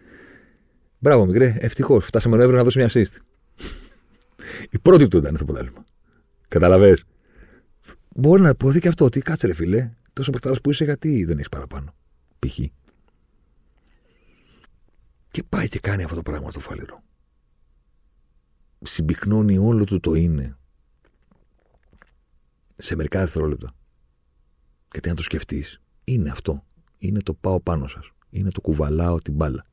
Μπράβο, 0.99 1.27
μικρέ, 1.27 1.57
ευτυχώς. 1.59 2.05
Φτάσαμε 2.05 2.37
Νοέμβριο 2.37 2.59
να 2.59 2.65
δώσει 2.65 2.79
μια 2.79 2.89
assist. 2.91 3.17
Η 4.71 4.79
πρώτη 4.79 5.09
του 5.09 5.17
ήταν 5.17 5.35
στο 5.35 5.45
αποτέλεσμα. 5.45 5.85
Καταλαβέ. 6.49 6.97
Μπορεί 8.09 8.43
να 8.43 8.49
υποθεί 8.49 8.81
και 8.81 8.89
αυτό 8.89 9.05
ότι 9.05 9.21
κάτσε 9.21 9.47
ρε 9.47 9.55
φιλέ, 9.55 9.93
τόσο 10.13 10.31
παιχτάρα 10.31 10.61
που 10.63 10.71
είσαι, 10.71 10.85
γιατί 10.85 11.25
δεν 11.25 11.37
έχεις 11.37 11.49
παραπάνω. 11.49 11.95
Π.χ. 12.39 12.59
Και 15.31 15.43
πάει 15.49 15.69
και 15.69 15.79
κάνει 15.79 16.03
αυτό 16.03 16.17
το 16.17 16.23
πράγμα 16.23 16.51
στο 16.51 16.61
φαλήρο. 16.61 17.03
Συμπυκνώνει 18.83 19.59
όλο 19.59 19.85
του 19.85 20.01
το 20.01 20.15
είναι 20.15 20.57
σε 22.77 22.97
μερικά 22.97 23.21
δευτερόλεπτα. 23.21 23.75
Γιατί 24.93 25.09
αν 25.09 25.17
το 25.17 25.23
σκεφτείς, 25.23 25.81
είναι 26.05 26.31
αυτό. 26.31 26.65
Είναι 27.03 27.21
το 27.21 27.35
πάω 27.35 27.61
πάνω 27.61 27.87
σας. 27.87 28.11
Είναι 28.31 28.51
το 28.51 28.61
κουβαλάω 28.61 29.19
την 29.19 29.35
μπάλα. 29.35 29.67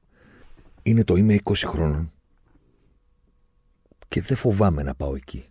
Είναι 0.82 1.04
το 1.04 1.16
είμαι 1.16 1.38
20 1.44 1.54
χρόνων 1.56 2.12
και 4.08 4.22
δεν 4.22 4.38
φοβάμαι 4.38 4.84
να 4.84 4.96
πάω 4.96 5.16
εκεί 5.16 5.46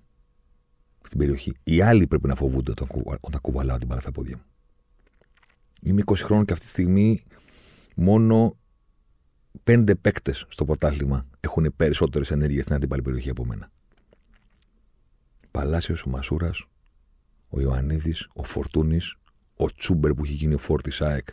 στην 1.03 1.18
περιοχή. 1.18 1.57
Οι 1.62 1.83
άλλοι 1.83 2.07
πρέπει 2.07 2.26
να 2.26 2.35
φοβούνται 2.35 2.70
όταν, 2.70 2.89
όταν 3.20 3.41
κουβαλάω 3.41 3.79
την 3.79 3.87
μπάλα 3.87 4.01
στα 4.01 4.11
πόδια 4.11 4.37
μου. 4.37 4.43
Είμαι 5.83 6.03
20 6.07 6.14
χρόνων 6.16 6.45
και 6.45 6.53
αυτή 6.53 6.64
τη 6.64 6.70
στιγμή 6.70 7.22
μόνο 7.95 8.57
πέντε 9.64 9.95
παίκτες 9.95 10.47
στο 10.49 10.64
πρωτάθλημα 10.64 11.26
έχουν 11.41 11.72
περισσότερες 11.76 12.31
ενέργειες 12.31 12.62
στην 12.62 12.74
αντίπαλη 12.74 13.03
περιοχή 13.03 13.31
από 13.31 13.45
μένα. 13.45 13.70
Παλάσιος, 15.51 16.03
ο 16.03 16.11
Μασούρας, 16.11 16.64
ο 17.49 17.61
Ιωαννίδης, 17.61 18.29
ο 18.33 18.45
Φορτούνης, 18.45 19.16
ο 19.57 19.72
Τσούμπερ 19.72 20.14
που 20.14 20.24
έχει 20.24 20.33
γίνει 20.33 20.55
ο 20.55 20.59
Φόρτης 20.59 20.95
ΣΑΕΚ. 20.95 21.29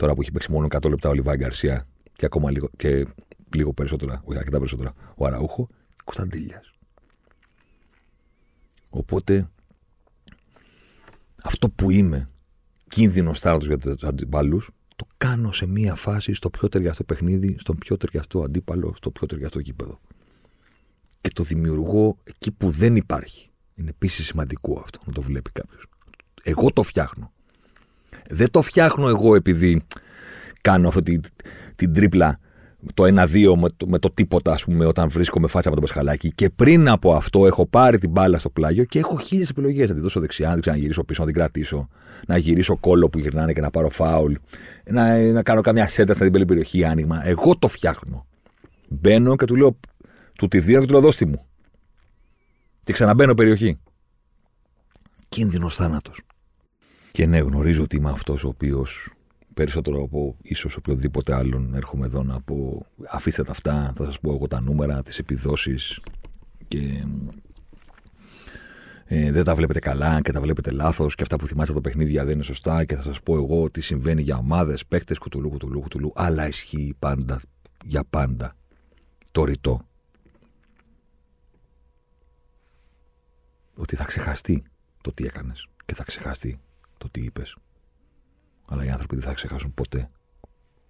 Τώρα 0.00 0.14
που 0.14 0.20
έχει 0.20 0.30
παίξει 0.30 0.52
μόνο 0.52 0.66
100 0.70 0.88
λεπτά 0.88 1.08
ο 1.08 1.12
Λιβάη 1.12 1.36
Γκαρσία 1.36 1.86
και 2.12 2.24
ακόμα 2.24 2.50
λίγο, 2.50 2.70
και 2.76 3.06
λίγο 3.54 3.72
περισσότερα, 3.72 4.22
όχι 4.24 4.38
αρκετά 4.38 4.58
περισσότερα, 4.58 4.94
ο 5.16 5.26
Αραούχο, 5.26 5.68
Κωνσταντήλια. 6.04 6.62
Οπότε 8.90 9.50
αυτό 11.42 11.70
που 11.70 11.90
είμαι, 11.90 12.28
κίνδυνος 12.88 13.38
θάρροντο 13.38 13.66
για 13.66 13.78
τους 13.78 14.02
αντιπάλου, 14.02 14.60
το 14.96 15.06
κάνω 15.16 15.52
σε 15.52 15.66
μία 15.66 15.94
φάση 15.94 16.32
στο 16.32 16.50
πιο 16.50 16.68
ταιριαστό 16.68 17.04
παιχνίδι, 17.04 17.56
στον 17.58 17.78
πιο 17.78 17.96
ταιριαστό 17.96 18.42
αντίπαλο, 18.42 18.92
στο 18.96 19.10
πιο 19.10 19.26
ταιριαστό 19.26 19.58
γήπεδο. 19.58 20.00
Και 21.20 21.30
το 21.34 21.42
δημιουργώ 21.42 22.16
εκεί 22.22 22.52
που 22.52 22.70
δεν 22.70 22.96
υπάρχει. 22.96 23.50
Είναι 23.74 23.90
επίσης 23.90 24.26
σημαντικό 24.26 24.80
αυτό 24.80 24.98
να 25.06 25.12
το 25.12 25.22
βλέπει 25.22 25.50
κάποιος. 25.50 25.86
Εγώ 26.42 26.72
το 26.72 26.82
φτιάχνω. 26.82 27.32
Δεν 28.30 28.50
το 28.50 28.62
φτιάχνω 28.62 29.08
εγώ 29.08 29.34
επειδή 29.34 29.82
κάνω 30.60 30.88
αυτή 30.88 31.02
την, 31.02 31.20
την 31.76 31.92
τρίπλα 31.92 32.38
το 32.94 33.04
1-2 33.04 33.54
με, 33.56 33.68
το, 33.76 33.86
με 33.86 33.98
το 33.98 34.10
τίποτα, 34.10 34.52
ας 34.52 34.64
πούμε, 34.64 34.86
όταν 34.86 35.08
βρίσκομαι 35.08 35.46
φάτσα 35.46 35.68
με 35.68 35.74
τον 35.74 35.84
Πασχαλάκη. 35.84 36.32
Και 36.32 36.50
πριν 36.50 36.88
από 36.88 37.14
αυτό 37.14 37.46
έχω 37.46 37.66
πάρει 37.66 37.98
την 37.98 38.10
μπάλα 38.10 38.38
στο 38.38 38.50
πλάγιο 38.50 38.84
και 38.84 38.98
έχω 38.98 39.18
χίλιες 39.18 39.48
επιλογές. 39.48 39.88
Να 39.88 39.94
τη 39.94 40.00
δώσω 40.00 40.20
δεξιά, 40.20 40.48
να 40.48 40.60
την 40.60 40.74
γυρίσω 40.74 41.04
πίσω, 41.04 41.20
να 41.20 41.26
την 41.26 41.36
κρατήσω. 41.36 41.88
Να 42.26 42.36
γυρίσω 42.36 42.76
κόλλο 42.76 43.08
που 43.08 43.18
γυρνάνε 43.18 43.52
και 43.52 43.60
να 43.60 43.70
πάρω 43.70 43.90
φάουλ. 43.90 44.34
Να, 44.84 45.18
να 45.18 45.42
κάνω 45.42 45.60
καμιά 45.60 45.88
σέντα 45.88 46.14
στην 46.14 46.32
την 46.32 46.46
περιοχή 46.46 46.84
άνοιγμα. 46.84 47.26
Εγώ 47.26 47.56
το 47.56 47.68
φτιάχνω. 47.68 48.26
Μπαίνω 48.88 49.36
και 49.36 49.44
του 49.44 49.56
λέω, 49.56 49.78
του 50.38 50.48
τη 50.48 50.60
δίνω 50.60 50.80
και 50.80 50.86
του 50.86 50.92
λέω 50.92 51.00
δώστη 51.00 51.26
μου. 51.26 51.46
Και 52.84 52.92
ξαναμπαίνω 52.92 53.34
περιοχή. 53.34 53.78
Κίνδυνος 55.28 55.74
θάνατος. 55.74 56.20
Και 57.12 57.26
ναι, 57.26 57.38
γνωρίζω 57.38 57.82
ότι 57.82 57.96
είμαι 57.96 58.10
αυτός 58.10 58.44
ο 58.44 58.48
οποίος 58.48 59.10
περισσότερο 59.54 60.02
από 60.02 60.36
ίσως 60.42 60.76
οποιοδήποτε 60.76 61.34
άλλον 61.34 61.74
έρχομαι 61.74 62.06
εδώ 62.06 62.22
να 62.22 62.40
πω 62.40 62.86
αφήστε 63.10 63.42
τα 63.42 63.50
αυτά, 63.50 63.92
θα 63.96 64.04
σας 64.04 64.20
πω 64.20 64.32
εγώ 64.32 64.46
τα 64.46 64.60
νούμερα, 64.60 65.02
τις 65.02 65.18
επιδόσεις 65.18 66.00
και 66.68 67.04
ε, 69.04 69.32
δεν 69.32 69.44
τα 69.44 69.54
βλέπετε 69.54 69.78
καλά 69.78 70.20
και 70.20 70.32
τα 70.32 70.40
βλέπετε 70.40 70.70
λάθος 70.70 71.14
και 71.14 71.22
αυτά 71.22 71.36
που 71.36 71.46
θυμάστε 71.46 71.74
τα 71.74 71.80
παιχνίδια 71.80 72.24
δεν 72.24 72.34
είναι 72.34 72.42
σωστά 72.42 72.84
και 72.84 72.96
θα 72.96 73.02
σας 73.02 73.22
πω 73.22 73.36
εγώ 73.36 73.70
τι 73.70 73.80
συμβαίνει 73.80 74.22
για 74.22 74.36
ομάδες, 74.36 74.86
παίκτες, 74.86 75.18
κουτουλού, 75.18 75.50
κουτουλού, 75.50 75.80
κουτουλού, 75.80 76.12
αλλά 76.14 76.48
ισχύει 76.48 76.94
πάντα, 76.98 77.40
για 77.84 78.04
πάντα, 78.10 78.56
το 79.32 79.44
ρητό. 79.44 79.80
Ότι 83.74 83.96
θα 83.96 84.04
ξεχαστεί 84.04 84.62
το 85.00 85.12
τι 85.12 85.24
έκανες 85.24 85.66
και 85.86 85.94
θα 85.94 86.04
ξεχαστεί 86.04 86.60
το 87.00 87.08
τι 87.10 87.20
είπες. 87.20 87.56
Αλλά 88.68 88.84
οι 88.84 88.90
άνθρωποι 88.90 89.14
δεν 89.14 89.24
θα 89.24 89.34
ξεχάσουν 89.34 89.74
ποτέ 89.74 90.10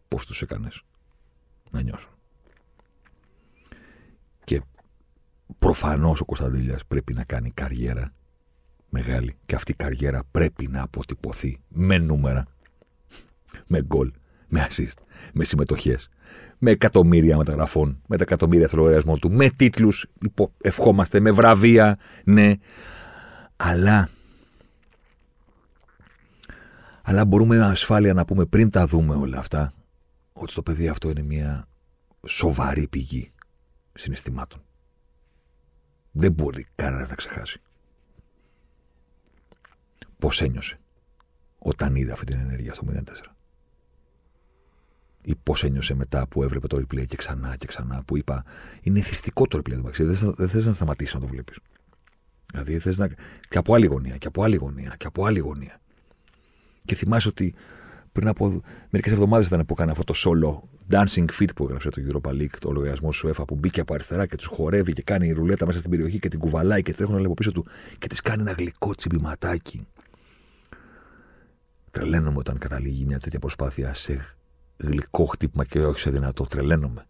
πώς 0.08 0.26
τους 0.26 0.42
έκανες 0.42 0.82
να 1.70 1.82
νιώσουν. 1.82 2.10
Και 4.44 4.62
προφανώς 5.58 6.20
ο 6.20 6.24
Κωνσταντήλιας 6.24 6.84
πρέπει 6.86 7.12
να 7.12 7.24
κάνει 7.24 7.50
καριέρα 7.50 8.12
μεγάλη. 8.88 9.36
Και 9.46 9.54
αυτή 9.54 9.72
η 9.72 9.74
καριέρα 9.74 10.22
πρέπει 10.30 10.68
να 10.68 10.82
αποτυπωθεί 10.82 11.60
με 11.68 11.98
νούμερα, 11.98 12.46
με 13.66 13.82
γκολ, 13.82 14.12
με 14.48 14.66
assist, 14.70 14.98
με 15.32 15.44
συμμετοχές, 15.44 16.08
με 16.58 16.70
εκατομμύρια 16.70 17.36
μεταγραφών, 17.36 18.02
με 18.06 18.16
τα 18.16 18.22
εκατομμύρια 18.22 18.68
στο 18.68 18.76
λογαριασμό 18.76 19.16
του, 19.16 19.32
με 19.32 19.50
τίτλους, 19.50 20.06
ευχόμαστε, 20.60 21.20
με 21.20 21.30
βραβεία, 21.30 21.98
ναι. 22.24 22.54
Αλλά 23.56 24.08
αλλά 27.10 27.24
μπορούμε 27.24 27.56
με 27.56 27.64
ασφάλεια 27.64 28.14
να 28.14 28.24
πούμε 28.24 28.44
πριν 28.44 28.70
τα 28.70 28.86
δούμε 28.86 29.14
όλα 29.14 29.38
αυτά 29.38 29.72
ότι 30.32 30.54
το 30.54 30.62
παιδί 30.62 30.88
αυτό 30.88 31.10
είναι 31.10 31.22
μια 31.22 31.68
σοβαρή 32.26 32.88
πηγή 32.88 33.32
συναισθημάτων. 33.92 34.62
Δεν 36.10 36.32
μπορεί 36.32 36.66
κανένας 36.74 37.02
να 37.02 37.08
τα 37.08 37.14
ξεχάσει. 37.14 37.60
Πώς 40.18 40.42
ένιωσε 40.42 40.78
όταν 41.58 41.94
είδε 41.94 42.12
αυτή 42.12 42.24
την 42.24 42.40
ενέργεια 42.40 42.74
στο 42.74 42.86
04. 42.86 43.02
Ή 45.22 45.34
πώς 45.34 45.64
ένιωσε 45.64 45.94
μετά 45.94 46.26
που 46.26 46.42
έβλεπε 46.42 46.66
το 46.66 46.76
replay 46.76 47.06
και 47.06 47.16
ξανά 47.16 47.56
και 47.56 47.66
ξανά. 47.66 48.02
Που 48.04 48.16
είπα, 48.16 48.44
είναι 48.82 49.00
θυστικό 49.00 49.46
το 49.46 49.58
replay. 49.58 49.92
Δεν 50.36 50.48
θες 50.48 50.66
να 50.66 50.72
σταματήσεις 50.72 51.14
να 51.14 51.20
το 51.20 51.26
βλέπεις. 51.26 51.58
Δηλαδή 52.46 52.78
θες 52.78 52.98
να. 52.98 53.08
και 53.48 53.58
από 53.58 53.74
άλλη 53.74 53.86
γωνία, 53.86 54.16
και 54.16 54.26
από 54.26 54.42
άλλη 54.42 54.56
γωνία, 54.56 54.94
και 54.96 55.06
από 55.06 55.24
άλλη 55.24 55.38
γωνία. 55.38 55.80
Και 56.84 56.94
θυμάσαι 56.94 57.28
ότι 57.28 57.54
πριν 58.12 58.28
από 58.28 58.60
μερικές 58.90 59.12
εβδομάδες 59.12 59.46
ήταν 59.46 59.66
που 59.66 59.72
έκανε 59.72 59.90
αυτό 59.90 60.04
το 60.04 60.14
solo 60.16 60.68
dancing 60.90 61.26
fit 61.38 61.48
που 61.54 61.64
έγραψε 61.64 61.88
το 61.88 62.02
Europa 62.08 62.30
League, 62.30 62.56
το 62.58 62.70
λογαριασμό 62.70 63.12
σου 63.12 63.28
ΕΦΑ 63.28 63.44
που 63.44 63.54
μπήκε 63.54 63.80
από 63.80 63.94
αριστερά 63.94 64.26
και 64.26 64.36
τους 64.36 64.46
χορεύει 64.46 64.92
και 64.92 65.02
κάνει 65.02 65.30
ρουλέτα 65.30 65.66
μέσα 65.66 65.78
στην 65.78 65.90
περιοχή 65.90 66.18
και 66.18 66.28
την 66.28 66.38
κουβαλάει 66.38 66.82
και 66.82 66.94
τρέχουν 66.94 67.24
από 67.24 67.34
πίσω 67.34 67.52
του 67.52 67.66
και 67.98 68.06
της 68.06 68.20
κάνει 68.20 68.42
ένα 68.42 68.52
γλυκό 68.52 68.94
τσιμπηματάκι. 68.94 69.86
Τρελαίνομαι 71.90 72.38
όταν 72.38 72.58
καταλήγει 72.58 73.04
μια 73.04 73.18
τέτοια 73.18 73.38
προσπάθεια 73.38 73.94
σε 73.94 74.36
γλυκό 74.76 75.24
χτύπημα 75.24 75.64
και 75.64 75.84
όχι 75.84 76.00
σε 76.00 76.10
δυνατό. 76.10 76.44
Τρελαίνομαι. 76.44 77.04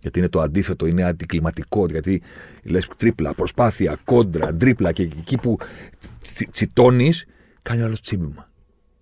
Γιατί 0.00 0.18
είναι 0.18 0.28
το 0.28 0.40
αντίθετο, 0.40 0.86
είναι 0.86 1.02
αντικλιματικό. 1.02 1.86
Γιατί 1.86 2.22
λες 2.64 2.88
τρίπλα, 2.96 3.34
προσπάθεια, 3.34 3.98
κόντρα, 4.04 4.54
τρίπλα 4.54 4.92
και 4.92 5.02
εκεί 5.02 5.38
που 5.38 5.58
τσιτώνεις, 6.50 7.26
κάνει 7.62 7.82
άλλο 7.82 7.96
τσίμπημα. 8.00 8.51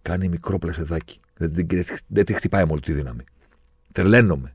Κάνει 0.03 0.29
μικρό 0.29 0.59
πλασεδάκι. 0.59 1.21
Δεν, 1.37 1.53
δεν 2.07 2.25
τη 2.25 2.33
χτυπάει 2.33 2.65
με 2.65 2.73
όλη 2.73 2.81
τη 2.81 2.93
δύναμη. 2.93 3.25
Τρελαίνομαι. 3.93 4.55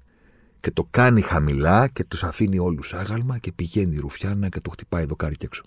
Και 0.60 0.72
το 0.72 0.88
κάνει 0.90 1.22
χαμηλά 1.22 1.88
και 1.88 2.04
τους 2.04 2.24
αφήνει 2.24 2.60
όλους 2.60 2.94
άγαλμα 2.94 3.38
και 3.38 3.52
πηγαίνει 3.52 3.96
η 3.96 4.00
ρουφιάνα 4.00 4.50
και 4.50 4.60
το 4.60 4.70
χτυπάει 4.70 5.06
δοκάρι 5.06 5.36
και 5.36 5.46
έξω. 5.46 5.64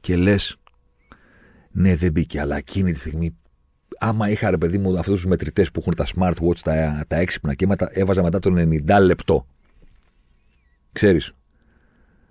Και 0.00 0.16
λες, 0.16 0.56
ναι, 1.70 1.96
δεν 1.96 2.12
μπήκε, 2.12 2.40
αλλά 2.40 2.56
εκείνη 2.56 2.92
τη 2.92 2.98
στιγμή 2.98 3.36
άμα 3.98 4.30
είχα 4.30 4.50
ρε 4.50 4.58
παιδί 4.58 4.78
μου 4.78 4.98
αυτούς 4.98 5.14
τους 5.14 5.26
μετρητές 5.26 5.70
που 5.70 5.80
έχουν 5.80 5.94
τα 5.94 6.06
smartwatch, 6.14 6.58
τα, 6.62 7.04
τα 7.08 7.16
έξυπνα 7.16 7.54
και 7.54 7.66
μετά, 7.66 7.88
έβαζα 7.92 8.22
μετά 8.22 8.38
το 8.38 8.54
90 8.56 8.98
λεπτό. 9.00 9.46
Ξέρεις, 10.92 11.34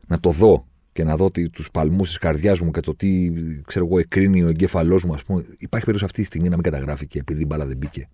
να 0.08 0.20
το 0.20 0.30
δω 0.30 0.68
και 0.94 1.04
να 1.04 1.16
δω 1.16 1.32
τους 1.32 1.72
παλμούς 1.72 2.08
της 2.08 2.18
καρδιάς 2.18 2.60
μου 2.60 2.72
και 2.72 2.80
το 2.80 2.96
τι 2.96 3.32
ξέρω 3.66 3.86
εγώ, 3.86 4.00
εκρίνει 4.00 4.44
ο 4.44 4.48
εγκέφαλός 4.48 5.04
μου, 5.04 5.14
ας 5.14 5.24
πούμε. 5.24 5.42
Υπάρχει 5.42 5.86
περίπτωση 5.86 6.06
αυτή 6.06 6.20
τη 6.20 6.24
στιγμή 6.24 6.50
να 6.50 6.56
μην 6.56 6.64
καταγράφει 6.64 7.08
επειδή 7.14 7.42
η 7.42 7.46
μπάλα 7.48 7.66
δεν 7.66 7.78
μπήκε. 7.78 8.10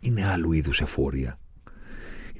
Είναι 0.00 0.26
άλλου 0.26 0.52
είδους 0.52 0.80
εφορία. 0.80 1.38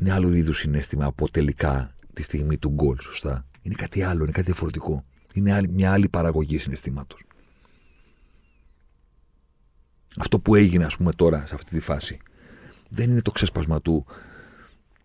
Είναι 0.00 0.12
άλλου 0.12 0.32
είδους 0.32 0.58
συνέστημα 0.58 1.04
από 1.04 1.30
τελικά 1.30 1.94
τη 2.12 2.22
στιγμή 2.22 2.58
του 2.58 2.68
γκολ, 2.68 2.98
σωστά. 2.98 3.46
Είναι 3.62 3.74
κάτι 3.74 4.02
άλλο, 4.02 4.22
είναι 4.22 4.32
κάτι 4.32 4.46
διαφορετικό. 4.46 5.04
Είναι 5.34 5.60
μια 5.70 5.92
άλλη 5.92 6.08
παραγωγή 6.08 6.58
συναισθήματος. 6.58 7.24
Αυτό 10.18 10.38
που 10.38 10.54
έγινε, 10.54 10.84
ας 10.84 10.96
πούμε, 10.96 11.12
τώρα 11.12 11.46
σε 11.46 11.54
αυτή 11.54 11.70
τη 11.70 11.80
φάση, 11.80 12.18
δεν 12.88 13.10
είναι 13.10 13.22
το 13.22 13.30
ξέσπασμα 13.30 13.80
του 13.80 14.06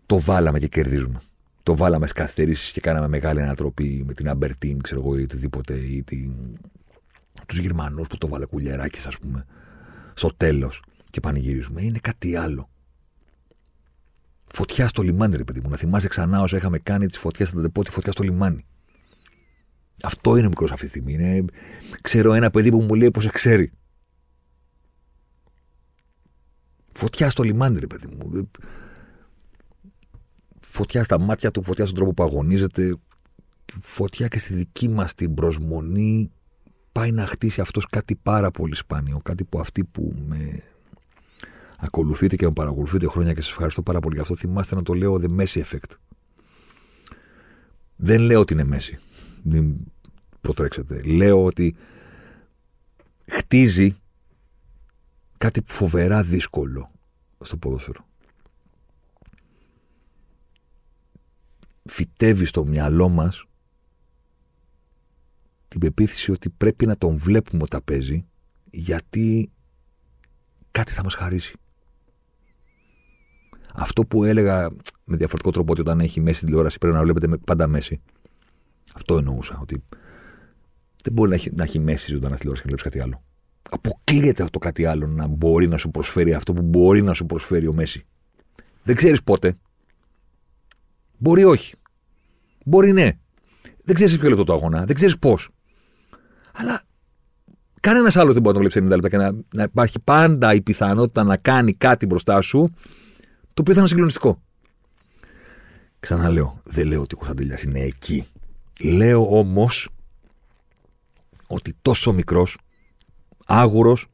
το 0.06 0.20
βάλαμε 0.20 0.58
και 0.58 0.68
κερδίζουμε. 0.68 1.20
Το 1.66 1.76
βάλαμε 1.76 2.06
στι 2.06 2.56
και 2.72 2.80
κάναμε 2.80 3.08
μεγάλη 3.08 3.42
ανατροπή 3.42 4.02
με 4.06 4.14
την 4.14 4.28
Αμπερτίν, 4.28 4.82
ξέρω 4.82 5.00
εγώ, 5.00 5.18
ή 5.18 5.22
οτιδήποτε, 5.22 5.74
ή 5.74 6.02
την... 6.02 6.32
τους 7.46 7.58
Γερμανούς 7.58 8.06
που 8.06 8.18
το 8.18 8.28
βάλε 8.28 8.46
κουλιαράκι, 8.46 9.06
ας 9.06 9.18
πούμε, 9.18 9.46
στο 10.14 10.34
τέλος 10.36 10.82
και 11.10 11.20
πανηγυρίζουμε. 11.20 11.82
Είναι 11.82 11.98
κάτι 11.98 12.36
άλλο. 12.36 12.68
Φωτιά 14.46 14.88
στο 14.88 15.02
λιμάνι, 15.02 15.36
ρε 15.36 15.44
παιδί 15.44 15.60
μου. 15.60 15.68
Να 15.68 15.76
θυμάσαι 15.76 16.08
ξανά 16.08 16.40
όσο 16.40 16.56
είχαμε 16.56 16.78
κάνει 16.78 17.06
τις 17.06 17.18
φωτιές, 17.18 17.50
θα 17.50 17.70
πω 17.70 17.84
τη 17.84 17.90
φωτιά 17.90 18.12
στο 18.12 18.22
λιμάνι. 18.22 18.66
Αυτό 20.02 20.36
είναι 20.36 20.48
μικρός 20.48 20.72
αυτή 20.72 20.84
τη 20.84 20.90
στιγμή. 20.90 21.12
Είναι... 21.12 21.44
Ξέρω 22.00 22.32
ένα 22.32 22.50
παιδί 22.50 22.70
που 22.70 22.80
μου 22.80 22.94
λέει 22.94 23.10
πως 23.10 23.30
ξέρει. 23.30 23.72
Φωτιά 26.92 27.30
στο 27.30 27.42
λιμάνι, 27.42 27.78
ρε 27.78 27.86
παιδί 27.86 28.06
μου. 28.06 28.50
Φωτιά 30.70 31.04
στα 31.04 31.20
μάτια 31.20 31.50
του, 31.50 31.62
φωτιά 31.62 31.84
στον 31.84 31.96
τρόπο 31.96 32.12
που 32.12 32.22
αγωνίζεται. 32.22 32.96
Φωτιά 33.80 34.28
και 34.28 34.38
στη 34.38 34.54
δική 34.54 34.88
μας 34.88 35.14
την 35.14 35.34
προσμονή 35.34 36.30
πάει 36.92 37.12
να 37.12 37.26
χτίσει 37.26 37.60
αυτός 37.60 37.86
κάτι 37.86 38.14
πάρα 38.14 38.50
πολύ 38.50 38.74
σπάνιο. 38.74 39.20
Κάτι 39.22 39.44
που 39.44 39.60
αυτοί 39.60 39.84
που 39.84 40.14
με 40.26 40.62
ακολουθείτε 41.78 42.36
και 42.36 42.44
με 42.44 42.52
παρακολουθείτε 42.52 43.06
χρόνια 43.06 43.32
και 43.32 43.40
σας 43.40 43.50
ευχαριστώ 43.50 43.82
πάρα 43.82 44.00
πολύ 44.00 44.14
γι' 44.14 44.20
αυτό. 44.20 44.36
Θυμάστε 44.36 44.74
να 44.74 44.82
το 44.82 44.94
λέω 44.94 45.20
The 45.22 45.40
Messi 45.40 45.62
Effect. 45.62 45.94
Δεν 47.96 48.20
λέω 48.20 48.40
ότι 48.40 48.52
είναι 48.52 48.76
Messi. 48.76 48.98
Μην 49.42 49.74
προτρέξετε. 50.40 51.02
Λέω 51.02 51.44
ότι 51.44 51.76
χτίζει 53.28 53.96
κάτι 55.38 55.62
φοβερά 55.66 56.22
δύσκολο 56.22 56.90
στο 57.44 57.56
ποδόσφαιρο. 57.56 58.05
Φυτεύει 61.88 62.44
στο 62.44 62.64
μυαλό 62.64 63.08
μας 63.08 63.44
την 65.68 65.80
πεποίθηση 65.80 66.30
ότι 66.30 66.50
πρέπει 66.50 66.86
να 66.86 66.96
τον 66.96 67.16
βλέπουμε 67.16 67.62
όταν 67.62 67.80
παίζει 67.84 68.26
γιατί 68.70 69.50
κάτι 70.70 70.92
θα 70.92 71.02
μας 71.02 71.14
χαρίσει. 71.14 71.56
Αυτό 73.74 74.02
που 74.02 74.24
έλεγα 74.24 74.70
με 75.04 75.16
διαφορετικό 75.16 75.50
τρόπο 75.50 75.72
ότι 75.72 75.80
όταν 75.80 76.00
έχει 76.00 76.20
μέση 76.20 76.44
τηλεόραση 76.44 76.78
πρέπει 76.78 76.96
να 76.96 77.02
βλέπετε 77.02 77.36
πάντα 77.36 77.66
μέση. 77.66 78.00
Αυτό 78.94 79.18
εννοούσα. 79.18 79.58
Ότι 79.60 79.82
δεν 81.04 81.12
μπορεί 81.12 81.28
να 81.28 81.34
έχει, 81.34 81.50
να 81.54 81.62
έχει 81.62 81.78
μέση 81.78 82.10
ζωντανά 82.10 82.36
τηλεόραση 82.36 82.66
και 82.66 82.70
να 82.70 82.76
βλέπεις 82.76 82.82
κάτι 82.82 83.00
άλλο 83.00 83.24
αποκλείεται 83.70 84.42
αυτό 84.42 84.58
κάτι 84.58 84.84
άλλο 84.84 85.06
να 85.06 85.26
μπορεί 85.26 85.68
να 85.68 85.76
σου 85.76 85.90
προσφέρει 85.90 86.34
αυτό 86.34 86.52
που 86.52 86.62
μπορεί 86.62 87.02
να 87.02 87.14
σου 87.14 87.26
προσφέρει 87.26 87.66
ο 87.66 87.72
Μέση. 87.72 88.06
Δεν 88.82 88.94
ξέρεις 88.94 89.22
πότε. 89.22 89.56
Μπορεί 91.18 91.44
όχι. 91.44 91.74
Μπορεί 92.64 92.92
ναι. 92.92 93.10
Δεν 93.84 93.94
ξέρεις 93.94 94.18
ποιο 94.18 94.28
λεπτό 94.28 94.44
το 94.44 94.52
αγώνα. 94.52 94.84
Δεν 94.84 94.94
ξέρεις 94.94 95.18
πώς. 95.18 95.48
Αλλά 96.52 96.82
κανένας 97.80 98.16
άλλος 98.16 98.32
δεν 98.34 98.42
μπορεί 98.42 98.58
να 98.58 98.62
το 98.62 98.70
βλέπει 98.70 98.86
90 98.86 98.94
λεπτά 98.94 99.08
και 99.08 99.16
να, 99.16 99.32
να 99.54 99.62
υπάρχει 99.62 100.00
πάντα 100.00 100.54
η 100.54 100.60
πιθανότητα 100.60 101.24
να 101.24 101.36
κάνει 101.36 101.74
κάτι 101.74 102.06
μπροστά 102.06 102.40
σου 102.40 102.70
το 103.54 103.62
οποίο 103.62 103.72
θα 103.72 103.78
είναι 103.78 103.88
συγκλονιστικό. 103.88 104.42
Ξαναλέω, 106.00 106.60
δεν 106.64 106.86
λέω 106.86 107.00
ότι 107.00 107.14
ο 107.14 107.16
Κωνσταντέλια 107.16 107.58
είναι 107.66 107.80
εκεί. 107.80 108.26
Λέω 108.80 109.38
όμως 109.38 109.88
ότι 111.46 111.74
τόσο 111.82 112.12
μικρός 112.12 112.58
άγουρος, 113.46 114.06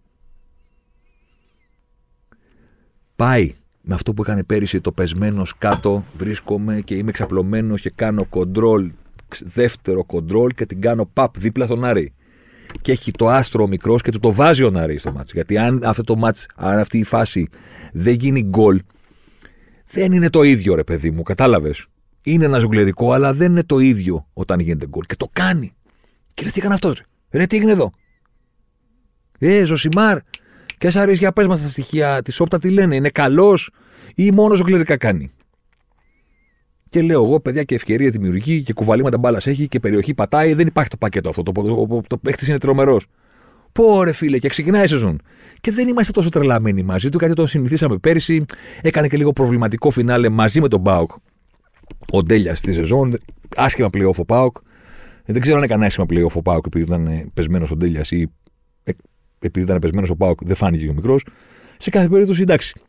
πάει 3.17 3.55
με 3.83 3.95
αυτό 3.95 4.15
που 4.15 4.23
έκανε 4.23 4.45
πέρυσι 4.45 4.81
το 4.81 4.93
πεσμένος 4.93 5.55
κάτω, 5.59 6.05
βρίσκομαι 6.17 6.81
και 6.81 6.95
είμαι 6.95 7.09
εξαπλωμένο 7.09 7.75
και 7.75 7.93
κάνω 7.95 8.25
κοντρόλ, 8.25 8.93
δεύτερο 9.45 10.05
κοντρόλ 10.05 10.51
και 10.51 10.67
την 10.67 10.81
κάνω 10.81 11.07
παπ 11.13 11.39
δίπλα 11.39 11.67
στον 11.67 11.85
Άρη. 11.85 12.13
Και 12.81 12.93
έχει 12.93 13.11
το 13.11 13.29
άστρο 13.29 13.67
μικρός 13.67 14.03
και 14.03 14.11
του 14.11 14.19
το 14.19 14.33
βάζει 14.33 14.63
ο 14.65 14.71
Νάρη 14.71 14.99
στο 14.99 15.13
μάτς. 15.13 15.33
Γιατί 15.33 15.59
αν 15.59 15.81
αυτό 15.85 16.03
το 16.03 16.17
μάτς, 16.17 16.47
αν 16.57 16.79
αυτή 16.79 16.99
η 16.99 17.05
φάση 17.05 17.49
δεν 17.93 18.15
γίνει 18.15 18.43
γκολ, 18.43 18.81
δεν 19.87 20.13
είναι 20.13 20.31
το 20.31 20.43
ίδιο 20.43 20.75
ρε 20.75 20.85
παιδί 20.85 21.11
μου, 21.11 21.23
κατάλαβες. 21.23 21.87
Είναι 22.23 22.45
ένα 22.45 22.59
ζουγκλερικό, 22.59 23.13
αλλά 23.13 23.33
δεν 23.33 23.51
είναι 23.51 23.63
το 23.63 23.79
ίδιο 23.79 24.27
όταν 24.33 24.61
γίνεται 24.61 24.87
γκολ. 24.87 25.05
Και 25.05 25.17
το 25.17 25.29
κάνει. 25.33 25.73
Και 26.35 26.45
ρε 26.45 26.51
τι 26.51 26.59
έκανε 26.59 26.75
αυτός, 26.75 27.03
ρε 27.31 27.47
τι 27.47 27.57
έγινε 27.57 27.73
εδώ. 27.73 27.93
Ε, 29.39 29.65
Ζωσιμάρ, 29.65 30.19
και 30.83 30.91
σα 30.91 31.01
αρέσει 31.01 31.19
για 31.19 31.33
πες 31.33 31.47
μας 31.47 31.63
τα 31.63 31.69
στοιχεία 31.69 32.23
της 32.23 32.41
όπτα 32.41 32.59
τι 32.59 32.71
λένε, 32.71 32.95
είναι 32.95 33.09
καλός 33.09 33.71
ή 34.15 34.31
μόνος 34.31 34.59
ζωγκλερικά 34.59 34.97
κάνει; 34.97 35.31
Και 36.91 37.03
λέω 37.03 37.25
εγώ, 37.25 37.41
παιδιά, 37.41 37.63
και 37.63 37.75
ευκαιρίες 37.75 38.13
δημιουργεί 38.13 38.63
και 38.63 38.73
κουβαλήματα 38.73 39.19
μπάλας 39.19 39.47
έχει 39.47 39.69
και 39.69 39.81
περιοχή 39.81 40.15
πατάει. 40.15 40.55
Δεν 40.55 40.67
υπάρχει 40.67 40.91
το 40.91 40.97
πακέτο 40.97 41.29
αυτό. 41.29 41.43
Το, 41.43 41.53
το, 41.53 41.87
το, 41.87 42.01
το 42.07 42.17
παίχτης 42.17 42.49
είναι 42.49 42.59
τρομερός. 42.59 43.07
Πόρε 43.73 44.13
φίλε, 44.13 44.39
και 44.39 44.49
ξεκινάει 44.49 44.85
η 44.85 44.87
σεζόν. 44.87 45.21
Και 45.61 45.73
δεν 45.73 45.89
είμαστε 45.89 46.13
τόσο 46.13 46.29
τρελαμένοι 46.29 46.83
μαζί 46.83 47.09
του, 47.09 47.19
γιατί 47.19 47.35
τον 47.35 47.47
συνηθίσαμε 47.47 47.97
πέρυσι. 47.99 48.45
Έκανε 48.83 49.09
και 49.09 49.17
λίγο 49.17 49.33
προβληματικό 49.33 49.91
φινάλε 49.91 50.29
μαζί 50.29 50.61
με 50.61 50.69
τον 50.69 50.81
Μπάουκ. 50.81 51.11
Ο 52.11 52.23
Ντέλιας 52.23 52.59
στη 52.59 52.73
σεζόν. 52.73 53.19
Άσχημα 53.57 53.89
playoff 53.93 54.17
ο 54.17 54.25
Πάουκ. 54.25 54.57
Δεν 55.25 55.41
ξέρω 55.41 55.57
αν 55.57 55.63
έκανε 55.63 55.87
άσχημα 55.87 56.07
playoff 56.11 56.33
ο 56.35 56.43
Πάουκ 56.43 56.67
επειδή 56.67 56.85
ήταν 56.85 57.31
πεσμένος 57.35 57.71
ο 57.71 57.77
Ντέλιας 57.77 58.11
ή 58.11 58.31
επειδή 59.47 59.65
ήταν 59.65 59.79
πεσμένος 59.79 60.11
ο 60.11 60.17
Πάοκ, 60.17 60.45
δεν 60.45 60.57
φάνηκε 60.57 60.89
ο 60.89 60.93
μικρός. 60.93 61.25
Σε 61.79 61.91
κάθε 61.91 62.09
περίπτωση, 62.09 62.43
εντάξει. 62.43 62.81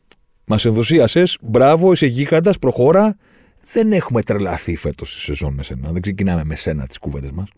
Μας 0.46 0.66
ενθουσίασε, 0.66 1.24
μπράβο, 1.42 1.92
είσαι 1.92 2.06
γίγαντας, 2.06 2.60
προχώρα. 2.60 3.18
Δεν 3.74 3.92
έχουμε 3.92 4.22
τρελαθεί 4.22 4.76
φέτος 4.76 5.12
στη 5.12 5.20
σεζόν 5.20 5.54
με 5.54 5.64
σένα. 5.64 5.92
Δεν 5.92 6.02
ξεκινάμε 6.02 6.44
με 6.44 6.56
σένα 6.56 6.88
τις 6.88 6.98
κουβέντες 6.98 7.32
μας. 7.32 7.50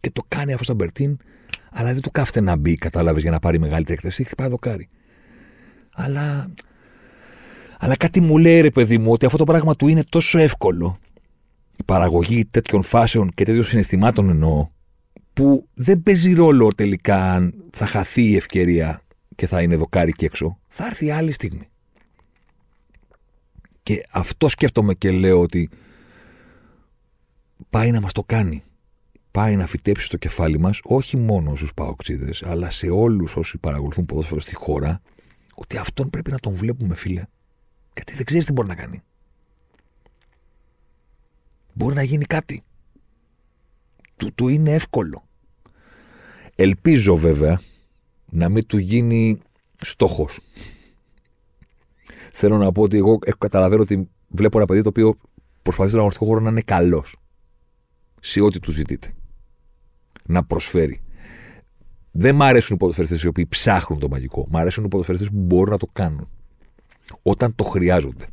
Και 0.00 0.10
το 0.10 0.22
κάνει 0.28 0.52
αυτό 0.52 0.64
στον 0.64 0.76
Μπερτίν, 0.76 1.16
αλλά 1.70 1.92
δεν 1.92 2.02
του 2.02 2.10
κάφτε 2.10 2.40
να 2.40 2.56
μπει, 2.56 2.74
κατάλαβες, 2.74 3.22
για 3.22 3.30
να 3.30 3.38
πάρει 3.38 3.58
μεγαλύτερη 3.58 3.94
εκτεσή. 3.94 4.24
Χτυπάει 4.24 4.48
δοκάρι. 4.48 4.88
Αλλά. 5.94 6.50
Αλλά 7.78 7.96
κάτι 7.96 8.20
μου 8.20 8.38
λέει, 8.38 8.60
ρε 8.60 8.70
παιδί 8.70 8.98
μου, 8.98 9.12
ότι 9.12 9.26
αυτό 9.26 9.38
το 9.38 9.44
πράγμα 9.44 9.74
του 9.74 9.88
είναι 9.88 10.02
τόσο 10.08 10.38
εύκολο. 10.38 10.98
Η 11.76 11.82
παραγωγή 11.84 12.44
τέτοιων 12.44 12.82
φάσεων 12.82 13.30
και 13.34 13.44
τέτοιων 13.44 13.64
συναισθημάτων 13.64 14.30
εννοώ, 14.30 14.68
που 15.38 15.68
δεν 15.74 16.02
παίζει 16.02 16.32
ρόλο 16.32 16.68
τελικά 16.74 17.32
αν 17.32 17.64
θα 17.70 17.86
χαθεί 17.86 18.22
η 18.22 18.36
ευκαιρία 18.36 19.02
και 19.34 19.46
θα 19.46 19.62
είναι 19.62 19.76
δοκάρι 19.76 20.12
και 20.12 20.26
έξω. 20.26 20.58
Θα 20.68 20.86
έρθει 20.86 21.10
άλλη 21.10 21.32
στιγμή. 21.32 21.68
Και 23.82 24.06
αυτό 24.10 24.48
σκέφτομαι 24.48 24.94
και 24.94 25.10
λέω 25.10 25.40
ότι 25.40 25.70
πάει 27.70 27.90
να 27.90 28.00
μας 28.00 28.12
το 28.12 28.22
κάνει. 28.22 28.62
πάει 29.30 29.56
να 29.56 29.66
φυτέψει 29.66 30.06
στο 30.06 30.16
κεφάλι 30.16 30.58
μας, 30.58 30.80
όχι 30.82 31.16
μόνο 31.16 31.56
στους 31.56 31.74
παοξίδες, 31.74 32.42
αλλά 32.42 32.70
σε 32.70 32.88
όλους 32.88 33.36
όσοι 33.36 33.58
παρακολουθούν 33.58 34.06
ποδόσφαιρο 34.06 34.40
στη 34.40 34.54
χώρα, 34.54 35.00
ότι 35.54 35.76
αυτόν 35.76 36.10
πρέπει 36.10 36.30
να 36.30 36.38
τον 36.38 36.52
βλέπουμε, 36.54 36.94
φίλε. 36.94 37.22
Γιατί 37.94 38.14
δεν 38.14 38.24
ξέρεις 38.24 38.46
τι 38.46 38.52
μπορεί 38.52 38.68
να 38.68 38.74
κάνει. 38.74 39.02
Μπορεί 41.72 41.94
να 41.94 42.02
γίνει 42.02 42.24
κάτι. 42.24 42.62
Του, 44.16 44.34
του 44.34 44.48
είναι 44.48 44.72
εύκολο. 44.72 45.27
Ελπίζω 46.60 47.16
βέβαια 47.16 47.60
να 48.30 48.48
μην 48.48 48.66
του 48.66 48.78
γίνει 48.78 49.38
στόχος. 49.76 50.40
Θέλω 52.32 52.56
να 52.56 52.72
πω 52.72 52.82
ότι 52.82 52.96
εγώ 52.96 53.18
έχω 53.24 53.38
καταλαβαίνω 53.38 53.82
ότι 53.82 54.08
βλέπω 54.28 54.58
ένα 54.58 54.66
παιδί 54.66 54.82
το 54.82 54.88
οποίο 54.88 55.18
προσπαθεί 55.62 55.88
στον 55.88 56.00
αγωνιστικό 56.00 56.30
χώρο 56.30 56.44
να 56.44 56.50
είναι 56.50 56.60
καλός. 56.60 57.16
Σε 58.20 58.40
ό,τι 58.40 58.60
του 58.60 58.72
ζητείτε. 58.72 59.14
Να 60.24 60.44
προσφέρει. 60.44 61.00
Δεν 62.10 62.34
μ' 62.34 62.42
αρέσουν 62.42 62.74
οι 62.74 62.78
ποδοσφαιριστές 62.78 63.22
οι 63.22 63.26
οποίοι 63.26 63.46
ψάχνουν 63.46 63.98
το 64.00 64.08
μαγικό. 64.08 64.46
Μ' 64.50 64.56
αρέσουν 64.56 64.84
οι 64.84 64.88
ποδοσφαιριστές 64.88 65.30
που 65.30 65.38
μπορούν 65.38 65.70
να 65.70 65.78
το 65.78 65.88
κάνουν. 65.92 66.28
Όταν 67.22 67.54
το 67.54 67.64
χρειάζονται. 67.64 68.26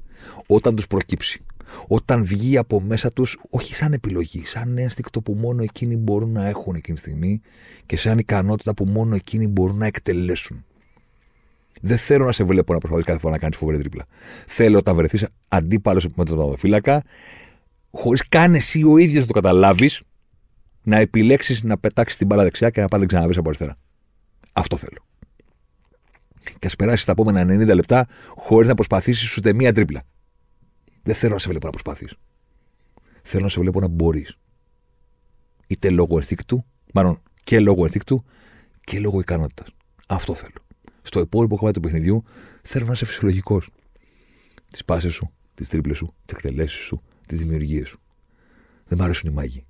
Όταν 0.47 0.75
τους 0.75 0.87
προκύψει. 0.87 1.41
Όταν 1.87 2.25
βγει 2.25 2.57
από 2.57 2.81
μέσα 2.81 3.11
τους, 3.11 3.39
όχι 3.49 3.75
σαν 3.75 3.93
επιλογή, 3.93 4.45
σαν 4.45 4.77
ένστικτο 4.77 5.21
που 5.21 5.33
μόνο 5.33 5.63
εκείνοι 5.63 5.97
μπορούν 5.97 6.31
να 6.31 6.47
έχουν 6.47 6.75
εκείνη 6.75 6.95
τη 6.95 7.01
στιγμή 7.01 7.41
και 7.85 7.97
σαν 7.97 8.17
ικανότητα 8.17 8.73
που 8.73 8.85
μόνο 8.85 9.15
εκείνοι 9.15 9.47
μπορούν 9.47 9.77
να 9.77 9.85
εκτελέσουν. 9.85 10.65
Δεν 11.81 11.97
θέλω 11.97 12.25
να 12.25 12.31
σε 12.31 12.43
βλέπω 12.43 12.73
να 12.73 12.79
προσπαθείς 12.79 13.05
κάθε 13.05 13.19
φορά 13.19 13.33
να 13.33 13.39
κάνεις 13.39 13.57
φοβερή 13.57 13.79
τρίπλα. 13.79 14.05
Θέλω 14.47 14.77
όταν 14.77 14.95
βρεθείς 14.95 15.25
αντίπαλος 15.47 16.07
με 16.15 16.25
τον 16.25 16.37
παδοφύλακα, 16.37 17.03
χωρίς 17.91 18.27
καν 18.27 18.55
εσύ 18.55 18.83
ο 18.83 18.97
ίδιος 18.97 19.21
να 19.21 19.27
το 19.27 19.33
καταλάβεις, 19.33 20.01
να 20.83 20.97
επιλέξεις 20.97 21.63
να 21.63 21.77
πετάξεις 21.77 22.17
την 22.17 22.27
μπάλα 22.27 22.43
δεξιά 22.43 22.69
και 22.69 22.81
να 22.81 22.87
πάλι 22.87 23.05
ξαναβρεις 23.05 23.37
από 23.37 23.47
αριστερά. 23.47 23.75
Αυτό 24.53 24.77
θέλω. 24.77 25.05
Και 26.59 26.67
ας 26.67 26.75
περάσεις 26.75 27.05
τα 27.05 27.11
επόμενα 27.11 27.41
90 27.41 27.75
λεπτά 27.75 28.07
χωρίς 28.35 28.67
να 28.67 28.73
προσπαθήσεις 28.73 29.37
ούτε 29.37 29.53
μία 29.53 29.73
τρίπλα. 29.73 30.03
Δεν 31.05 31.15
θέλω 31.15 31.33
να 31.33 31.39
σε 31.39 31.49
βλέπω 31.49 31.65
να 31.65 31.71
προσπαθεί. 31.71 32.07
Θέλω 33.23 33.43
να 33.43 33.49
σε 33.49 33.59
βλέπω 33.59 33.79
να 33.79 33.87
μπορείς. 33.87 34.37
Είτε 35.67 35.89
λόγω 35.89 36.15
ενστίκτου, 36.15 36.65
μάλλον 36.93 37.21
και 37.43 37.59
λόγω 37.59 37.83
ενστίκτου 37.83 38.23
και 38.83 38.99
λόγω 38.99 39.19
ικανότητας. 39.19 39.67
Αυτό 40.07 40.35
θέλω 40.35 40.65
στο 41.05 41.19
υπόλοιπο 41.19 41.57
κομμάτι 41.57 41.79
του 41.79 41.87
παιχνιδιού 41.87 42.23
θέλω 42.61 42.85
να 42.85 42.91
είσαι 42.91 43.05
φυσιολογικός. 43.05 43.69
Τις 44.69 44.85
πάσες 44.85 45.13
σου, 45.13 45.31
τις 45.55 45.69
τρίπλες 45.69 45.97
σου, 45.97 46.13
τις 46.25 46.35
εκτελέσεις 46.37 46.79
σου, 46.79 47.01
τις 47.27 47.39
δημιουργίες 47.39 47.87
σου. 47.87 47.99
Δεν 48.85 48.97
μ' 48.97 49.01
αρέσουν 49.01 49.29
οι 49.29 49.33
μάγοι. 49.33 49.65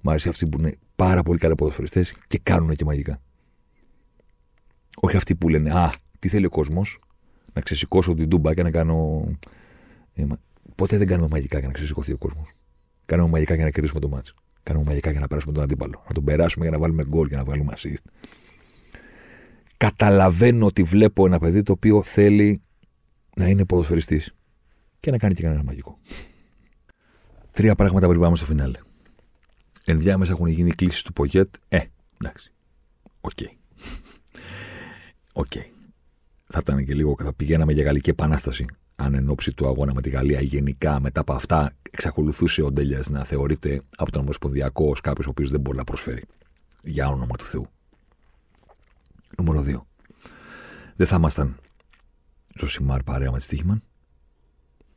Μ' 0.00 0.08
αρέσει 0.08 0.28
αυτοί 0.28 0.48
που 0.48 0.58
είναι 0.58 0.78
πάρα 0.96 1.22
πολύ 1.22 1.38
καλοί 1.38 1.54
ποδοσφαιριστές 1.54 2.14
και 2.26 2.38
κάνουν 2.38 2.76
και 2.76 2.84
μαγικά. 2.84 3.20
Όχι 4.96 5.16
αυτοί 5.16 5.34
που 5.34 5.48
λένε 5.48 5.70
Α, 5.70 5.92
τι 6.18 6.28
θέλει 6.28 6.46
ο 6.46 6.50
κόσμος, 6.50 6.98
να 7.52 7.60
ξεσηκώσω 7.60 8.14
την 8.14 8.28
τούμπα 8.28 8.54
και 8.54 8.62
να 8.62 8.70
κάνω. 8.70 9.28
Ε, 10.14 10.26
ποτέ 10.74 10.96
δεν 10.96 11.06
κάνουμε 11.06 11.28
μαγικά 11.30 11.58
για 11.58 11.66
να 11.66 11.72
ξεσηκωθεί 11.72 12.12
ο 12.12 12.18
κόσμος. 12.18 12.48
Κάνουμε 13.06 13.30
μαγικά 13.30 13.54
για 13.54 13.64
να 13.64 13.70
κερδίσουμε 13.70 14.00
το 14.00 14.08
μάτσο. 14.08 14.34
Κάνουμε 14.62 14.84
μαγικά 14.84 15.10
για 15.10 15.20
να 15.20 15.26
περάσουμε 15.26 15.52
τον 15.52 15.62
αντίπαλο. 15.62 16.02
Να 16.08 16.14
τον 16.14 16.24
περάσουμε 16.24 16.64
για 16.64 16.74
να 16.74 16.80
βάλουμε 16.80 17.04
γκολ 17.08 17.28
και 17.28 17.36
να 17.36 17.44
βάλουμε 17.44 17.72
assist 17.76 18.10
καταλαβαίνω 19.80 20.66
ότι 20.66 20.82
βλέπω 20.82 21.26
ένα 21.26 21.38
παιδί 21.38 21.62
το 21.62 21.72
οποίο 21.72 22.02
θέλει 22.02 22.60
να 23.36 23.48
είναι 23.48 23.64
ποδοσφαιριστής 23.64 24.34
και 25.00 25.10
να 25.10 25.18
κάνει 25.18 25.34
και 25.34 25.42
κανένα 25.42 25.62
μαγικό. 25.62 25.98
Τρία 27.52 27.74
πράγματα 27.74 28.08
πριν 28.08 28.20
πάμε 28.20 28.36
στο 28.36 28.44
φινάλε. 28.44 28.78
Ενδιάμεσα 29.84 30.32
έχουν 30.32 30.46
γίνει 30.46 30.70
κλήσεις 30.70 31.02
του 31.02 31.12
Πογέτ. 31.12 31.54
Ε, 31.68 31.80
εντάξει. 32.20 32.52
OK. 33.20 33.30
Okay. 33.40 33.56
OK. 35.32 35.46
Okay. 35.54 35.79
Θα 36.52 36.58
ήταν 36.62 36.84
και 36.84 36.94
λίγο, 36.94 37.16
θα 37.22 37.32
πηγαίναμε 37.32 37.72
για 37.72 37.84
γαλλική 37.84 38.10
επανάσταση. 38.10 38.66
Αν 38.96 39.14
εν 39.14 39.30
όψει 39.30 39.52
του 39.52 39.66
αγώνα 39.66 39.94
με 39.94 40.00
τη 40.00 40.10
Γαλλία 40.10 40.40
γενικά 40.40 41.00
μετά 41.00 41.20
από 41.20 41.32
αυτά 41.32 41.72
εξακολουθούσε 41.90 42.62
ο 42.62 42.72
Ντέλιας 42.72 43.08
να 43.08 43.24
θεωρείται 43.24 43.82
από 43.96 44.10
τον 44.10 44.20
Ομοσπονδιακό 44.20 44.88
ως 44.88 45.00
κάποιος 45.00 45.26
ο 45.26 45.30
οποίος 45.30 45.50
δεν 45.50 45.60
μπορεί 45.60 45.76
να 45.76 45.84
προσφέρει. 45.84 46.22
Για 46.82 47.08
όνομα 47.08 47.36
του 47.36 47.44
Θεού. 47.44 47.66
Νούμερο 49.38 49.64
2. 49.66 49.80
Δεν 50.96 51.06
θα 51.06 51.16
ήμασταν 51.16 51.56
Ζωσιμάρ 52.54 53.02
παρέα 53.02 53.30
με 53.30 53.38
τη 53.38 53.44
Στίχημαν. 53.44 53.82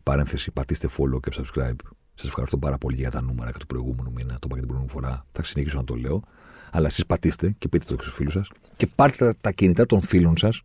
Παρένθεση, 0.04 0.52
πατήστε 0.52 0.88
follow 0.98 1.20
και 1.20 1.32
subscribe. 1.34 1.76
Σας 2.16 2.28
ευχαριστώ 2.28 2.58
πάρα 2.58 2.78
πολύ 2.78 2.96
για 2.96 3.12
τα 3.12 3.22
νούμερα 3.22 3.52
και 3.52 3.58
του 3.58 3.66
προηγούμενου 3.66 4.12
μήνα. 4.12 4.34
Το 4.40 4.40
είπα 4.46 4.56
και 4.56 4.60
την 4.60 4.68
προηγούμενη 4.68 4.90
φορά. 4.90 5.26
Θα 5.32 5.44
συνεχίσω 5.44 5.78
να 5.78 5.84
το 5.84 5.96
λέω. 5.96 6.24
Αλλά 6.72 6.88
εσείς 6.88 7.06
πατήστε 7.06 7.56
και 7.58 7.68
πείτε 7.68 7.86
το 7.86 8.02
στους 8.02 8.14
φίλους 8.14 8.34
σας. 8.34 8.50
Και 8.76 8.88
πάρτε 8.88 9.26
τα, 9.26 9.36
τα 9.42 9.52
κινητά 9.52 9.86
των 9.86 10.02
φίλων 10.02 10.38
σας 10.38 10.64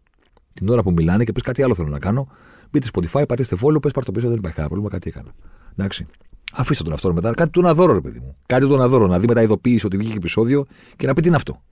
την 0.58 0.68
ώρα 0.68 0.82
που 0.82 0.92
μιλάνε 0.92 1.24
και 1.24 1.32
πες 1.32 1.42
κάτι 1.42 1.62
άλλο 1.62 1.74
θέλω 1.74 1.88
να 1.88 1.98
κάνω. 1.98 2.28
Μπείτε 2.70 2.88
Spotify, 2.92 3.24
πατήστε 3.28 3.56
follow, 3.60 3.82
πες 3.82 3.92
πάρτε 3.92 4.02
το 4.02 4.12
πίσω, 4.12 4.28
δεν 4.28 4.36
υπάρχει 4.36 4.56
κανένα 4.56 4.74
πρόβλημα, 4.74 4.88
κάτι 4.90 5.08
έκανα. 5.08 5.34
Εντάξει. 5.76 6.06
Αφήστε 6.52 6.84
τον 6.84 6.92
αυτό 6.92 7.12
μετά. 7.12 7.34
Κάτι 7.34 7.50
του 7.50 7.60
να 7.60 7.74
δώρο, 7.74 7.92
ρε 7.92 8.00
παιδί 8.00 8.20
μου. 8.20 8.36
Κάτι 8.46 8.66
του 8.66 8.76
να 8.76 8.88
δώρο. 8.88 9.06
Να 9.06 9.18
δει 9.18 9.26
μετά 9.26 9.42
ειδοποίηση 9.42 9.86
ότι 9.86 9.96
βγήκε 9.96 10.16
επεισόδιο 10.16 10.64
και 10.96 11.06
να 11.06 11.12
πει 11.12 11.20
τι 11.20 11.26
είναι 11.26 11.36
αυτό. 11.36 11.62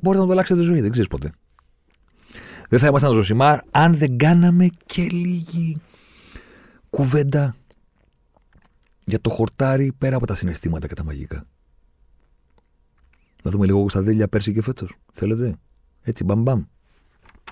Μπορείτε 0.00 0.22
να 0.22 0.26
το 0.26 0.32
αλλάξετε 0.32 0.60
τη 0.60 0.66
ζωή, 0.66 0.80
δεν 0.80 0.90
ξέρεις 0.90 1.08
ποτέ. 1.08 1.32
Δεν 2.68 2.78
θα 2.78 2.86
ήμασταν 2.86 3.12
Ζωσιμάρ 3.12 3.60
αν 3.70 3.94
δεν 3.94 4.16
κάναμε 4.16 4.68
και 4.86 5.02
λίγη 5.02 5.80
κουβέντα 6.90 7.54
για 9.04 9.20
το 9.20 9.30
χορτάρι 9.30 9.92
πέρα 9.98 10.16
από 10.16 10.26
τα 10.26 10.34
συναισθήματα 10.34 10.86
και 10.86 10.94
τα 10.94 11.04
μαγικά. 11.04 11.44
Να 13.42 13.50
δούμε 13.50 13.66
λίγο 13.66 13.78
Κωνσταντέλια 13.78 14.28
πέρσι 14.28 14.52
και 14.52 14.62
φέτος. 14.62 14.94
Θέλετε; 15.12 15.56
Έτσι, 16.02 16.24
μπαμ 16.24 16.64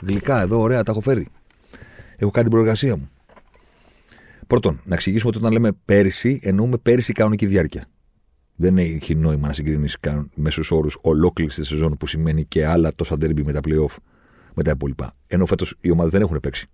Γλυκά 0.00 0.40
εδώ, 0.40 0.60
ωραία, 0.60 0.82
τα 0.82 0.90
έχω 0.92 1.00
φέρει. 1.00 1.28
Έχω 2.16 2.30
κάνει 2.30 2.48
την 2.48 2.56
προεργασία 2.56 2.96
μου. 2.96 3.10
Πρώτον, 4.46 4.80
να 4.84 4.94
εξηγήσουμε 4.94 5.30
ότι 5.30 5.38
όταν 5.38 5.52
λέμε 5.52 5.72
πέρσι, 5.84 6.40
εννοούμε 6.42 6.76
πέρσι 6.76 7.12
κανονική 7.12 7.46
διάρκεια. 7.46 7.86
Δεν 8.56 8.78
έχει 8.78 9.14
νόημα 9.14 9.46
να 9.46 9.52
συγκρίνεις 9.52 9.96
μέσους 10.34 10.70
όρους 10.70 10.98
ολόκληρη 11.00 11.50
τη 11.50 11.64
σεζόν 11.64 11.96
που 11.96 12.06
σημαίνει 12.06 12.44
και 12.44 12.66
άλλα 12.66 12.94
τόσα 12.94 13.16
ντέρμπι 13.16 13.44
με 13.44 13.52
τα 13.52 13.60
playoff 13.64 13.96
με 14.54 14.62
τα 14.62 14.70
υπόλοιπα. 14.70 15.14
Ενώ 15.26 15.46
φέτος 15.46 15.74
οι 15.80 15.90
ομάδες 15.90 16.12
δεν 16.12 16.20
έχουν 16.20 16.40
παίξει 16.40 16.66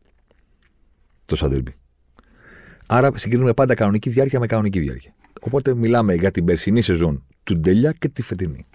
τόσα 1.25 1.49
ντέρμπι. 1.49 1.75
Άρα 2.87 3.11
συγκρίνουμε 3.14 3.53
πάντα 3.53 3.75
κανονική 3.75 4.11
διάρκεια 4.11 4.39
με 4.39 4.47
κανονική 4.47 4.79
διάρκεια. 4.79 5.14
Οπότε 5.41 5.75
μιλάμε 5.75 6.14
για 6.14 6.31
την 6.31 6.45
περσινή 6.45 6.81
σεζόν 6.81 7.25
του 7.45 7.59
Ντέλια 7.59 7.93
και 7.93 8.09
τη 8.09 8.22
φετινή. 8.22 8.66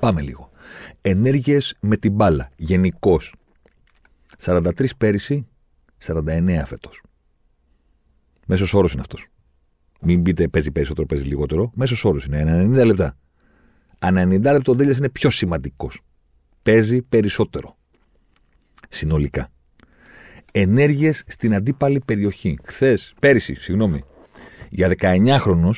Πάμε 0.00 0.20
λίγο. 0.20 0.50
Ενέργειες 1.00 1.76
με 1.80 1.96
την 1.96 2.12
μπάλα. 2.12 2.50
Γενικώς. 2.56 3.34
43 4.38 4.96
πέρυσι, 4.98 5.46
49 5.98 6.64
φέτος. 6.66 7.02
Μέσος 8.46 8.74
όρος 8.74 8.92
είναι 8.92 9.00
αυτός. 9.00 9.26
Μην 10.00 10.22
πείτε 10.22 10.48
παίζει 10.48 10.70
περισσότερο, 10.70 11.06
παίζει 11.06 11.24
λιγότερο. 11.24 11.70
Μέσος 11.74 12.04
όρος 12.04 12.24
είναι 12.24 12.40
90 12.42 12.84
λεπτά. 12.84 13.16
Ανά 13.98 14.20
90 14.20 14.52
λεπτά 14.52 14.72
ο 14.72 14.74
Ντέλιας 14.74 14.98
είναι 14.98 15.08
πιο 15.08 15.30
σημαντικός. 15.30 16.00
Παίζει 16.62 17.02
περισσότερο. 17.02 17.76
Συνολικά. 18.88 19.48
Ενέργειες 20.52 21.24
στην 21.26 21.54
αντίπαλη 21.54 22.02
περιοχή. 22.04 22.58
Χθες, 22.62 23.14
πέρυσι, 23.20 23.54
συγγνώμη, 23.54 24.04
για 24.70 24.88
19χρονο, 24.88 25.70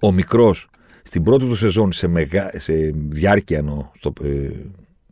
ο 0.00 0.12
μικρός 0.12 0.69
στην 1.02 1.22
πρώτη 1.22 1.44
του 1.44 1.54
σεζόν 1.54 1.92
σε, 1.92 2.06
μεγα... 2.06 2.50
σε 2.54 2.74
διάρκεια 2.94 3.90
στο, 3.98 4.12
ε, 4.22 4.50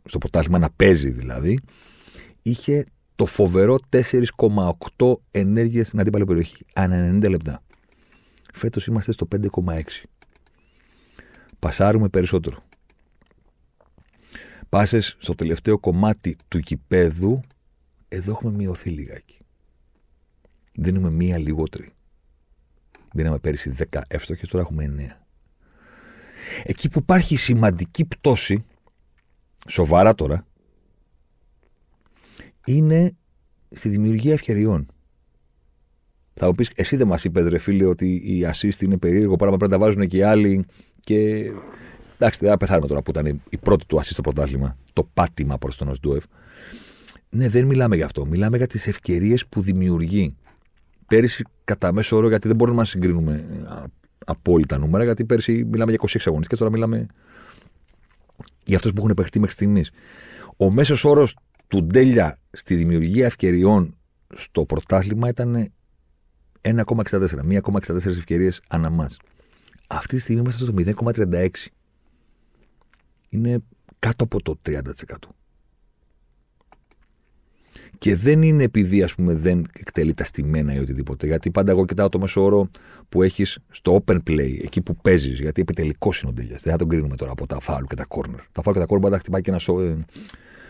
στο 0.05 0.17
πρωτάθλημα 0.17 0.57
να 0.57 0.69
παίζει 0.69 1.09
δηλαδή, 1.09 1.59
είχε 2.41 2.85
το 3.15 3.25
φοβερό 3.25 3.75
4,8 4.97 5.13
ενέργειες 5.31 5.87
στην 5.87 5.99
αντίπαλη 5.99 6.25
περιοχή. 6.25 6.65
Ανά 6.73 7.17
90 7.17 7.29
λεπτά. 7.29 7.63
Φέτος 8.53 8.87
είμαστε 8.87 9.11
στο 9.11 9.27
5,6. 9.63 9.81
Πασάρουμε 11.59 12.09
περισσότερο. 12.09 12.63
Πάσες 14.69 15.15
στο 15.19 15.35
τελευταίο 15.35 15.79
κομμάτι 15.79 16.35
του 16.47 16.59
κυπέδου, 16.59 17.39
εδώ 18.07 18.31
έχουμε 18.31 18.51
μειωθεί 18.51 18.89
λιγάκι. 18.89 19.37
Δίνουμε 20.73 21.09
μία 21.09 21.37
λιγότερη. 21.37 21.91
Δίναμε 23.13 23.39
πέρυσι 23.39 23.75
10 23.91 24.01
εύστοχες, 24.07 24.49
τώρα 24.49 24.63
έχουμε 24.63 24.83
9. 25.18 25.18
Εκεί 26.63 26.89
που 26.89 26.99
υπάρχει 26.99 27.35
σημαντική 27.35 28.05
πτώση, 28.05 28.65
σοβαρά 29.67 30.15
τώρα, 30.15 30.45
είναι 32.65 33.15
στη 33.69 33.89
δημιουργία 33.89 34.33
ευκαιριών. 34.33 34.87
Θα 36.33 36.47
μου 36.47 36.53
πεις, 36.53 36.71
εσύ 36.75 36.95
δεν 36.95 37.07
μας 37.07 37.23
είπες, 37.23 37.47
ρε 37.47 37.57
φίλε, 37.57 37.85
ότι 37.85 38.13
η 38.13 38.47
assist 38.53 38.81
είναι 38.81 38.97
περίεργο 38.97 39.35
πράγμα, 39.35 39.57
πρέπει 39.57 39.71
να 39.71 39.77
τα 39.77 39.85
βάζουν 39.85 40.07
και 40.07 40.17
οι 40.17 40.21
άλλοι. 40.21 40.65
Και. 40.99 41.51
Εντάξει, 42.13 42.39
δεν 42.39 42.49
θα 42.49 42.57
πεθάνουμε 42.57 42.87
τώρα 42.87 43.01
που 43.01 43.11
ήταν 43.11 43.41
η 43.49 43.57
πρώτη 43.57 43.85
του 43.85 43.97
assist 43.97 44.03
στο 44.03 44.21
πρωτάθλημα. 44.21 44.77
Το 44.93 45.03
πάτημα 45.13 45.57
προς 45.57 45.75
τον 45.75 45.87
Οσντούεφ. 45.87 46.23
Ναι, 47.29 47.49
δεν 47.49 47.65
μιλάμε 47.65 47.95
για 47.95 48.05
αυτό. 48.05 48.25
Μιλάμε 48.25 48.57
για 48.57 48.67
τις 48.67 48.87
ευκαιρίες 48.87 49.47
που 49.47 49.61
δημιουργεί. 49.61 50.35
πέρυσι 51.07 51.43
κατά 51.63 51.93
μέσο 51.93 52.17
όρο, 52.17 52.27
γιατί 52.27 52.47
δεν 52.47 52.55
μπορούμε 52.57 52.77
να 52.77 52.85
συγκρίνουμε 52.85 53.45
ε, 53.69 53.83
απόλυτα 54.25 54.77
νούμερα, 54.77 55.03
γιατί 55.03 55.25
πέρυσι 55.25 55.65
μιλάμε 55.65 55.91
για 55.91 55.99
26 56.07 56.17
αγωνιστικές, 56.25 56.57
τώρα 56.57 56.71
μιλάμε 56.71 57.05
για 58.65 58.75
αυτού 58.75 58.89
που 58.89 58.97
έχουν 58.97 59.09
επεχτεί 59.09 59.39
μέχρι 59.39 59.55
στιγμής. 59.55 59.91
Ο 60.57 60.71
μέσος 60.71 61.05
όρος 61.05 61.35
του 61.67 61.83
Ντέλια 61.83 62.39
στη 62.51 62.75
δημιουργία 62.75 63.25
ευκαιριών 63.25 63.97
στο 64.33 64.65
πρωτάθλημα 64.65 65.27
ήταν 65.27 65.71
1,64. 66.61 67.43
1,64 67.43 68.05
ευκαιρίες 68.05 68.61
ανά 68.67 68.89
μας. 68.89 69.17
Αυτή 69.87 70.15
τη 70.15 70.21
στιγμή 70.21 70.41
είμαστε 70.41 70.63
στο 70.63 70.73
0,36. 70.75 71.47
Είναι 73.29 73.59
κάτω 73.99 74.23
από 74.23 74.41
το 74.41 74.59
30%. 74.65 74.79
Και 77.99 78.15
δεν 78.15 78.41
είναι 78.41 78.63
επειδή 78.63 79.03
ας 79.03 79.15
πούμε, 79.15 79.33
δεν 79.33 79.67
εκτελεί 79.73 80.13
τα 80.13 80.23
στημένα 80.23 80.73
ή 80.73 80.79
οτιδήποτε. 80.79 81.27
Γιατί 81.27 81.51
πάντα 81.51 81.71
εγώ 81.71 81.85
κοιτάω 81.85 82.09
το 82.09 82.19
μέσο 82.19 82.43
όρο 82.43 82.69
που 83.09 83.23
έχεις 83.23 83.59
στο 83.69 84.03
open 84.05 84.17
play, 84.27 84.59
εκεί 84.63 84.81
που 84.81 84.95
παίζεις. 84.95 85.39
Γιατί 85.39 85.61
επιτελικός 85.61 86.21
είναι 86.21 86.31
ο 86.31 86.33
Ντέλια. 86.33 86.57
Δεν 86.61 86.71
θα 86.71 86.77
τον 86.77 86.89
κρίνουμε 86.89 87.15
τώρα 87.15 87.31
από 87.31 87.45
τα 87.45 87.59
φάουλ 87.59 87.83
και 87.83 87.95
τα 87.95 88.05
corner. 88.09 88.39
Τα 88.51 88.61
φάουλ 88.61 88.77
και 88.77 88.85
τα 88.85 88.85
corner 88.85 88.99
μπορεί 88.99 89.03
να 89.03 89.09
τα 89.09 89.17
χτυπάει 89.17 89.41
και 89.41 89.49
ένα 89.49 89.59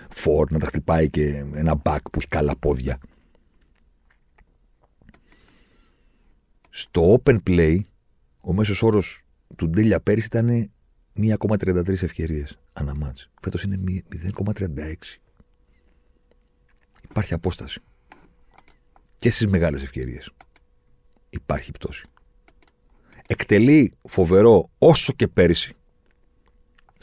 φόρ, 0.09 0.51
να 0.51 0.59
τα 0.59 0.65
χτυπάει 0.65 1.09
και 1.09 1.45
ένα 1.53 1.81
back 1.83 1.97
που 2.11 2.17
έχει 2.19 2.27
καλά 2.27 2.55
πόδια. 2.55 2.97
Στο 6.69 7.21
open 7.23 7.37
play, 7.47 7.79
ο 8.41 8.53
μέσος 8.53 8.83
όρος 8.83 9.23
του 9.55 9.69
Ντέλια 9.69 9.99
πέρυσι 9.99 10.25
ήταν 10.25 10.71
1,33 11.15 12.03
ευκαιρίες 12.03 12.59
ανά 12.73 12.93
μάτς. 12.99 13.29
Φέτος 13.41 13.63
είναι 13.63 13.79
0,36. 14.11 15.19
Υπάρχει 17.09 17.33
απόσταση. 17.33 17.79
Και 19.15 19.29
στις 19.29 19.47
μεγάλες 19.47 19.83
ευκαιρίες 19.83 20.31
υπάρχει 21.29 21.71
πτώση. 21.71 22.05
Εκτελεί 23.27 23.93
φοβερό 24.07 24.69
όσο 24.77 25.13
και 25.13 25.27
πέρυσι. 25.27 25.73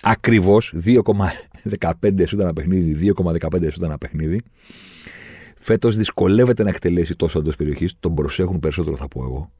Ακριβώς 0.03 0.75
2,15 0.85 2.27
σούτα 2.27 2.43
ένα 2.43 2.53
παιχνίδι, 2.53 3.13
2,15 3.17 3.71
σούτα 3.73 3.87
ένα 3.87 3.99
παιχνίδι. 3.99 4.41
Φέτος 5.59 5.97
δυσκολεύεται 5.97 6.63
να 6.63 6.69
εκτελέσει 6.69 7.17
τόσο 7.17 7.39
εντός 7.39 7.57
περιοχής. 7.57 7.95
Τον 8.01 8.15
προσέχουν 8.15 8.61
περισσότερο, 8.61 8.97
θα 8.97 9.09
πω 9.09 9.23
εγώ. 9.23 9.53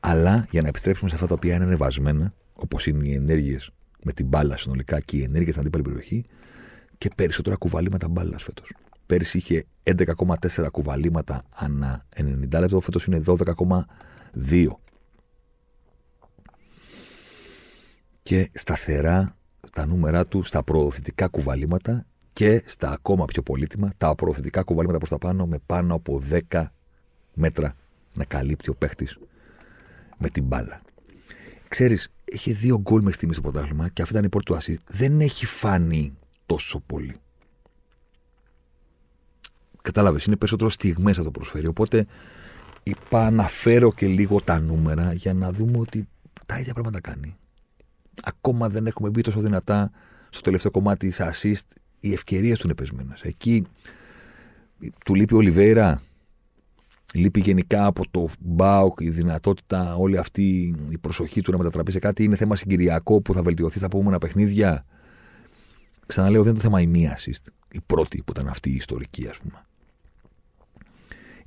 Αλλά 0.00 0.46
για 0.50 0.62
να 0.62 0.68
επιστρέψουμε 0.68 1.08
σε 1.08 1.14
αυτά 1.14 1.26
τα 1.26 1.34
οποία 1.34 1.54
είναι 1.54 1.64
ανεβασμένα, 1.64 2.34
όπως 2.54 2.86
είναι 2.86 3.08
οι 3.08 3.14
ενέργειες 3.14 3.70
με 4.04 4.12
την 4.12 4.26
μπάλα 4.26 4.56
συνολικά 4.56 5.00
και 5.00 5.16
οι 5.16 5.22
ενέργειες 5.22 5.54
στην 5.54 5.60
αντίπαλη 5.60 5.84
περιοχή, 5.84 6.24
και 7.00 7.10
περισσότερα 7.16 7.56
κουβαλήματα 7.56 8.08
μπάλας 8.08 8.42
φέτος. 8.42 8.74
Πέρυσι 9.06 9.38
είχε 9.38 9.64
11,4 9.82 10.70
κουβαλήματα 10.70 11.42
ανά 11.54 12.02
90 12.16 12.60
λεπτό, 12.60 12.80
φέτος 12.80 13.04
είναι 13.04 13.20
12,2. 13.26 14.66
Και 18.22 18.50
σταθερά 18.52 19.34
στα 19.66 19.86
νούμερα 19.86 20.26
του, 20.26 20.42
στα 20.42 20.62
προωθητικά 20.62 21.28
κουβαλήματα 21.28 22.06
και 22.32 22.62
στα 22.66 22.90
ακόμα 22.90 23.24
πιο 23.24 23.42
πολύτιμα, 23.42 23.92
τα 23.96 24.14
προωθητικά 24.14 24.62
κουβαλήματα 24.62 24.98
προς 24.98 25.10
τα 25.10 25.18
πάνω 25.18 25.46
με 25.46 25.58
πάνω 25.66 25.94
από 25.94 26.22
10 26.50 26.64
μέτρα 27.34 27.74
να 28.14 28.24
καλύπτει 28.24 28.70
ο 28.70 28.74
παίχτης 28.74 29.18
με 30.18 30.28
την 30.28 30.44
μπάλα. 30.44 30.82
Ξέρεις, 31.68 32.08
έχει 32.24 32.52
δύο 32.52 32.80
γκολ 32.80 32.98
μέχρι 32.98 33.14
στιγμή 33.14 33.34
στο 33.34 33.42
πρωτάθλημα 33.42 33.88
και 33.88 34.02
αυτή 34.02 34.14
ήταν 34.14 34.26
η 34.26 34.28
πρώτη 34.28 34.44
του 34.44 34.54
ασύ. 34.54 34.78
Δεν 34.86 35.20
έχει 35.20 35.46
φανεί 35.46 36.14
τόσο 36.50 36.80
πολύ. 36.86 37.14
Κατάλαβες, 39.82 40.24
είναι 40.24 40.36
περισσότερο 40.36 40.70
στιγμές 40.70 41.16
θα 41.16 41.22
το 41.22 41.30
προσφέρει. 41.30 41.66
Οπότε 41.66 42.06
είπα 42.82 43.30
να 43.30 43.48
φέρω 43.48 43.92
και 43.92 44.06
λίγο 44.06 44.40
τα 44.40 44.60
νούμερα 44.60 45.12
για 45.12 45.34
να 45.34 45.52
δούμε 45.52 45.78
ότι 45.78 46.08
τα 46.46 46.58
ίδια 46.58 46.72
πράγματα 46.72 47.00
κάνει. 47.00 47.36
Ακόμα 48.22 48.68
δεν 48.68 48.86
έχουμε 48.86 49.08
μπει 49.08 49.22
τόσο 49.22 49.40
δυνατά 49.40 49.90
στο 50.30 50.42
τελευταίο 50.42 50.70
κομμάτι 50.70 51.08
της 51.08 51.20
assist. 51.20 51.66
Οι 52.00 52.12
ευκαιρίες 52.12 52.58
του 52.58 52.66
είναι 52.66 52.74
πεσμένες. 52.74 53.20
Εκεί 53.22 53.66
του 55.04 55.14
λείπει 55.14 55.34
ο 55.34 55.36
Ολιβέηρα. 55.36 56.02
Λείπει 57.14 57.40
γενικά 57.40 57.86
από 57.86 58.10
το 58.10 58.28
Μπάουκ 58.40 59.00
η 59.00 59.10
δυνατότητα, 59.10 59.94
όλη 59.94 60.18
αυτή 60.18 60.74
η 60.88 60.98
προσοχή 60.98 61.40
του 61.40 61.50
να 61.50 61.58
μετατραπεί 61.58 61.92
σε 61.92 61.98
κάτι. 61.98 62.24
Είναι 62.24 62.36
θέμα 62.36 62.56
συγκυριακό 62.56 63.20
που 63.20 63.34
θα 63.34 63.42
βελτιωθεί 63.42 63.76
στα 63.76 63.86
επόμενα 63.86 64.18
παιχνίδια. 64.18 64.84
Ξαναλέω, 66.10 66.42
δεν 66.42 66.50
είναι 66.50 66.60
το 66.60 66.64
θέμα 66.64 66.80
η 66.80 66.86
μία 66.86 67.18
assist. 67.18 67.52
Η 67.72 67.80
πρώτη 67.86 68.22
που 68.22 68.32
ήταν 68.32 68.48
αυτή 68.48 68.70
η 68.70 68.74
ιστορική, 68.74 69.28
ας 69.28 69.38
πούμε. 69.38 69.64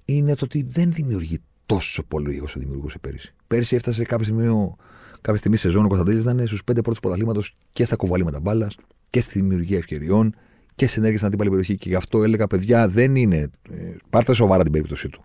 Είναι 0.05 0.35
το 0.35 0.45
ότι 0.45 0.63
δεν 0.63 0.91
δημιουργεί 0.91 1.39
τόσο 1.65 2.03
πολύ 2.03 2.39
όσο 2.39 2.59
δημιουργούσε 2.59 2.99
πέρυσι. 2.99 3.33
Πέρυσι 3.47 3.75
έφτασε 3.75 4.03
κάποια 4.03 4.25
στιγμή, 4.25 4.75
κάποια 5.21 5.37
στιγμή 5.37 5.57
σεζόν 5.57 5.85
ο 5.85 5.87
Κωνσταντέλης 5.87 6.23
ήταν 6.23 6.47
στους 6.47 6.63
πέντε 6.63 6.81
πρώτους 6.81 6.99
πρωταθλήματος 6.99 7.55
και 7.69 7.85
στα 7.85 7.95
κουβαλήματα 7.95 8.39
μπάλας 8.39 8.75
και 9.09 9.21
στη 9.21 9.39
δημιουργία 9.39 9.77
ευκαιριών 9.77 10.35
και 10.75 10.87
συνέργεια 10.87 11.17
στην 11.17 11.27
αντίπαλη 11.27 11.49
περιοχή. 11.49 11.77
Και 11.77 11.89
γι' 11.89 11.95
αυτό 11.95 12.23
έλεγα, 12.23 12.47
παιδιά, 12.47 12.87
δεν 12.87 13.15
είναι. 13.15 13.37
Ε, 13.71 13.75
πάρτε 14.09 14.33
σοβαρά 14.33 14.63
την 14.63 14.71
περίπτωσή 14.71 15.09
του. 15.09 15.23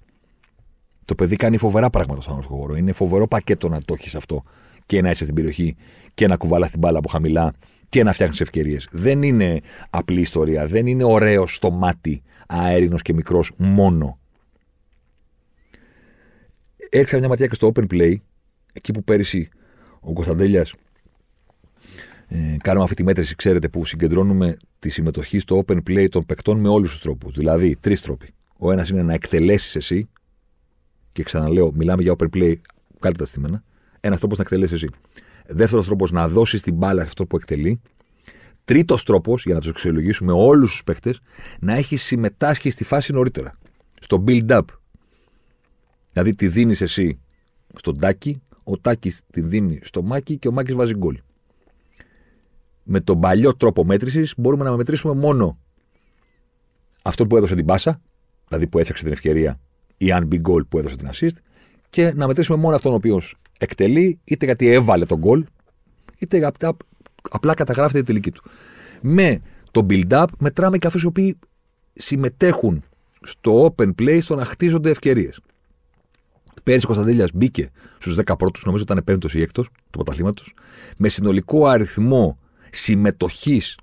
Το 1.05 1.15
παιδί 1.15 1.37
κάνει 1.37 1.57
φοβερά 1.57 1.91
πράγματα 1.91 2.21
στον 2.21 2.33
αγροτικό 2.33 2.57
χώρο. 2.57 2.77
Είναι 2.77 2.93
φοβερό 2.93 3.29
πακέτο 3.29 3.69
να 3.69 3.83
το 3.83 3.95
έχεις 3.99 4.15
αυτό 4.15 4.43
και 4.87 5.03
να 5.03 5.11
είσαι 5.11 5.23
στην 5.23 5.35
περιοχή 5.35 5.77
και 6.15 6.27
να 6.27 6.37
κουβαλάς 6.37 6.71
την 6.71 6.79
μπάλα 6.79 6.99
από 6.99 7.09
χαμηλά 7.09 7.53
και 7.89 8.03
να 8.03 8.13
φτιάχνεις 8.13 8.41
ευκαιρίες. 8.41 8.89
Δεν 8.91 9.23
είναι 9.23 9.61
απλή 9.91 10.21
ιστορία. 10.21 10.67
Δεν 10.67 10.87
είναι 10.87 11.05
ωραίο 11.05 11.47
στο 11.47 11.71
μάτι, 11.71 12.23
αέρινος 12.49 13.03
και 13.03 13.13
μικρός 13.13 13.53
μόνο. 13.57 14.19
Έξα 16.91 17.19
μια 17.19 17.29
ματιά 17.29 17.47
και 17.47 17.55
στο 17.55 17.73
open 17.75 17.85
play, 17.91 18.15
εκεί 18.73 18.93
που 18.93 19.05
πέρυσι 19.05 19.49
ο 20.01 20.13
Κωνσταντέλιας 20.13 20.75
ε, 22.29 22.57
κάνουμε 22.63 22.85
αυτή 22.85 22.97
τη 22.97 23.03
μέτρηση, 23.03 23.35
ξέρετε, 23.35 23.69
που 23.69 23.85
συγκεντρώνουμε 23.85 24.57
τη 24.79 24.89
συμμετοχή 24.89 25.39
στο 25.39 25.65
open 25.67 25.79
play 25.89 26.09
των 26.11 26.27
παικτών 26.27 26.61
με 26.61 26.69
όλους 26.69 26.91
τους 26.91 27.01
τρόπους. 27.01 27.35
Δηλαδή, 27.35 27.77
τρεις 27.81 28.01
τρόποι. 28.01 28.29
Ο 28.59 28.73
ένας 28.73 28.89
είναι 28.89 29.03
να 29.03 29.13
εκτελέσεις 29.13 29.77
εσύ, 29.77 30.09
και 31.13 31.23
ξαναλέω, 31.23 31.73
μιλάμε 31.73 32.03
για 32.03 32.15
open 32.19 32.29
play, 32.37 32.55
κάλτε 33.01 33.19
τα 33.19 33.25
στήμενα. 33.25 33.63
Ένας 34.01 34.19
τρόπος 34.19 34.39
να 34.39 34.43
εκτελέσεις 34.43 34.83
εσύ. 34.83 34.89
Δεύτερος 35.51 35.87
τρόπος 35.87 36.11
να 36.11 36.29
δώσεις 36.29 36.63
την 36.63 36.75
μπάλα 36.75 37.01
σε 37.01 37.07
αυτό 37.07 37.27
που 37.27 37.37
εκτελεί. 37.37 37.81
Τρίτος 38.65 39.03
τρόπος, 39.03 39.45
για 39.45 39.55
να 39.55 39.61
τους 39.61 39.69
αξιολογήσουμε 39.71 40.33
όλους 40.33 40.71
τους 40.71 40.85
παίχτε, 40.85 41.15
να 41.61 41.73
έχει 41.73 41.97
συμμετάσχει 41.97 42.71
στη 42.71 42.85
φάση 42.85 43.13
νωρίτερα. 43.13 43.59
Στο 44.01 44.25
build-up. 44.27 44.63
Δηλαδή 46.13 46.35
τη 46.35 46.49
δίνεις 46.49 46.81
εσύ 46.81 47.19
στον 47.75 47.99
Τάκη, 47.99 48.43
ο 48.65 48.79
Τάκης 48.79 49.23
τη 49.31 49.41
δίνει 49.41 49.81
στο 49.83 50.03
Μάκη 50.03 50.39
και 50.39 50.49
ο 50.49 50.53
Μάκης 50.53 50.75
βάζει 50.75 50.95
γκολ. 50.95 51.21
Με 52.83 53.01
τον 53.01 53.21
παλιό 53.21 53.57
τρόπο 53.57 53.85
μέτρησης 53.85 54.35
μπορούμε 54.37 54.65
να 54.65 54.77
μετρήσουμε 54.77 55.15
μόνο 55.15 55.59
αυτό 57.03 57.27
που 57.27 57.37
έδωσε 57.37 57.55
την 57.55 57.65
πάσα, 57.65 58.01
δηλαδή 58.49 58.67
που 58.67 58.79
έφτιαξε 58.79 59.03
την 59.03 59.13
ευκαιρία 59.13 59.61
ή 59.97 60.13
αν 60.13 60.27
μπει 60.27 60.37
γκολ 60.37 60.65
που 60.65 60.79
έδωσε 60.79 60.97
την 60.97 61.09
assist, 61.13 61.37
και 61.91 62.13
να 62.15 62.27
μετρήσουμε 62.27 62.59
μόνο 62.59 62.77
αυτόν 62.77 62.93
ο 62.93 62.95
οποίος 62.95 63.35
εκτελεί, 63.59 64.19
είτε 64.25 64.45
γιατί 64.45 64.69
έβαλε 64.69 65.05
τον 65.05 65.19
γκολ, 65.19 65.45
είτε 66.19 66.47
απλά, 66.47 66.77
απλά 67.31 67.55
καταγράφεται 67.55 67.99
η 67.99 68.03
τελική 68.03 68.31
του. 68.31 68.43
Με 69.01 69.41
το 69.71 69.87
build-up 69.91 70.27
μετράμε 70.39 70.79
και 70.79 70.87
αυτούς 70.87 71.03
οι 71.03 71.07
οποίοι 71.07 71.39
συμμετέχουν 71.93 72.83
στο 73.23 73.75
open 73.77 73.91
play 73.99 74.19
στο 74.23 74.35
να 74.35 74.45
χτίζονται 74.45 74.91
ευκαιρίες. 74.91 75.41
Πέρυσι 76.63 76.85
ο 76.85 76.89
Κωνσταντέλιας 76.89 77.31
μπήκε 77.35 77.71
στους 77.99 78.17
10 78.17 78.37
πρώτους, 78.39 78.65
νομίζω 78.65 78.83
ήταν 78.83 79.05
πέμπτο 79.05 79.29
ή 79.33 79.41
έκτος 79.41 79.67
του 79.69 79.91
πρωταθλήματος, 79.91 80.55
με 80.97 81.09
συνολικό 81.09 81.67
αριθμό 81.67 82.39
συμμετοχής 82.71 83.79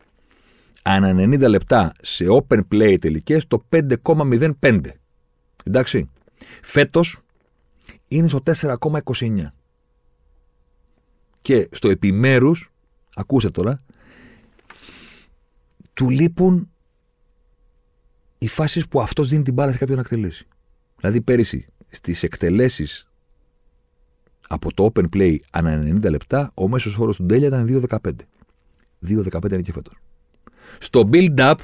ανά 0.84 1.13
90 1.13 1.47
λεπτά 1.49 1.91
σε 2.01 2.26
open 2.30 2.59
play 2.71 2.97
τελικές 3.01 3.47
το 3.47 3.65
5,05. 3.69 4.82
Εντάξει. 5.63 6.09
Φέτος 6.61 7.19
είναι 8.07 8.28
στο 8.28 8.43
4,29. 8.43 9.53
Και 11.45 11.67
στο 11.71 11.89
επιμέρους, 11.89 12.71
ακούσε 13.15 13.49
τώρα, 13.49 13.81
του 15.93 16.09
λείπουν 16.09 16.69
οι 18.37 18.47
φάσεις 18.47 18.87
που 18.87 19.01
αυτός 19.01 19.27
δίνει 19.27 19.43
την 19.43 19.53
μπάλα 19.53 19.71
σε 19.71 19.77
κάποιον 19.77 19.97
να 19.97 20.03
εκτελέσει. 20.03 20.47
Δηλαδή 20.97 21.21
πέρυσι 21.21 21.65
στις 21.89 22.23
εκτελέσεις 22.23 23.07
από 24.47 24.73
το 24.73 24.91
open 24.93 25.05
play 25.13 25.37
ανά 25.51 25.81
90 25.83 26.09
λεπτά, 26.09 26.51
ο 26.53 26.67
μέσος 26.67 26.97
όρος 26.97 27.15
του 27.15 27.23
Ντέλια 27.23 27.47
ήταν 27.47 27.65
2,15. 27.65 28.11
2,15 29.07 29.51
είναι 29.51 29.61
και 29.61 29.71
φέτος. 29.71 29.95
Στο 30.79 31.09
build-up 31.11 31.55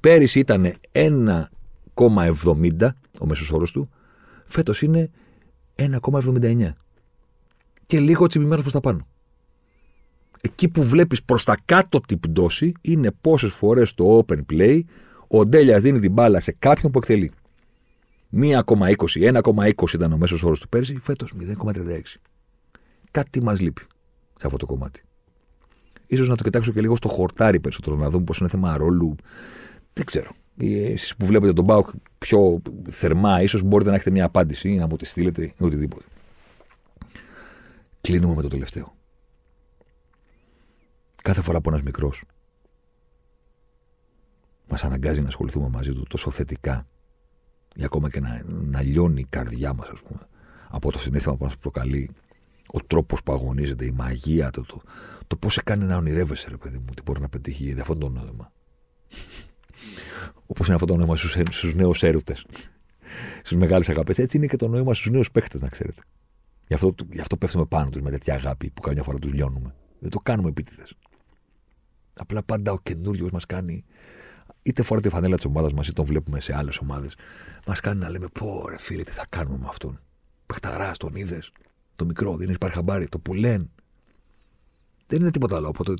πέρυσι 0.00 0.38
ήταν 0.38 0.74
1,70 0.92 2.88
ο 3.20 3.26
μέσος 3.26 3.50
όρος 3.52 3.72
του, 3.72 3.90
φέτος 4.46 4.82
είναι 4.82 5.10
1,79. 5.74 6.76
Και 7.88 8.00
λίγο 8.00 8.26
τσιμπημένος 8.26 8.60
προς 8.60 8.72
τα 8.72 8.80
πάνω. 8.80 8.98
Εκεί 10.40 10.68
που 10.68 10.82
βλέπεις 10.82 11.22
προς 11.22 11.44
τα 11.44 11.56
κάτω 11.64 12.00
την 12.00 12.20
πτώση 12.20 12.72
είναι 12.80 13.10
πόσες 13.20 13.52
φορές 13.52 13.94
το 13.94 14.24
open 14.26 14.38
play 14.52 14.80
ο 15.28 15.46
Ντέλιας 15.46 15.82
δίνει 15.82 16.00
την 16.00 16.12
μπάλα 16.12 16.40
σε 16.40 16.56
κάποιον 16.58 16.92
που 16.92 16.98
εκτελεί. 16.98 17.32
1,20, 18.32 19.20
1,20 19.20 19.94
ήταν 19.94 20.12
ο 20.12 20.16
μέσος 20.16 20.42
όρος 20.42 20.60
του 20.60 20.68
πέρσι, 20.68 20.98
φέτος 21.02 21.34
0,36. 21.34 22.20
Κάτι 23.10 23.42
μας 23.42 23.60
λείπει 23.60 23.80
σε 24.36 24.46
αυτό 24.46 24.58
το 24.58 24.66
κομμάτι. 24.66 25.02
σω 26.16 26.24
να 26.24 26.36
το 26.36 26.42
κοιτάξω 26.42 26.72
και 26.72 26.80
λίγο 26.80 26.96
στο 26.96 27.08
χορτάρι 27.08 27.60
περισσότερο, 27.60 27.96
να 27.96 28.10
δούμε 28.10 28.24
πώ 28.24 28.34
είναι 28.40 28.48
θέμα 28.48 28.76
ρόλου. 28.76 29.14
Δεν 29.92 30.04
ξέρω. 30.04 30.30
Εσείς 30.60 31.16
που 31.16 31.26
βλέπετε 31.26 31.52
τον 31.52 31.64
Μπάουκ 31.64 31.88
πιο 32.18 32.62
θερμά, 32.90 33.42
ίσως 33.42 33.62
μπορείτε 33.62 33.90
να 33.90 33.96
έχετε 33.96 34.10
μια 34.10 34.24
απάντηση 34.24 34.68
ή 34.68 34.76
να 34.76 34.86
μου 34.86 34.96
τη 34.96 35.06
στείλετε 35.06 35.42
ή 35.42 35.54
οτιδήποτε. 35.58 36.04
Κλείνουμε 38.08 38.34
με 38.34 38.42
το 38.42 38.48
τελευταίο. 38.48 38.96
Κάθε 41.22 41.42
φορά 41.42 41.60
που 41.60 41.68
ένας 41.68 41.82
μικρός 41.82 42.24
μας 44.68 44.84
αναγκάζει 44.84 45.20
να 45.20 45.28
ασχοληθούμε 45.28 45.68
μαζί 45.68 45.92
του 45.92 46.02
τόσο 46.08 46.30
θετικά, 46.30 46.86
ή 47.74 47.84
ακόμα 47.84 48.10
και 48.10 48.20
να, 48.20 48.42
να 48.46 48.82
λιώνει 48.82 49.20
η 49.20 49.26
καρδιά 49.30 49.72
μας, 49.72 49.88
ας 49.88 50.00
πούμε, 50.00 50.20
από 50.68 50.92
το 50.92 50.98
συνέστημα 50.98 51.36
που 51.36 51.44
μας 51.44 51.56
προκαλεί, 51.56 52.10
ο 52.66 52.78
τρόπος 52.80 53.22
που 53.22 53.32
αγωνίζεται, 53.32 53.84
η 53.84 53.90
μαγεία, 53.90 54.50
το, 54.50 54.62
το, 54.62 54.82
το 55.26 55.36
πώς 55.36 55.52
σε 55.52 55.62
κάνει 55.62 55.84
να 55.84 55.96
ονειρεύεσαι, 55.96 56.48
ρε 56.48 56.56
παιδί 56.56 56.78
μου, 56.78 56.94
τι 56.94 57.02
μπορεί 57.02 57.20
να 57.20 57.28
πετύχει 57.28 57.64
για 57.64 57.80
αυτό 57.80 57.96
το 57.96 58.08
νόημα. 58.08 58.52
Όπως 60.46 60.66
είναι 60.66 60.74
αυτό 60.74 60.86
το 60.86 60.96
νόημα 60.96 61.16
στους 61.16 61.74
νέους 61.74 62.02
έρωτες, 62.02 62.46
στους 63.42 63.56
μεγάλες 63.56 63.88
αγάπε. 63.88 64.22
Έτσι 64.22 64.36
είναι 64.36 64.46
και 64.46 64.56
το 64.56 64.68
νόημα 64.68 64.94
στους 64.94 65.10
νέους 65.10 65.30
παίχτες, 65.30 65.60
να 65.60 65.68
ξέρετε. 65.68 66.02
Γι' 66.68 66.74
αυτό, 66.74 66.94
γι 67.10 67.20
αυτό 67.20 67.36
πέφτουμε 67.36 67.64
πάνω 67.66 67.90
τους 67.90 68.00
με 68.00 68.10
τέτοια 68.10 68.34
αγάπη 68.34 68.70
που 68.70 68.80
καμιά 68.80 69.02
φορά 69.02 69.18
τους 69.18 69.32
λιώνουμε. 69.32 69.74
Δεν 69.98 70.10
το 70.10 70.18
κάνουμε 70.18 70.48
επίτηδες. 70.48 70.94
Απλά 72.18 72.42
πάντα 72.42 72.72
ο 72.72 72.78
καινούριο 72.78 73.28
μας 73.32 73.46
κάνει, 73.46 73.84
είτε 74.62 74.82
φορά 74.82 75.00
τη 75.00 75.08
φανέλα 75.08 75.36
της 75.36 75.44
ομάδας 75.44 75.72
μας, 75.72 75.86
είτε 75.86 75.94
τον 75.94 76.04
βλέπουμε 76.04 76.40
σε 76.40 76.56
άλλες 76.56 76.78
ομάδες, 76.78 77.16
μας 77.66 77.80
κάνει 77.80 78.00
να 78.00 78.10
λέμε: 78.10 78.26
Πω, 78.32 78.68
ρε 78.68 78.78
φίλε, 78.78 79.02
τι 79.02 79.12
θα 79.12 79.26
κάνουμε 79.28 79.58
με 79.58 79.66
αυτόν. 79.68 80.00
Πεχταρά, 80.46 80.92
τον 80.96 81.14
είδες. 81.14 81.52
Το 81.96 82.04
μικρό, 82.04 82.36
δεν 82.36 82.50
υπάρχει 82.50 82.76
χαμπάρι, 82.76 83.08
το 83.08 83.18
πουλέν. 83.18 83.70
Δεν 85.06 85.20
είναι 85.20 85.30
τίποτα 85.30 85.56
άλλο 85.56 85.68
από, 85.68 85.84
το, 85.84 85.94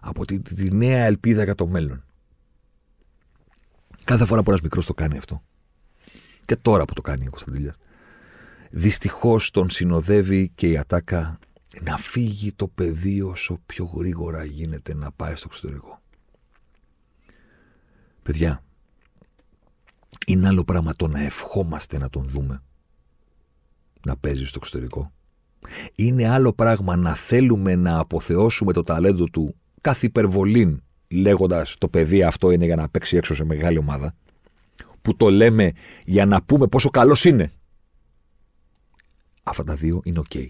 από 0.00 0.24
τη, 0.24 0.40
τη, 0.40 0.74
νέα 0.74 1.04
ελπίδα 1.04 1.44
για 1.44 1.54
το 1.54 1.66
μέλλον. 1.66 2.04
Κάθε 4.04 4.24
φορά 4.24 4.42
που 4.42 4.50
ένας 4.50 4.62
μικρός 4.62 4.86
το 4.86 4.94
κάνει 4.94 5.16
αυτό. 5.16 5.42
Και 6.40 6.56
τώρα 6.56 6.84
που 6.84 6.94
το 6.94 7.00
κάνει 7.00 7.26
ο 7.26 7.30
Κωνσταντήλια. 7.30 7.74
Δυστυχώς 8.70 9.50
τον 9.50 9.70
συνοδεύει 9.70 10.50
και 10.54 10.68
η 10.68 10.78
ατάκα 10.78 11.38
να 11.82 11.96
φύγει 11.96 12.52
το 12.52 12.68
παιδί 12.68 13.22
όσο 13.22 13.58
πιο 13.66 13.84
γρήγορα 13.84 14.44
γίνεται 14.44 14.94
να 14.94 15.12
πάει 15.12 15.34
στο 15.34 15.48
εξωτερικό. 15.50 16.00
Παιδιά, 18.22 18.62
είναι 20.26 20.46
άλλο 20.48 20.64
πράγμα 20.64 20.94
το 20.94 21.08
να 21.08 21.24
ευχόμαστε 21.24 21.98
να 21.98 22.10
τον 22.10 22.24
δούμε 22.24 22.62
να 24.06 24.16
παίζει 24.16 24.44
στο 24.44 24.58
εξωτερικό. 24.62 25.12
Είναι 25.94 26.28
άλλο 26.28 26.52
πράγμα 26.52 26.96
να 26.96 27.14
θέλουμε 27.14 27.76
να 27.76 27.98
αποθεώσουμε 27.98 28.72
το 28.72 28.82
ταλέντο 28.82 29.24
του 29.24 29.54
καθ' 29.80 30.06
υπερβολήν 30.06 30.82
λέγοντας 31.08 31.74
το 31.78 31.88
παιδί 31.88 32.22
αυτό 32.22 32.50
είναι 32.50 32.64
για 32.64 32.76
να 32.76 32.88
παίξει 32.88 33.16
έξω 33.16 33.34
σε 33.34 33.44
μεγάλη 33.44 33.78
ομάδα 33.78 34.14
που 35.02 35.16
το 35.16 35.30
λέμε 35.30 35.72
για 36.04 36.26
να 36.26 36.42
πούμε 36.42 36.66
πόσο 36.66 36.90
καλός 36.90 37.24
είναι. 37.24 37.52
Αυτά 39.48 39.64
τα 39.64 39.74
δύο 39.74 40.00
είναι 40.04 40.18
οκ. 40.18 40.48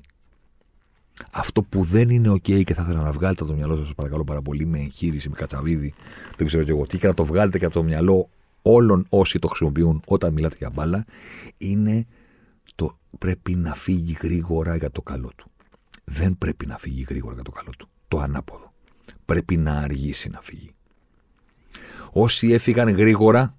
Αυτό 1.33 1.63
που 1.63 1.83
δεν 1.83 2.11
είναι 2.11 2.29
οκ 2.29 2.43
και 2.43 2.75
θα 2.75 2.83
ήθελα 2.83 3.03
να 3.03 3.13
βγάλετε 3.13 3.43
από 3.43 3.51
το 3.51 3.57
μυαλό 3.57 3.77
σας, 3.77 3.95
παρακαλώ 3.95 4.25
πάρα 4.25 4.43
πολύ, 4.43 4.67
με 4.67 4.79
εγχείρηση, 4.79 5.29
με 5.29 5.35
κατσαβίδι, 5.35 5.95
δεν 6.37 6.47
ξέρω 6.47 6.63
και 6.65 6.71
εγώ 6.71 6.87
τι, 6.87 6.99
και 6.99 7.07
να 7.07 7.15
το 7.15 7.25
βγάλετε 7.25 7.59
και 7.59 7.65
από 7.65 7.75
το 7.75 7.83
μυαλό 7.83 8.29
όλων 8.63 9.07
όσοι 9.09 9.39
το 9.39 9.49
χρησιμοποιούν 9.49 10.03
όταν 10.07 10.33
μιλάτε 10.33 10.57
για 10.59 10.71
μπάλα, 10.71 11.05
είναι 11.59 12.07
το 12.75 12.99
πρέπει 13.19 13.55
να 13.55 13.75
φύγει 13.75 14.17
γρήγορα 14.23 14.77
για 14.77 14.91
το 14.91 15.03
καλό 15.03 15.31
του. 15.37 15.51
Δεν 16.05 16.39
πρέπει 16.39 16.67
να 16.67 16.79
φύγει 16.79 17.07
γρήγορα 17.09 17.35
για 17.35 17.43
το 17.43 17.51
καλό 17.51 17.71
του. 17.79 17.89
Το 18.09 18.19
ανάποδο. 18.19 18.73
Πρέπει 19.25 19.57
να 19.57 19.73
αργήσει 19.73 20.29
να 20.29 20.41
φύγει. 20.41 20.71
Όσοι 22.13 22.53
έφυγαν 22.53 22.89
γρήγορα 22.89 23.57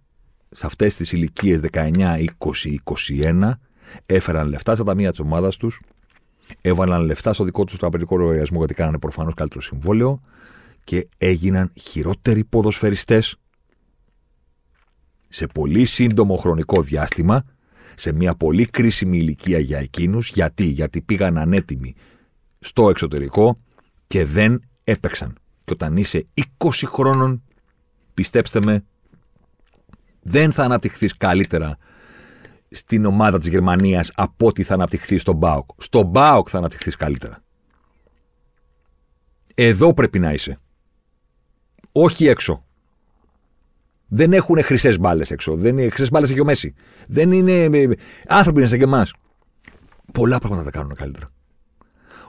σε 0.49 0.65
αυτές 0.65 0.95
τις 0.95 1.11
ηλικίες 1.11 1.59
19, 1.71 2.27
20, 2.37 2.75
21, 2.83 3.51
έφεραν 4.05 4.47
λεφτά 4.47 4.75
στα 4.75 4.83
ταμεία 4.83 5.11
της 5.11 5.19
ομάδας 5.19 5.57
τους, 5.57 5.81
έβαλαν 6.61 7.01
λεφτά 7.01 7.33
στο 7.33 7.43
δικό 7.43 7.63
τους 7.63 7.77
τραπεζικό 7.77 8.17
λογαριασμό 8.17 8.57
γιατί 8.57 8.73
κάνανε 8.73 8.99
προφανώς 8.99 9.33
καλύτερο 9.33 9.61
συμβόλαιο 9.61 10.21
και 10.83 11.07
έγιναν 11.17 11.71
χειρότεροι 11.75 12.43
ποδοσφαιριστές 12.43 13.35
σε 15.29 15.47
πολύ 15.47 15.85
σύντομο 15.85 16.35
χρονικό 16.35 16.81
διάστημα, 16.81 17.43
σε 17.95 18.11
μια 18.11 18.35
πολύ 18.35 18.65
κρίσιμη 18.65 19.17
ηλικία 19.17 19.59
για 19.59 19.79
εκείνους. 19.79 20.29
Γιατί, 20.29 20.63
γιατί 20.63 21.01
πήγαν 21.01 21.37
ανέτοιμοι 21.37 21.95
στο 22.59 22.89
εξωτερικό 22.89 23.59
και 24.07 24.25
δεν 24.25 24.61
έπαιξαν. 24.83 25.37
Και 25.63 25.73
όταν 25.73 25.97
είσαι 25.97 26.23
20 26.57 26.69
χρόνων, 26.85 27.43
πιστέψτε 28.13 28.59
με, 28.61 28.83
δεν 30.21 30.51
θα 30.51 30.63
αναπτυχθείς 30.63 31.17
καλύτερα 31.17 31.77
στην 32.70 33.05
ομάδα 33.05 33.39
της 33.39 33.47
Γερμανίας 33.47 34.11
από 34.15 34.47
ό,τι 34.47 34.63
θα 34.63 34.74
αναπτυχθεί 34.74 35.17
στον 35.17 35.36
Μπάουκ. 35.36 35.70
Στον 35.78 36.05
Μπάουκ 36.05 36.47
θα 36.51 36.57
αναπτυχθείς 36.57 36.95
καλύτερα. 36.95 37.43
Εδώ 39.55 39.93
πρέπει 39.93 40.20
να 40.20 40.34
είσαι. 40.34 40.59
Όχι 41.91 42.28
έξω. 42.28 42.63
Δεν 44.07 44.34
έχουν 44.34 44.63
χρυσές 44.63 44.99
μπάλες 44.99 45.32
έξω. 45.32 45.55
Δεν 45.55 45.78
είναι 45.78 45.89
χρυσές 45.89 46.09
μπάλες 46.09 46.30
έχει 46.30 46.39
ο 46.39 46.45
Μέση. 46.45 46.74
Δεν 47.07 47.32
είναι. 47.32 47.63
Ε, 47.63 47.88
άνθρωποι 48.28 48.59
είναι 48.59 48.67
σαν 48.67 48.78
και 48.78 48.84
εμάς. 48.84 49.13
Πολλά 50.13 50.38
πράγματα 50.38 50.63
τα 50.63 50.72
κάνουν 50.72 50.95
καλύτερα. 50.95 51.32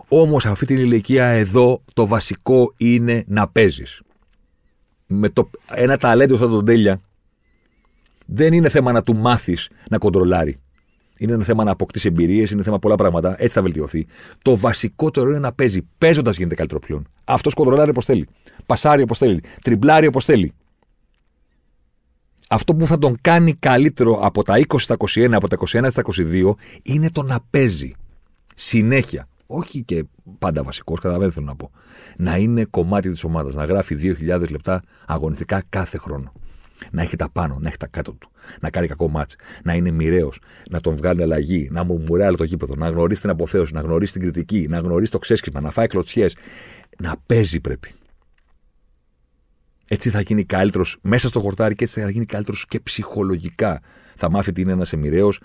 Όμως 0.08 0.46
αυτή 0.46 0.66
την 0.66 0.76
ηλικία 0.76 1.26
εδώ 1.26 1.82
το 1.94 2.06
βασικό 2.06 2.74
είναι 2.76 3.24
να 3.26 3.48
παίζεις. 3.48 4.02
Με 5.06 5.28
το, 5.28 5.50
ένα 5.74 5.96
ταλέντο 5.96 6.36
σαν 6.36 6.50
τον 6.50 6.64
Τέλεια 6.64 7.00
δεν 8.32 8.52
είναι 8.52 8.68
θέμα 8.68 8.92
να 8.92 9.02
του 9.02 9.16
μάθεις 9.16 9.70
να 9.90 9.98
κοντρολάρει. 9.98 10.56
Είναι 11.18 11.32
ένα 11.32 11.44
θέμα 11.44 11.64
να 11.64 11.70
αποκτήσει 11.70 12.08
εμπειρίες, 12.08 12.50
είναι 12.50 12.62
θέμα 12.62 12.78
πολλά 12.78 12.94
πράγματα. 12.94 13.34
Έτσι 13.38 13.54
θα 13.54 13.62
βελτιωθεί. 13.62 14.06
Το 14.42 14.56
βασικότερο 14.56 15.28
είναι 15.28 15.38
να 15.38 15.52
παίζει. 15.52 15.80
Παίζοντας 15.98 16.36
γίνεται 16.36 16.54
καλύτερο 16.54 16.80
πλέον. 16.80 17.08
Αυτός 17.24 17.54
κοντρολάρει 17.54 17.90
όπως 17.90 18.04
θέλει. 18.04 18.26
Πασάρει 18.66 19.02
όπως 19.02 19.18
θέλει. 19.18 19.40
Τριμπλάρει 19.62 20.06
όπως 20.06 20.24
θέλει. 20.24 20.52
Αυτό 22.48 22.74
που 22.74 22.86
θα 22.86 22.98
τον 22.98 23.16
κάνει 23.20 23.54
καλύτερο 23.54 24.18
από 24.22 24.42
τα 24.42 24.58
20 24.58 24.78
στα 24.78 24.96
21, 25.14 25.32
από 25.32 25.48
τα 25.48 25.56
21 25.56 25.86
στα 25.90 26.02
22, 26.02 26.54
είναι 26.82 27.10
το 27.10 27.22
να 27.22 27.38
παίζει. 27.50 27.92
Συνέχεια. 28.54 29.28
Όχι 29.46 29.82
και 29.82 30.04
πάντα 30.38 30.62
βασικός, 30.62 31.00
καταλαβαίνετε 31.00 31.34
θέλω 31.34 31.46
να 31.46 31.56
πω. 31.56 31.70
Να 32.16 32.36
είναι 32.36 32.64
κομμάτι 32.64 33.10
της 33.10 33.24
ομάδας. 33.24 33.54
Να 33.54 33.64
γράφει 33.64 33.94
2.000 33.94 34.50
λεπτά 34.50 34.82
αγωνιστικά 35.06 35.62
κάθε 35.68 35.98
χρόνο 35.98 36.32
να 36.90 37.02
έχει 37.02 37.16
τα 37.16 37.30
πάνω, 37.30 37.58
να 37.60 37.68
έχει 37.68 37.76
τα 37.76 37.86
κάτω 37.86 38.12
του, 38.12 38.30
να 38.60 38.70
κάνει 38.70 38.86
κακό 38.86 39.08
μάτς, 39.08 39.36
να 39.64 39.74
είναι 39.74 39.90
μοιραίος, 39.90 40.40
να 40.70 40.80
τον 40.80 40.96
βγάλει 40.96 41.22
αλλαγή, 41.22 41.68
να 41.72 41.84
μουρμουράει 41.84 42.34
το 42.34 42.44
γήπεδο, 42.44 42.74
να 42.76 42.88
γνωρίσει 42.88 43.20
την 43.20 43.30
αποθέωση, 43.30 43.72
να 43.72 43.80
γνωρίσει 43.80 44.12
την 44.12 44.22
κριτική, 44.22 44.66
να 44.68 44.78
γνωρίσει 44.78 45.10
το 45.10 45.18
ξέσκισμα, 45.18 45.60
να 45.60 45.70
φάει 45.70 45.86
κλωτσιές. 45.86 46.36
Να 46.98 47.14
παίζει 47.26 47.60
πρέπει. 47.60 47.94
Έτσι 49.88 50.10
θα 50.10 50.20
γίνει 50.20 50.44
καλύτερος 50.44 50.98
μέσα 51.02 51.28
στο 51.28 51.40
χορτάρι 51.40 51.74
και 51.74 51.84
έτσι 51.84 52.00
θα 52.00 52.10
γίνει 52.10 52.26
καλύτερος 52.26 52.66
και 52.68 52.80
ψυχολογικά. 52.80 53.80
Θα 54.16 54.30
μάθει 54.30 54.52
τι 54.52 54.60
είναι 54.60 54.74
να 54.74 54.82
είσαι 54.82 54.96
μοιραίος 54.96 55.40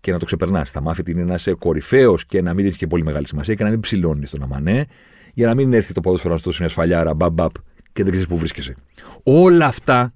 και 0.00 0.12
να 0.12 0.18
το 0.18 0.24
ξεπερνάς. 0.24 0.70
Θα 0.70 0.80
μάθει 0.80 1.02
τι 1.02 1.10
είναι 1.10 1.24
να 1.24 1.34
είσαι 1.34 1.52
κορυφαίος 1.52 2.26
και 2.26 2.42
να 2.42 2.54
μην 2.54 2.64
δίνει 2.64 2.76
και 2.76 2.86
πολύ 2.86 3.04
μεγάλη 3.04 3.26
σημασία 3.26 3.54
και 3.54 3.64
να 3.64 3.70
μην 3.70 3.80
ψηλώνεις 3.80 4.30
τον 4.30 4.42
αμανέ, 4.42 4.86
για 5.34 5.46
να 5.46 5.54
μην 5.54 5.72
έρθει 5.72 5.92
το 5.92 6.00
ποδόσφαιρο 6.00 6.34
να 6.44 6.52
σου 6.52 6.56
μια 6.58 6.68
σφαλιάρα, 6.68 7.14
μπαμπ, 7.14 7.38
και 7.92 8.02
δεν 8.02 8.10
ξέρεις 8.10 8.26
που 8.26 8.36
βρίσκεσαι. 8.36 8.74
Όλα 9.22 9.66
αυτά 9.66 10.12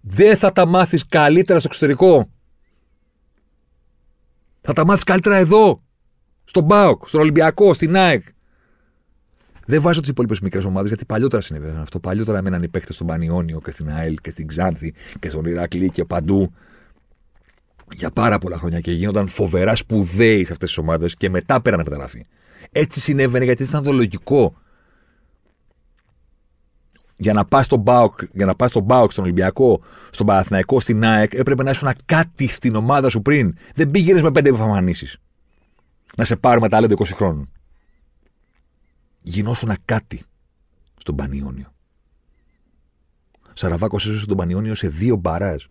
δεν 0.00 0.36
θα 0.36 0.52
τα 0.52 0.66
μάθεις 0.66 1.06
καλύτερα 1.06 1.58
στο 1.58 1.68
εξωτερικό. 1.70 2.30
Θα 4.60 4.72
τα 4.72 4.84
μάθεις 4.84 5.04
καλύτερα 5.04 5.36
εδώ. 5.36 5.82
Στον 6.44 6.66
ΠΑΟΚ, 6.66 7.08
στον 7.08 7.20
Ολυμπιακό, 7.20 7.74
στην 7.74 7.96
ΑΕΚ. 7.96 8.22
Δεν 9.66 9.82
βάζω 9.82 10.00
τις 10.00 10.08
υπόλοιπες 10.08 10.40
μικρές 10.40 10.64
ομάδες 10.64 10.88
γιατί 10.88 11.04
παλιότερα 11.04 11.42
συνέβαινε 11.42 11.80
αυτό. 11.80 12.00
Παλιότερα 12.00 12.38
έμεναν 12.38 12.62
οι 12.62 12.68
παίκτες 12.68 12.94
στον 12.94 13.06
Πανιόνιο 13.06 13.60
και 13.60 13.70
στην 13.70 13.90
ΑΕΛ 13.90 14.16
και 14.20 14.30
στην 14.30 14.46
Ξάνθη 14.46 14.94
και 15.20 15.28
στον 15.28 15.44
Ηρακλή 15.44 15.90
και 15.90 16.04
παντού 16.04 16.54
για 17.94 18.10
πάρα 18.10 18.38
πολλά 18.38 18.56
χρόνια 18.56 18.80
και 18.80 18.92
γίνονταν 18.92 19.28
φοβερά 19.28 19.76
σπουδαίοι 19.76 20.44
σε 20.44 20.52
αυτές 20.52 20.68
τις 20.68 20.78
ομάδες 20.78 21.14
και 21.14 21.30
μετά 21.30 21.60
πέραν 21.60 21.78
μεταγραφή. 21.84 22.26
Έτσι 22.72 23.00
συνέβαινε 23.00 23.44
γιατί 23.44 23.62
ήταν 23.62 23.82
το 23.82 23.92
λογικό 23.92 24.56
για 27.20 27.32
να 27.32 27.44
πας 27.44 27.64
στον 27.64 27.80
Μπάουκ, 27.80 28.18
για 28.32 28.46
να 28.46 28.54
πας 28.54 28.70
στον 28.70 28.82
Μπάουκ, 28.82 29.12
στον 29.12 29.24
Ολυμπιακό, 29.24 29.80
στον 30.10 30.26
Παναθηναϊκό, 30.26 30.80
στην 30.80 31.04
ΑΕΚ, 31.04 31.32
έπρεπε 31.34 31.62
να 31.62 31.70
ήσουν 31.70 31.92
κάτι 32.06 32.46
στην 32.46 32.74
ομάδα 32.74 33.08
σου 33.08 33.22
πριν. 33.22 33.56
Δεν 33.74 33.90
πήγαινες 33.90 34.22
με 34.22 34.30
πέντε 34.30 34.48
εμφανίσεις. 34.48 35.18
Να 36.16 36.24
σε 36.24 36.36
πάρουμε 36.36 36.68
τα 36.68 36.76
άλλα 36.76 36.88
20 36.90 37.04
χρόνων. 37.14 37.48
Γινόσουν 39.22 39.72
κάτι 39.84 40.22
στον 40.96 41.16
Πανιόνιο. 41.16 41.72
Σαραβάκος 43.52 44.06
έσωσε 44.06 44.26
τον 44.26 44.36
Πανιόνιο 44.36 44.74
σε 44.74 44.88
δύο 44.88 45.16
μπαράζ. 45.16 45.64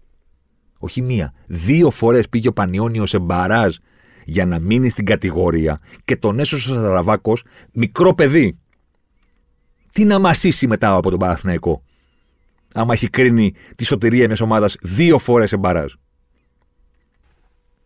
Όχι 0.78 1.02
μία. 1.02 1.34
Δύο 1.48 1.90
φορές 1.90 2.30
πήγε 2.30 2.48
ο 2.48 2.54
Πανιόνιο 2.54 3.06
σε 3.06 3.20
μπαράζ 3.20 3.76
για 4.26 4.46
να 4.46 4.60
μείνει 4.60 4.90
στην 4.90 5.06
κατηγορία 5.06 5.80
και 6.06 6.16
τον 6.18 6.40
έσωσε 6.40 6.72
ο 6.72 6.74
Σαραβάκος 6.74 7.44
μικρό 7.74 8.14
παιδί. 8.14 8.58
Τι 9.92 10.06
να 10.06 10.20
μασίσει 10.20 10.68
μετά 10.68 10.96
από 10.96 11.10
τον 11.10 11.20
Παναθηναϊκό, 11.20 11.84
άμα 12.74 12.94
έχει 12.94 13.10
κρίνει 13.10 13.54
τη 13.76 13.86
σωτηρία 13.86 14.26
μιας 14.26 14.42
ομάδας 14.42 14.76
δύο 14.82 15.18
φορές 15.18 15.50
σε 15.50 15.58
μπαράζ. 15.58 15.94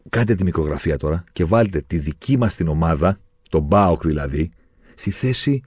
Κάντε 0.10 0.36
τη 0.36 0.44
μικρογραφία 0.44 0.98
τώρα 0.98 1.24
και 1.32 1.46
βάλτε 1.46 1.82
τη 1.82 1.98
δική 1.98 2.38
μας 2.38 2.56
την 2.56 2.68
ομάδα, 2.68 3.18
τον 3.50 3.62
ΠΑΟΚ 3.62 4.08
δηλαδή, 4.08 4.52
στη 4.96 5.12
θέση 5.12 5.62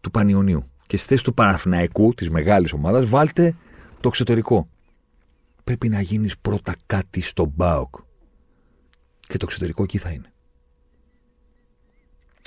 του 0.00 0.10
Πανιωνίου. 0.10 0.70
Και 0.86 0.96
στη 0.96 1.08
θέση 1.08 1.24
του 1.24 1.34
Παναθηναϊκού, 1.34 2.14
της 2.14 2.30
μεγάλης 2.30 2.72
ομάδας, 2.72 3.06
βάλτε 3.06 3.56
το 4.00 4.08
εξωτερικό. 4.08 4.68
Πρέπει 5.64 5.88
να 5.88 6.00
γίνεις 6.00 6.38
πρώτα 6.38 6.74
κάτι 6.86 7.20
στον 7.20 7.52
ΠΑΟΚ. 7.54 7.94
Και 9.20 9.36
το 9.36 9.44
εξωτερικό 9.48 9.82
εκεί 9.82 9.98
θα 9.98 10.10
είναι. 10.10 10.32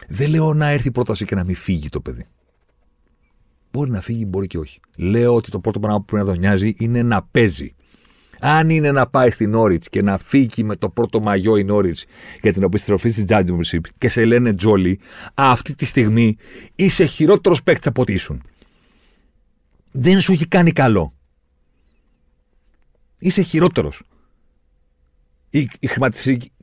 Δεν 0.07 0.29
λέω 0.29 0.53
να 0.53 0.67
έρθει 0.67 0.91
πρόταση 0.91 1.25
και 1.25 1.35
να 1.35 1.43
μην 1.43 1.55
φύγει 1.55 1.89
το 1.89 2.01
παιδί. 2.01 2.27
Μπορεί 3.73 3.91
να 3.91 4.01
φύγει, 4.01 4.25
μπορεί 4.27 4.47
και 4.47 4.57
όχι. 4.57 4.79
Λέω 4.97 5.35
ότι 5.35 5.51
το 5.51 5.59
πρώτο 5.59 5.79
πράγμα 5.79 5.99
που 5.99 6.05
πρέπει 6.05 6.25
να 6.25 6.31
τον 6.31 6.39
νοιάζει 6.39 6.73
είναι 6.77 7.03
να 7.03 7.23
παίζει. 7.23 7.75
Αν 8.39 8.69
είναι 8.69 8.91
να 8.91 9.07
πάει 9.07 9.31
στην 9.31 9.53
Όριτ 9.53 9.83
και 9.89 10.01
να 10.01 10.17
φύγει 10.17 10.63
με 10.63 10.75
το 10.75 10.89
πρώτο 10.89 11.19
μαγιό 11.19 11.57
η 11.57 11.71
Όριτ 11.71 11.97
για 12.41 12.53
την 12.53 12.63
επιστροφή 12.63 13.09
στη 13.09 13.25
Championship 13.27 13.79
και 13.97 14.09
σε 14.09 14.25
λένε 14.25 14.53
Τζόλι, 14.53 14.99
αυτή 15.33 15.75
τη 15.75 15.85
στιγμή 15.85 16.37
είσαι 16.75 17.05
χειρότερος 17.05 17.63
παίκτης 17.63 17.87
από 17.87 18.01
ό,τι 18.01 18.13
ήσουν. 18.13 18.41
Δεν 19.91 20.21
σου 20.21 20.31
έχει 20.31 20.47
κάνει 20.47 20.71
καλό. 20.71 21.13
Είσαι 23.19 23.41
χειρότερος. 23.41 24.01
Η, 25.49 25.69
η 25.79 25.89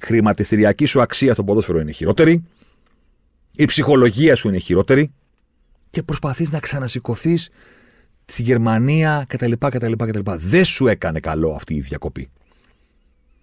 χρηματιστηριακή 0.01 0.85
σου 0.85 1.01
αξία 1.01 1.33
στο 1.35 1.45
ποδόσφαιρο 1.45 1.81
είναι 1.81 1.93
χειρότερη. 1.93 2.45
Η 3.57 3.65
ψυχολογία 3.65 4.37
σου 4.37 4.49
είναι 4.49 4.59
χειρότερη. 4.59 5.13
Και 5.91 6.03
προσπαθείς 6.03 6.51
να 6.51 6.59
ξανασηκωθείς 6.59 7.51
στη 8.25 8.43
Γερμανία 8.43 9.25
κτλ, 9.29 9.53
κτλ, 9.59 9.93
κτλ. 9.93 10.31
Δεν 10.39 10.65
σου 10.65 10.87
έκανε 10.87 11.21
καλό 11.21 11.51
αυτή 11.55 11.75
η 11.75 11.81
διακοπή. 11.81 12.31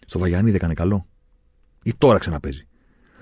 Στο 0.05 0.19
Βαγιάννη 0.19 0.45
δεν 0.45 0.55
έκανε 0.55 0.73
καλό. 0.73 1.05
Ή 1.83 1.93
τώρα 1.97 2.17
ξαναπέζει. 2.17 2.67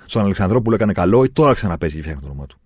Στον 0.06 0.22
Αλεξανδρόπουλο 0.22 0.76
έκανε 0.76 0.94
καλό 0.94 1.24
ή 1.24 1.30
τώρα 1.30 1.54
ξαναπέζει 1.54 1.96
και 1.96 2.02
φτιάχνει 2.02 2.22
το 2.22 2.28
όνομά 2.28 2.46
του. 2.46 2.60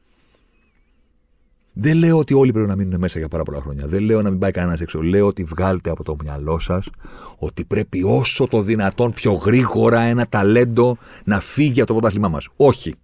Δεν 1.73 1.97
λέω 1.97 2.17
ότι 2.17 2.33
όλοι 2.33 2.51
πρέπει 2.51 2.67
να 2.67 2.75
μείνουν 2.75 2.99
μέσα 2.99 3.19
για 3.19 3.27
πάρα 3.27 3.43
πολλά 3.43 3.61
χρόνια. 3.61 3.87
Δεν 3.87 4.01
λέω 4.01 4.21
να 4.21 4.29
μην 4.29 4.39
πάει 4.39 4.51
κανένας 4.51 4.81
έξω. 4.81 5.01
Λέω 5.01 5.27
ότι 5.27 5.43
βγάλετε 5.43 5.89
από 5.89 6.03
το 6.03 6.15
μυαλό 6.23 6.59
σας 6.59 6.89
ότι 7.37 7.65
πρέπει 7.65 8.03
όσο 8.03 8.47
το 8.47 8.61
δυνατόν 8.61 9.13
πιο 9.13 9.31
γρήγορα 9.31 9.99
ένα 9.99 10.25
ταλέντο 10.25 10.97
να 11.23 11.39
φύγει 11.39 11.79
από 11.79 11.87
το 11.87 11.93
πρωτάθλημά 11.93 12.27
μας. 12.27 12.47
Όχι. 12.55 12.95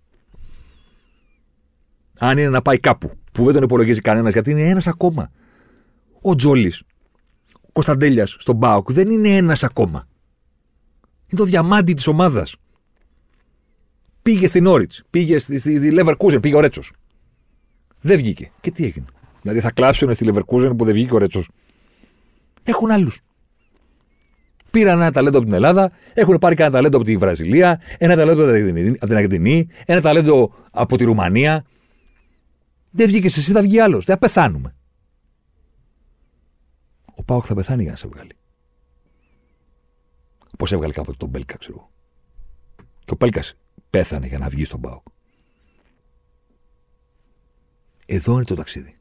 Αν 2.20 2.38
είναι 2.38 2.50
να 2.50 2.62
πάει 2.62 2.80
κάπου 2.80 3.12
που 3.36 3.44
δεν 3.44 3.54
τον 3.54 3.64
υπολογίζει 3.64 4.00
κανένας 4.00 4.34
γιατί 4.34 4.52
είναι 4.52 4.70
ένας 4.70 4.88
ακόμα. 4.88 5.32
Ο 6.22 6.36
Τζόλης, 6.36 6.84
ο 7.54 7.70
Κωνσταντέλιας 7.72 8.36
στον 8.40 8.56
Μπάουκ 8.56 8.92
δεν 8.92 9.10
είναι 9.10 9.30
ένας 9.30 9.64
ακόμα. 9.64 10.08
Είναι 11.28 11.42
το 11.42 11.44
διαμάντι 11.44 11.94
της 11.94 12.08
ομάδας. 12.08 12.56
Πήγε 14.22 14.48
στην 14.48 14.66
Όριτς, 14.66 15.04
πήγε 15.10 15.40
στη, 15.40 15.60
στη 15.60 15.92
Leverkusen, 16.00 16.42
πήγε 16.42 16.56
ο 16.56 16.60
Ρέτσος. 16.60 16.92
Δεν 18.02 18.18
βγήκε. 18.18 18.52
Και 18.62 18.72
τι 18.72 18.86
έγινε. 18.86 19.06
Δηλαδή 19.42 19.60
θα 19.60 19.72
κλάψουν 19.72 20.14
στη 20.14 20.26
Leverkusen 20.30 20.74
που 20.78 20.86
δεν 20.86 20.94
βγήκε 20.94 21.14
ο 21.14 21.18
Ρέτσος. 21.18 21.50
Έχουν 22.64 22.92
άλλους. 22.92 23.20
Πήραν 24.72 25.02
ένα 25.02 25.12
ταλέντο 25.12 25.38
από 25.38 25.46
την 25.46 25.56
Ελλάδα, 25.56 25.92
έχουν 26.14 26.38
πάρει 26.38 26.56
κανένα 26.56 26.76
ταλέντο 26.76 26.98
από 26.98 27.06
τη 27.06 27.18
Βραζιλία, 27.18 27.82
ένα 27.98 28.16
ταλέντο 28.16 28.44
από 28.44 29.06
την 29.06 29.16
Αργεντινή, 29.16 29.68
ένα 29.86 30.02
ταλέντο 30.02 30.54
από 30.72 30.98
τη 30.98 31.04
Ρουμανία. 31.04 31.66
Δεν 32.96 33.08
βγήκε 33.08 33.26
εσύ, 33.26 33.52
θα 33.52 33.62
βγει 33.62 33.80
άλλος. 33.80 34.06
Δεν 34.06 34.20
πεθάνουμε. 34.20 34.76
Ο 37.16 37.24
Πάοκ 37.24 37.44
θα 37.48 37.56
πεθάνει 37.56 37.82
για 37.82 37.92
να 37.92 37.98
σε 37.98 38.08
βγάλει. 38.08 38.32
Πώς 40.58 40.72
έβγαλε 40.72 40.94
κάποτε 40.94 41.18
τον 41.18 41.30
Μπέλκα, 41.30 41.58
ξέρω 41.58 41.92
Και 42.76 43.14
ο 43.14 43.16
Πέλκας 43.16 43.54
πέθανε 43.90 44.28
για 44.28 44.38
να 44.38 44.50
βγει 44.50 44.66
στον 44.66 44.82
Πάοκ. 44.82 45.06
Εδώ 48.06 48.34
είναι 48.34 48.44
το 48.44 48.56
ταξίδι. 48.56 48.96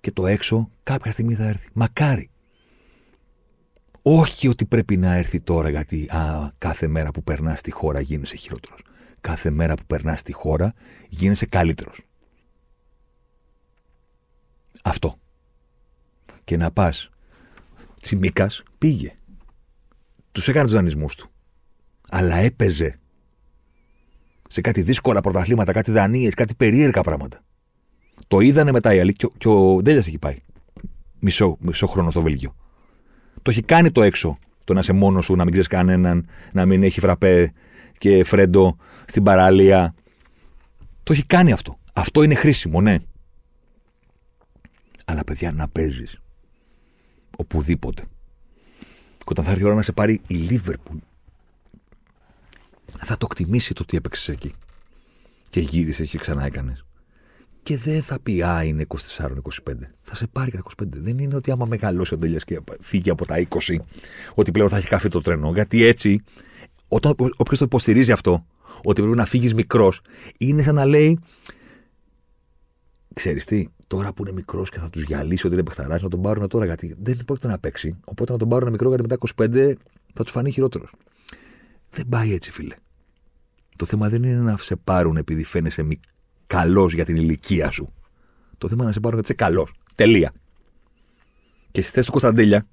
Και 0.00 0.12
το 0.12 0.26
έξω 0.26 0.70
κάποια 0.82 1.12
στιγμή 1.12 1.34
θα 1.34 1.44
έρθει. 1.44 1.68
Μακάρι. 1.72 2.30
Όχι 4.02 4.48
ότι 4.48 4.66
πρέπει 4.66 4.96
να 4.96 5.14
έρθει 5.14 5.40
τώρα 5.40 5.68
γιατί 5.68 6.08
α, 6.10 6.52
κάθε 6.58 6.86
μέρα 6.86 7.10
που 7.10 7.22
περνάς 7.22 7.58
στη 7.58 7.70
χώρα 7.70 8.00
γίνεσαι 8.00 8.36
χειρότερος. 8.36 8.80
Κάθε 9.20 9.50
μέρα 9.50 9.74
που 9.74 9.84
περνάς 9.86 10.20
στη 10.20 10.32
χώρα 10.32 10.74
γίνεσαι 11.08 11.46
καλύτερος. 11.46 12.00
Αυτό. 14.84 15.14
Και 16.44 16.56
να 16.56 16.70
πας. 16.70 17.10
Τσιμίκας 18.00 18.62
πήγε. 18.78 19.12
Τους 20.32 20.48
έκανε 20.48 20.64
τους 20.64 20.74
δανεισμούς 20.74 21.14
του. 21.14 21.30
Αλλά 22.10 22.36
έπαιζε 22.36 22.98
σε 24.48 24.60
κάτι 24.60 24.82
δύσκολα 24.82 25.20
πρωταθλήματα, 25.20 25.72
κάτι 25.72 25.90
δανείες, 25.90 26.34
κάτι 26.34 26.54
περίεργα 26.54 27.00
πράγματα. 27.00 27.40
Το 28.28 28.40
είδανε 28.40 28.72
μετά 28.72 28.94
οι 28.94 29.00
άλλοι 29.00 29.12
και, 29.12 29.28
και 29.38 29.48
ο 29.48 29.82
Ντέλιας 29.82 30.06
έχει 30.06 30.18
πάει. 30.18 30.36
Μισό, 31.18 31.56
μισό 31.60 31.86
χρόνο 31.86 32.10
στο 32.10 32.20
Βέλγιο. 32.20 32.54
Το 33.42 33.50
έχει 33.50 33.62
κάνει 33.62 33.90
το 33.90 34.02
έξω. 34.02 34.38
Το 34.64 34.74
να 34.74 34.80
είσαι 34.80 34.92
μόνος 34.92 35.24
σου, 35.24 35.34
να 35.34 35.42
μην 35.42 35.52
ξέρεις 35.52 35.68
κανέναν, 35.68 36.28
να 36.52 36.66
μην 36.66 36.82
έχει 36.82 37.00
φραπέ 37.00 37.52
και 37.98 38.24
φρέντο 38.24 38.76
στην 39.06 39.22
παραλία. 39.22 39.94
Το 41.02 41.12
έχει 41.12 41.24
κάνει 41.24 41.52
αυτό. 41.52 41.78
Αυτό 41.92 42.22
είναι 42.22 42.34
χρήσιμο, 42.34 42.80
ναι. 42.80 42.98
Αλλά 45.04 45.24
παιδιά, 45.24 45.52
να 45.52 45.68
παίζεις 45.68 46.20
οπουδήποτε. 47.36 48.02
Και 49.18 49.24
όταν 49.24 49.44
θα 49.44 49.50
έρθει 49.50 49.62
η 49.62 49.66
ώρα 49.66 49.74
να 49.74 49.82
σε 49.82 49.92
πάρει 49.92 50.20
η 50.26 50.34
Λίβερπουλ, 50.34 50.96
θα 52.98 53.16
το 53.16 53.26
εκτιμήσει 53.30 53.74
το 53.74 53.82
ότι 53.82 53.96
έπαιξες 53.96 54.28
εκεί. 54.28 54.54
Και 55.50 55.60
γύρισες 55.60 56.10
και 56.10 56.18
ξανά 56.18 56.44
έκανες. 56.44 56.84
Και 57.62 57.76
δεν 57.76 58.02
θα 58.02 58.20
πει 58.20 58.42
Α, 58.42 58.62
είναι 58.62 58.86
24-25. 59.16 59.36
Θα 60.02 60.14
σε 60.14 60.26
πάρει 60.26 60.50
και 60.50 60.58
25. 60.82 60.86
Δεν 60.88 61.18
είναι 61.18 61.34
ότι 61.36 61.50
άμα 61.50 61.66
μεγαλώσει 61.66 62.14
ο 62.14 62.16
Ντέλια 62.16 62.38
και 62.38 62.60
φύγει 62.80 63.10
από 63.10 63.26
τα 63.26 63.46
20, 63.48 63.76
ότι 64.34 64.50
πλέον 64.50 64.68
θα 64.68 64.76
έχει 64.76 64.88
καφέ 64.88 65.08
το 65.08 65.20
τρένο. 65.20 65.52
Γιατί 65.52 65.84
έτσι, 65.84 66.22
όταν 66.88 67.14
όποιος 67.36 67.58
το 67.58 67.64
υποστηρίζει 67.64 68.12
αυτό, 68.12 68.46
ότι 68.84 69.00
πρέπει 69.00 69.16
να 69.16 69.24
φύγεις 69.24 69.54
μικρός, 69.54 70.00
είναι 70.38 70.62
σαν 70.62 70.74
να 70.74 70.84
λέει. 70.84 71.18
Ξέρεις 73.14 73.44
τι, 73.44 73.68
τώρα 73.86 74.12
που 74.12 74.22
είναι 74.22 74.32
μικρός 74.32 74.70
και 74.70 74.78
θα 74.78 74.90
τους 74.90 75.02
γυαλίσει 75.02 75.46
ότι 75.46 75.54
είναι 75.54 75.64
παιχταράς, 75.64 76.02
να 76.02 76.08
τον 76.08 76.22
πάρουν 76.22 76.48
τώρα 76.48 76.64
γιατί 76.64 76.96
δεν 77.02 77.24
πρόκειται 77.24 77.48
να 77.48 77.58
παίξει. 77.58 77.96
Οπότε 78.04 78.32
να 78.32 78.38
τον 78.38 78.48
πάρουν 78.48 78.70
μικρό 78.70 78.88
γιατί 78.88 79.02
μετά 79.02 79.16
25 79.36 79.72
θα 80.14 80.22
τους 80.22 80.32
φανεί 80.32 80.50
χειρότερος. 80.50 80.92
Δεν 81.90 82.06
πάει 82.08 82.32
έτσι, 82.32 82.50
φίλε. 82.50 82.74
Το 83.76 83.86
θέμα 83.86 84.08
δεν 84.08 84.22
είναι 84.22 84.40
να 84.40 84.56
σε 84.56 84.76
πάρουν 84.76 85.16
επειδή 85.16 85.44
φαίνεσαι 85.44 85.86
καλός 86.46 86.94
για 86.94 87.04
την 87.04 87.16
ηλικία 87.16 87.70
σου. 87.70 87.92
Το 88.58 88.68
θέμα 88.68 88.80
είναι 88.80 88.88
να 88.88 88.92
σε 88.92 89.00
πάρουν 89.00 89.18
γιατί 89.18 89.32
είσαι 89.32 89.50
καλός. 89.50 89.74
Τελεία. 89.94 90.32
Και 91.70 91.82
στι 91.82 91.92
θέσει 91.92 92.06
του 92.06 92.12
Κωνσταντέλια, 92.12 92.66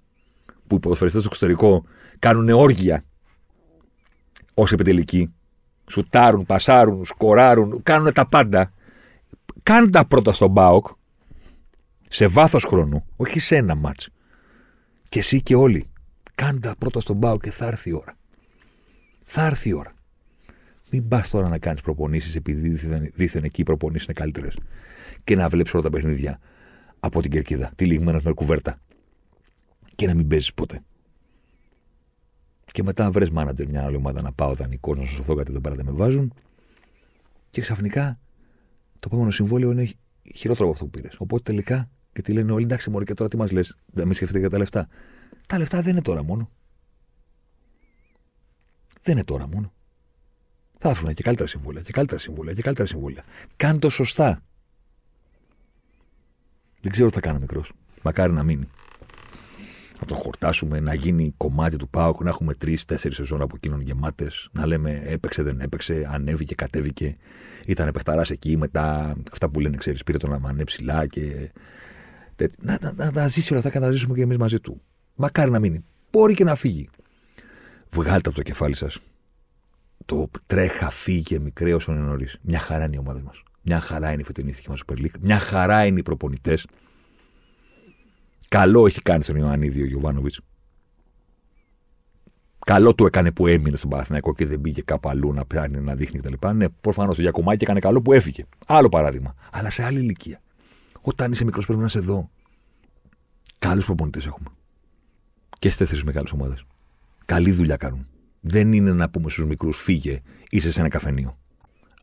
που 0.68 0.76
οι 0.76 0.80
ποδοσφαιριστές 0.80 1.22
στο 1.22 1.30
εξωτερικό 1.34 1.86
κάνουν 2.20 2.49
όργια 2.49 3.03
ω 4.56 4.64
επιτελικοί, 4.72 5.34
σουτάρουν, 5.89 6.45
πασάρουν, 6.45 7.06
σκοράρουν, 7.06 7.84
κάνουν 7.84 8.14
τα 8.14 8.28
πάντα. 8.28 8.74
Κάνε 9.64 9.89
τα 9.89 10.06
πρώτα 10.06 10.34
στον 10.34 10.51
Μπάοκ, 10.51 10.88
σε 12.10 12.28
βάθος 12.28 12.64
χρόνου, 12.64 13.06
όχι 13.16 13.39
σε 13.39 13.56
ένα 13.56 13.76
μάτς. 13.76 14.10
Και 15.10 15.20
εσύ 15.20 15.41
και 15.41 15.56
όλοι. 15.56 15.86
Κάνε 16.36 16.60
τα 16.60 16.76
πρώτα 16.78 16.99
στον 16.99 17.16
Μπάοκ 17.16 17.43
και 17.43 17.51
θα 17.51 17.66
έρθει 17.66 17.89
η 17.89 17.93
ώρα. 17.93 18.18
Θα 19.24 19.45
έρθει 19.45 19.70
η 19.70 19.74
ώρα. 19.74 19.93
Μην 20.91 21.08
πας 21.08 21.30
τώρα 21.30 21.49
να 21.49 21.58
κάνεις 21.58 21.82
προπονήσεις 21.82 22.36
επειδή 22.36 22.70
δίθεν, 22.70 23.12
δίθεν 23.14 23.43
εκεί 23.43 23.62
οι 23.62 23.64
προπονήσεις 23.64 24.06
είναι 24.06 24.14
καλύτερες. 24.14 24.58
Και 25.24 25.36
να 25.36 25.49
βλέπεις 25.49 25.74
όλα 25.74 25.84
τα 25.84 25.89
παιχνίδια 25.89 26.39
από 26.99 27.22
την 27.22 27.32
κερκίδα, 27.32 27.72
τυλιγμένα 27.76 28.22
με 28.24 28.34
κουβέρτα. 28.34 28.80
Και 29.95 30.08
να 30.08 30.16
μην 30.16 30.28
παίζεις 30.28 30.53
ποτέ. 30.53 30.82
Και 32.76 32.84
μετά 32.84 33.11
βρες 33.11 33.30
μάνατζερ 33.30 33.67
μια 33.67 33.84
άλλη 33.84 33.95
ομάδα 33.95 34.21
να 34.21 34.32
πάω 34.32 34.53
δανεικό, 34.53 34.95
να 34.95 35.05
σωθώ 35.05 35.36
κάτι 35.36 35.51
εδώ 35.51 35.61
πέρα 35.61 35.76
δεν 35.76 35.86
με 35.86 35.91
βάζουν. 35.91 36.34
Και 37.49 37.61
ξαφνικά 37.61 38.19
το 38.99 39.09
επόμενο 39.11 39.32
συμβόλαιο 39.32 39.71
είναι 39.71 39.89
χειρότερο 40.36 40.65
από 40.65 40.73
αυτό 40.73 40.84
που 40.84 40.89
πήρες. 40.89 41.15
Οπότε 41.19 41.43
τελικά 41.43 41.89
και 42.13 42.21
τι 42.21 42.34
λένε 42.34 42.51
όλοι, 42.51 42.63
εντάξει, 42.63 42.89
Μωρή, 42.89 43.05
και 43.05 43.13
τώρα 43.13 43.30
τι 43.30 43.38
μας 43.38 43.51
λες, 43.51 43.78
δεν 43.86 44.07
με 44.07 44.13
σκεφτείτε 44.13 44.39
για 44.39 44.49
τα 44.49 44.57
λεφτά. 44.57 44.88
Τα 45.47 45.57
λεφτά 45.57 45.82
δεν 45.82 45.91
είναι 45.91 46.01
τώρα 46.01 46.23
μόνο. 46.23 46.49
Δεν 49.01 49.15
είναι 49.15 49.23
τώρα 49.23 49.47
μόνο. 49.47 49.73
Θα 50.78 50.89
έρθουν 50.89 51.13
και 51.13 51.23
καλύτερα 51.23 51.49
συμβούλια 51.49 51.82
και 51.82 51.91
καλύτερα 51.91 52.19
συμβούλια 52.19 52.53
και 52.53 52.61
καλύτερα 52.61 52.88
συμβούλια. 52.88 53.23
Κάνε 53.55 53.80
το 53.80 53.89
σωστά. 53.89 54.41
Δεν 56.82 56.91
ξέρω 56.91 57.09
τι 57.09 57.15
θα 57.15 57.21
κάνω 57.21 57.39
μικρός. 57.39 57.71
Μακάρι 58.01 58.34
να 58.34 58.43
μείνει. 58.43 58.69
Να 60.00 60.06
το 60.08 60.16
χορτάσουμε, 60.16 60.80
να 60.80 60.93
γίνει 60.93 61.34
κομμάτι 61.38 61.78
του 61.78 61.89
ΠΑΟΚ, 61.89 62.24
να 62.24 62.30
έχουμε 62.30 62.54
τρει-τέσσερι 62.54 63.14
σεζόν 63.14 63.41
από 63.41 63.56
εκείνον 63.56 63.82
γεμάτες, 63.82 64.50
να 64.52 64.66
λέμε 64.66 65.02
έπαιξε, 65.06 65.43
δεν 65.43 65.60
έπαιξε, 65.60 66.10
ανέβηκε, 66.12 66.56
κατέβηκε. 66.56 67.18
Ήταν 67.66 67.91
παιχταράς 67.91 68.30
εκεί, 68.30 68.58
μετά 68.58 69.16
αυτά 69.32 69.50
που 69.50 69.60
λένε, 69.60 69.78
ξέρεις, 69.78 70.04
πήρε 70.04 70.18
τον 70.18 70.34
αμανέ 70.34 70.64
ψηλά 70.64 71.08
και. 71.08 71.52
Να, 72.62 72.78
να, 72.82 72.93
να, 72.93 73.12
να 73.12 73.28
ζήσει 73.28 73.48
όλα 73.50 73.58
αυτά 73.58 73.72
και 73.72 73.80
να 73.80 73.86
τα 73.86 73.91
ζήσουμε 73.91 74.16
και 74.16 74.22
εμείς 74.22 74.38
μαζί 74.38 74.60
του. 74.60 74.82
Μακάρι 75.16 75.52
να 75.52 75.60
μείνει. 75.60 75.84
Μπορεί 76.12 76.34
και 76.34 76.43
να 76.43 76.56
φύγει. 76.56 76.89
Βγάλτε 77.91 78.30
από 78.30 78.38
το 78.38 78.43
κεφάλι 78.43 78.76
σας. 78.76 79.00
Το 80.06 80.30
τρέχα, 80.46 80.89
φύγε, 80.89 81.39
μικρέ 81.39 81.74
όσο 81.74 81.91
είναι 81.91 82.02
νωρίς. 82.02 82.38
Μια 82.41 82.60
χαρά 82.60 82.86
είναι 82.86 82.96
η 82.96 83.00
ομάδα 83.00 83.22
μας. 83.22 83.43
Μια 83.62 83.80
χαρά 83.80 84.12
είναι 84.12 84.22
η 84.22 84.26
φετινή 84.26 84.52
στοιχεία 84.52 84.72
μας 84.72 84.82
Super 84.86 85.00
League. 85.02 85.20
Μια 85.20 85.39
χαρά 85.39 85.86
είναι 85.86 86.00
οι 86.00 86.04
προπονητές. 86.04 86.66
Καλό 88.56 88.86
έχει 88.86 89.01
κάνει 89.01 89.24
στον 89.24 89.36
Ιωαννίδη 89.36 89.82
ο 89.82 89.86
Γιωβάνοβιτς. 89.86 90.41
Καλό 92.66 92.95
του 92.95 93.06
έκανε 93.06 93.32
που 93.32 93.47
έμεινε 93.47 93.78
στον 93.78 93.89
Παναθηναϊκό 93.89 94.34
και 94.34 94.45
δεν 94.45 94.62
πήγε 94.62 94.82
κάπου 94.82 95.10
αλλού 95.10 95.34
να 95.34 95.45
πιάνει, 95.45 95.80
να 95.80 95.95
δείχνει 95.95 96.20
κτλ. 96.20 96.47
Ναι, 96.53 96.70
προφανώς 96.70 97.16
το 97.16 97.22
Γιακομάκη 97.22 97.64
έκανε 97.64 97.80
καλό 97.80 98.01
που 98.01 98.14
έφυγε. 98.14 98.43
Άλλο 98.66 98.89
παράδειγμα. 98.89 99.36
Αλλά 99.51 99.70
σε 99.70 99.84
άλλη 99.84 99.99
ηλικία. 99.99 100.41
Όταν 101.01 101.32
είσαι 101.32 101.43
μικρός 101.43 101.66
πρέπει 101.66 101.80
να 101.80 101.86
είσαι 101.86 101.97
εδώ. 101.97 102.30
Καλούς 103.60 103.86
προπονητές 103.86 104.26
έχουμε. 104.26 104.47
Και 105.60 105.68
στις 105.68 105.78
τέσσερις 105.78 106.03
μεγάλες 106.03 106.32
ομάδες. 106.32 106.66
Καλή 107.26 107.51
δουλειά 107.51 107.78
κάνουν. 107.78 108.08
Δεν 108.41 108.74
είναι 108.74 108.93
να 108.93 109.10
πούμε 109.10 109.30
στους 109.30 109.45
μικρούς 109.45 109.78
φύγε, 109.82 110.22
είσαι 110.49 110.72
σε 110.72 110.80
ένα 110.80 110.89
καφενείο. 110.89 111.38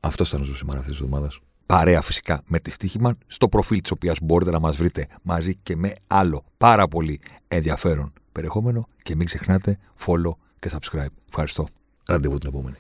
Αυτό 0.00 0.24
ήταν 0.26 0.40
ο 0.40 0.44
σήμερα 0.44 0.78
αυτής 0.78 0.94
της 0.94 1.03
εβδομάδας 1.03 1.40
παρέα 1.66 2.00
φυσικά 2.00 2.42
με 2.46 2.58
τη 2.58 2.70
Στίχημαν 2.70 3.18
στο 3.26 3.48
προφίλ 3.48 3.80
της 3.80 3.90
οποίας 3.90 4.18
μπορείτε 4.22 4.50
να 4.50 4.60
μας 4.60 4.76
βρείτε 4.76 5.06
μαζί 5.22 5.54
και 5.54 5.76
με 5.76 5.94
άλλο 6.06 6.44
πάρα 6.58 6.88
πολύ 6.88 7.20
ενδιαφέρον 7.48 8.12
περιεχόμενο 8.32 8.88
και 9.02 9.16
μην 9.16 9.26
ξεχνάτε 9.26 9.78
follow 10.06 10.32
και 10.58 10.70
subscribe. 10.72 11.12
Ευχαριστώ. 11.28 11.66
Ραντεβού 12.06 12.38
την 12.38 12.48
επόμενη. 12.48 12.76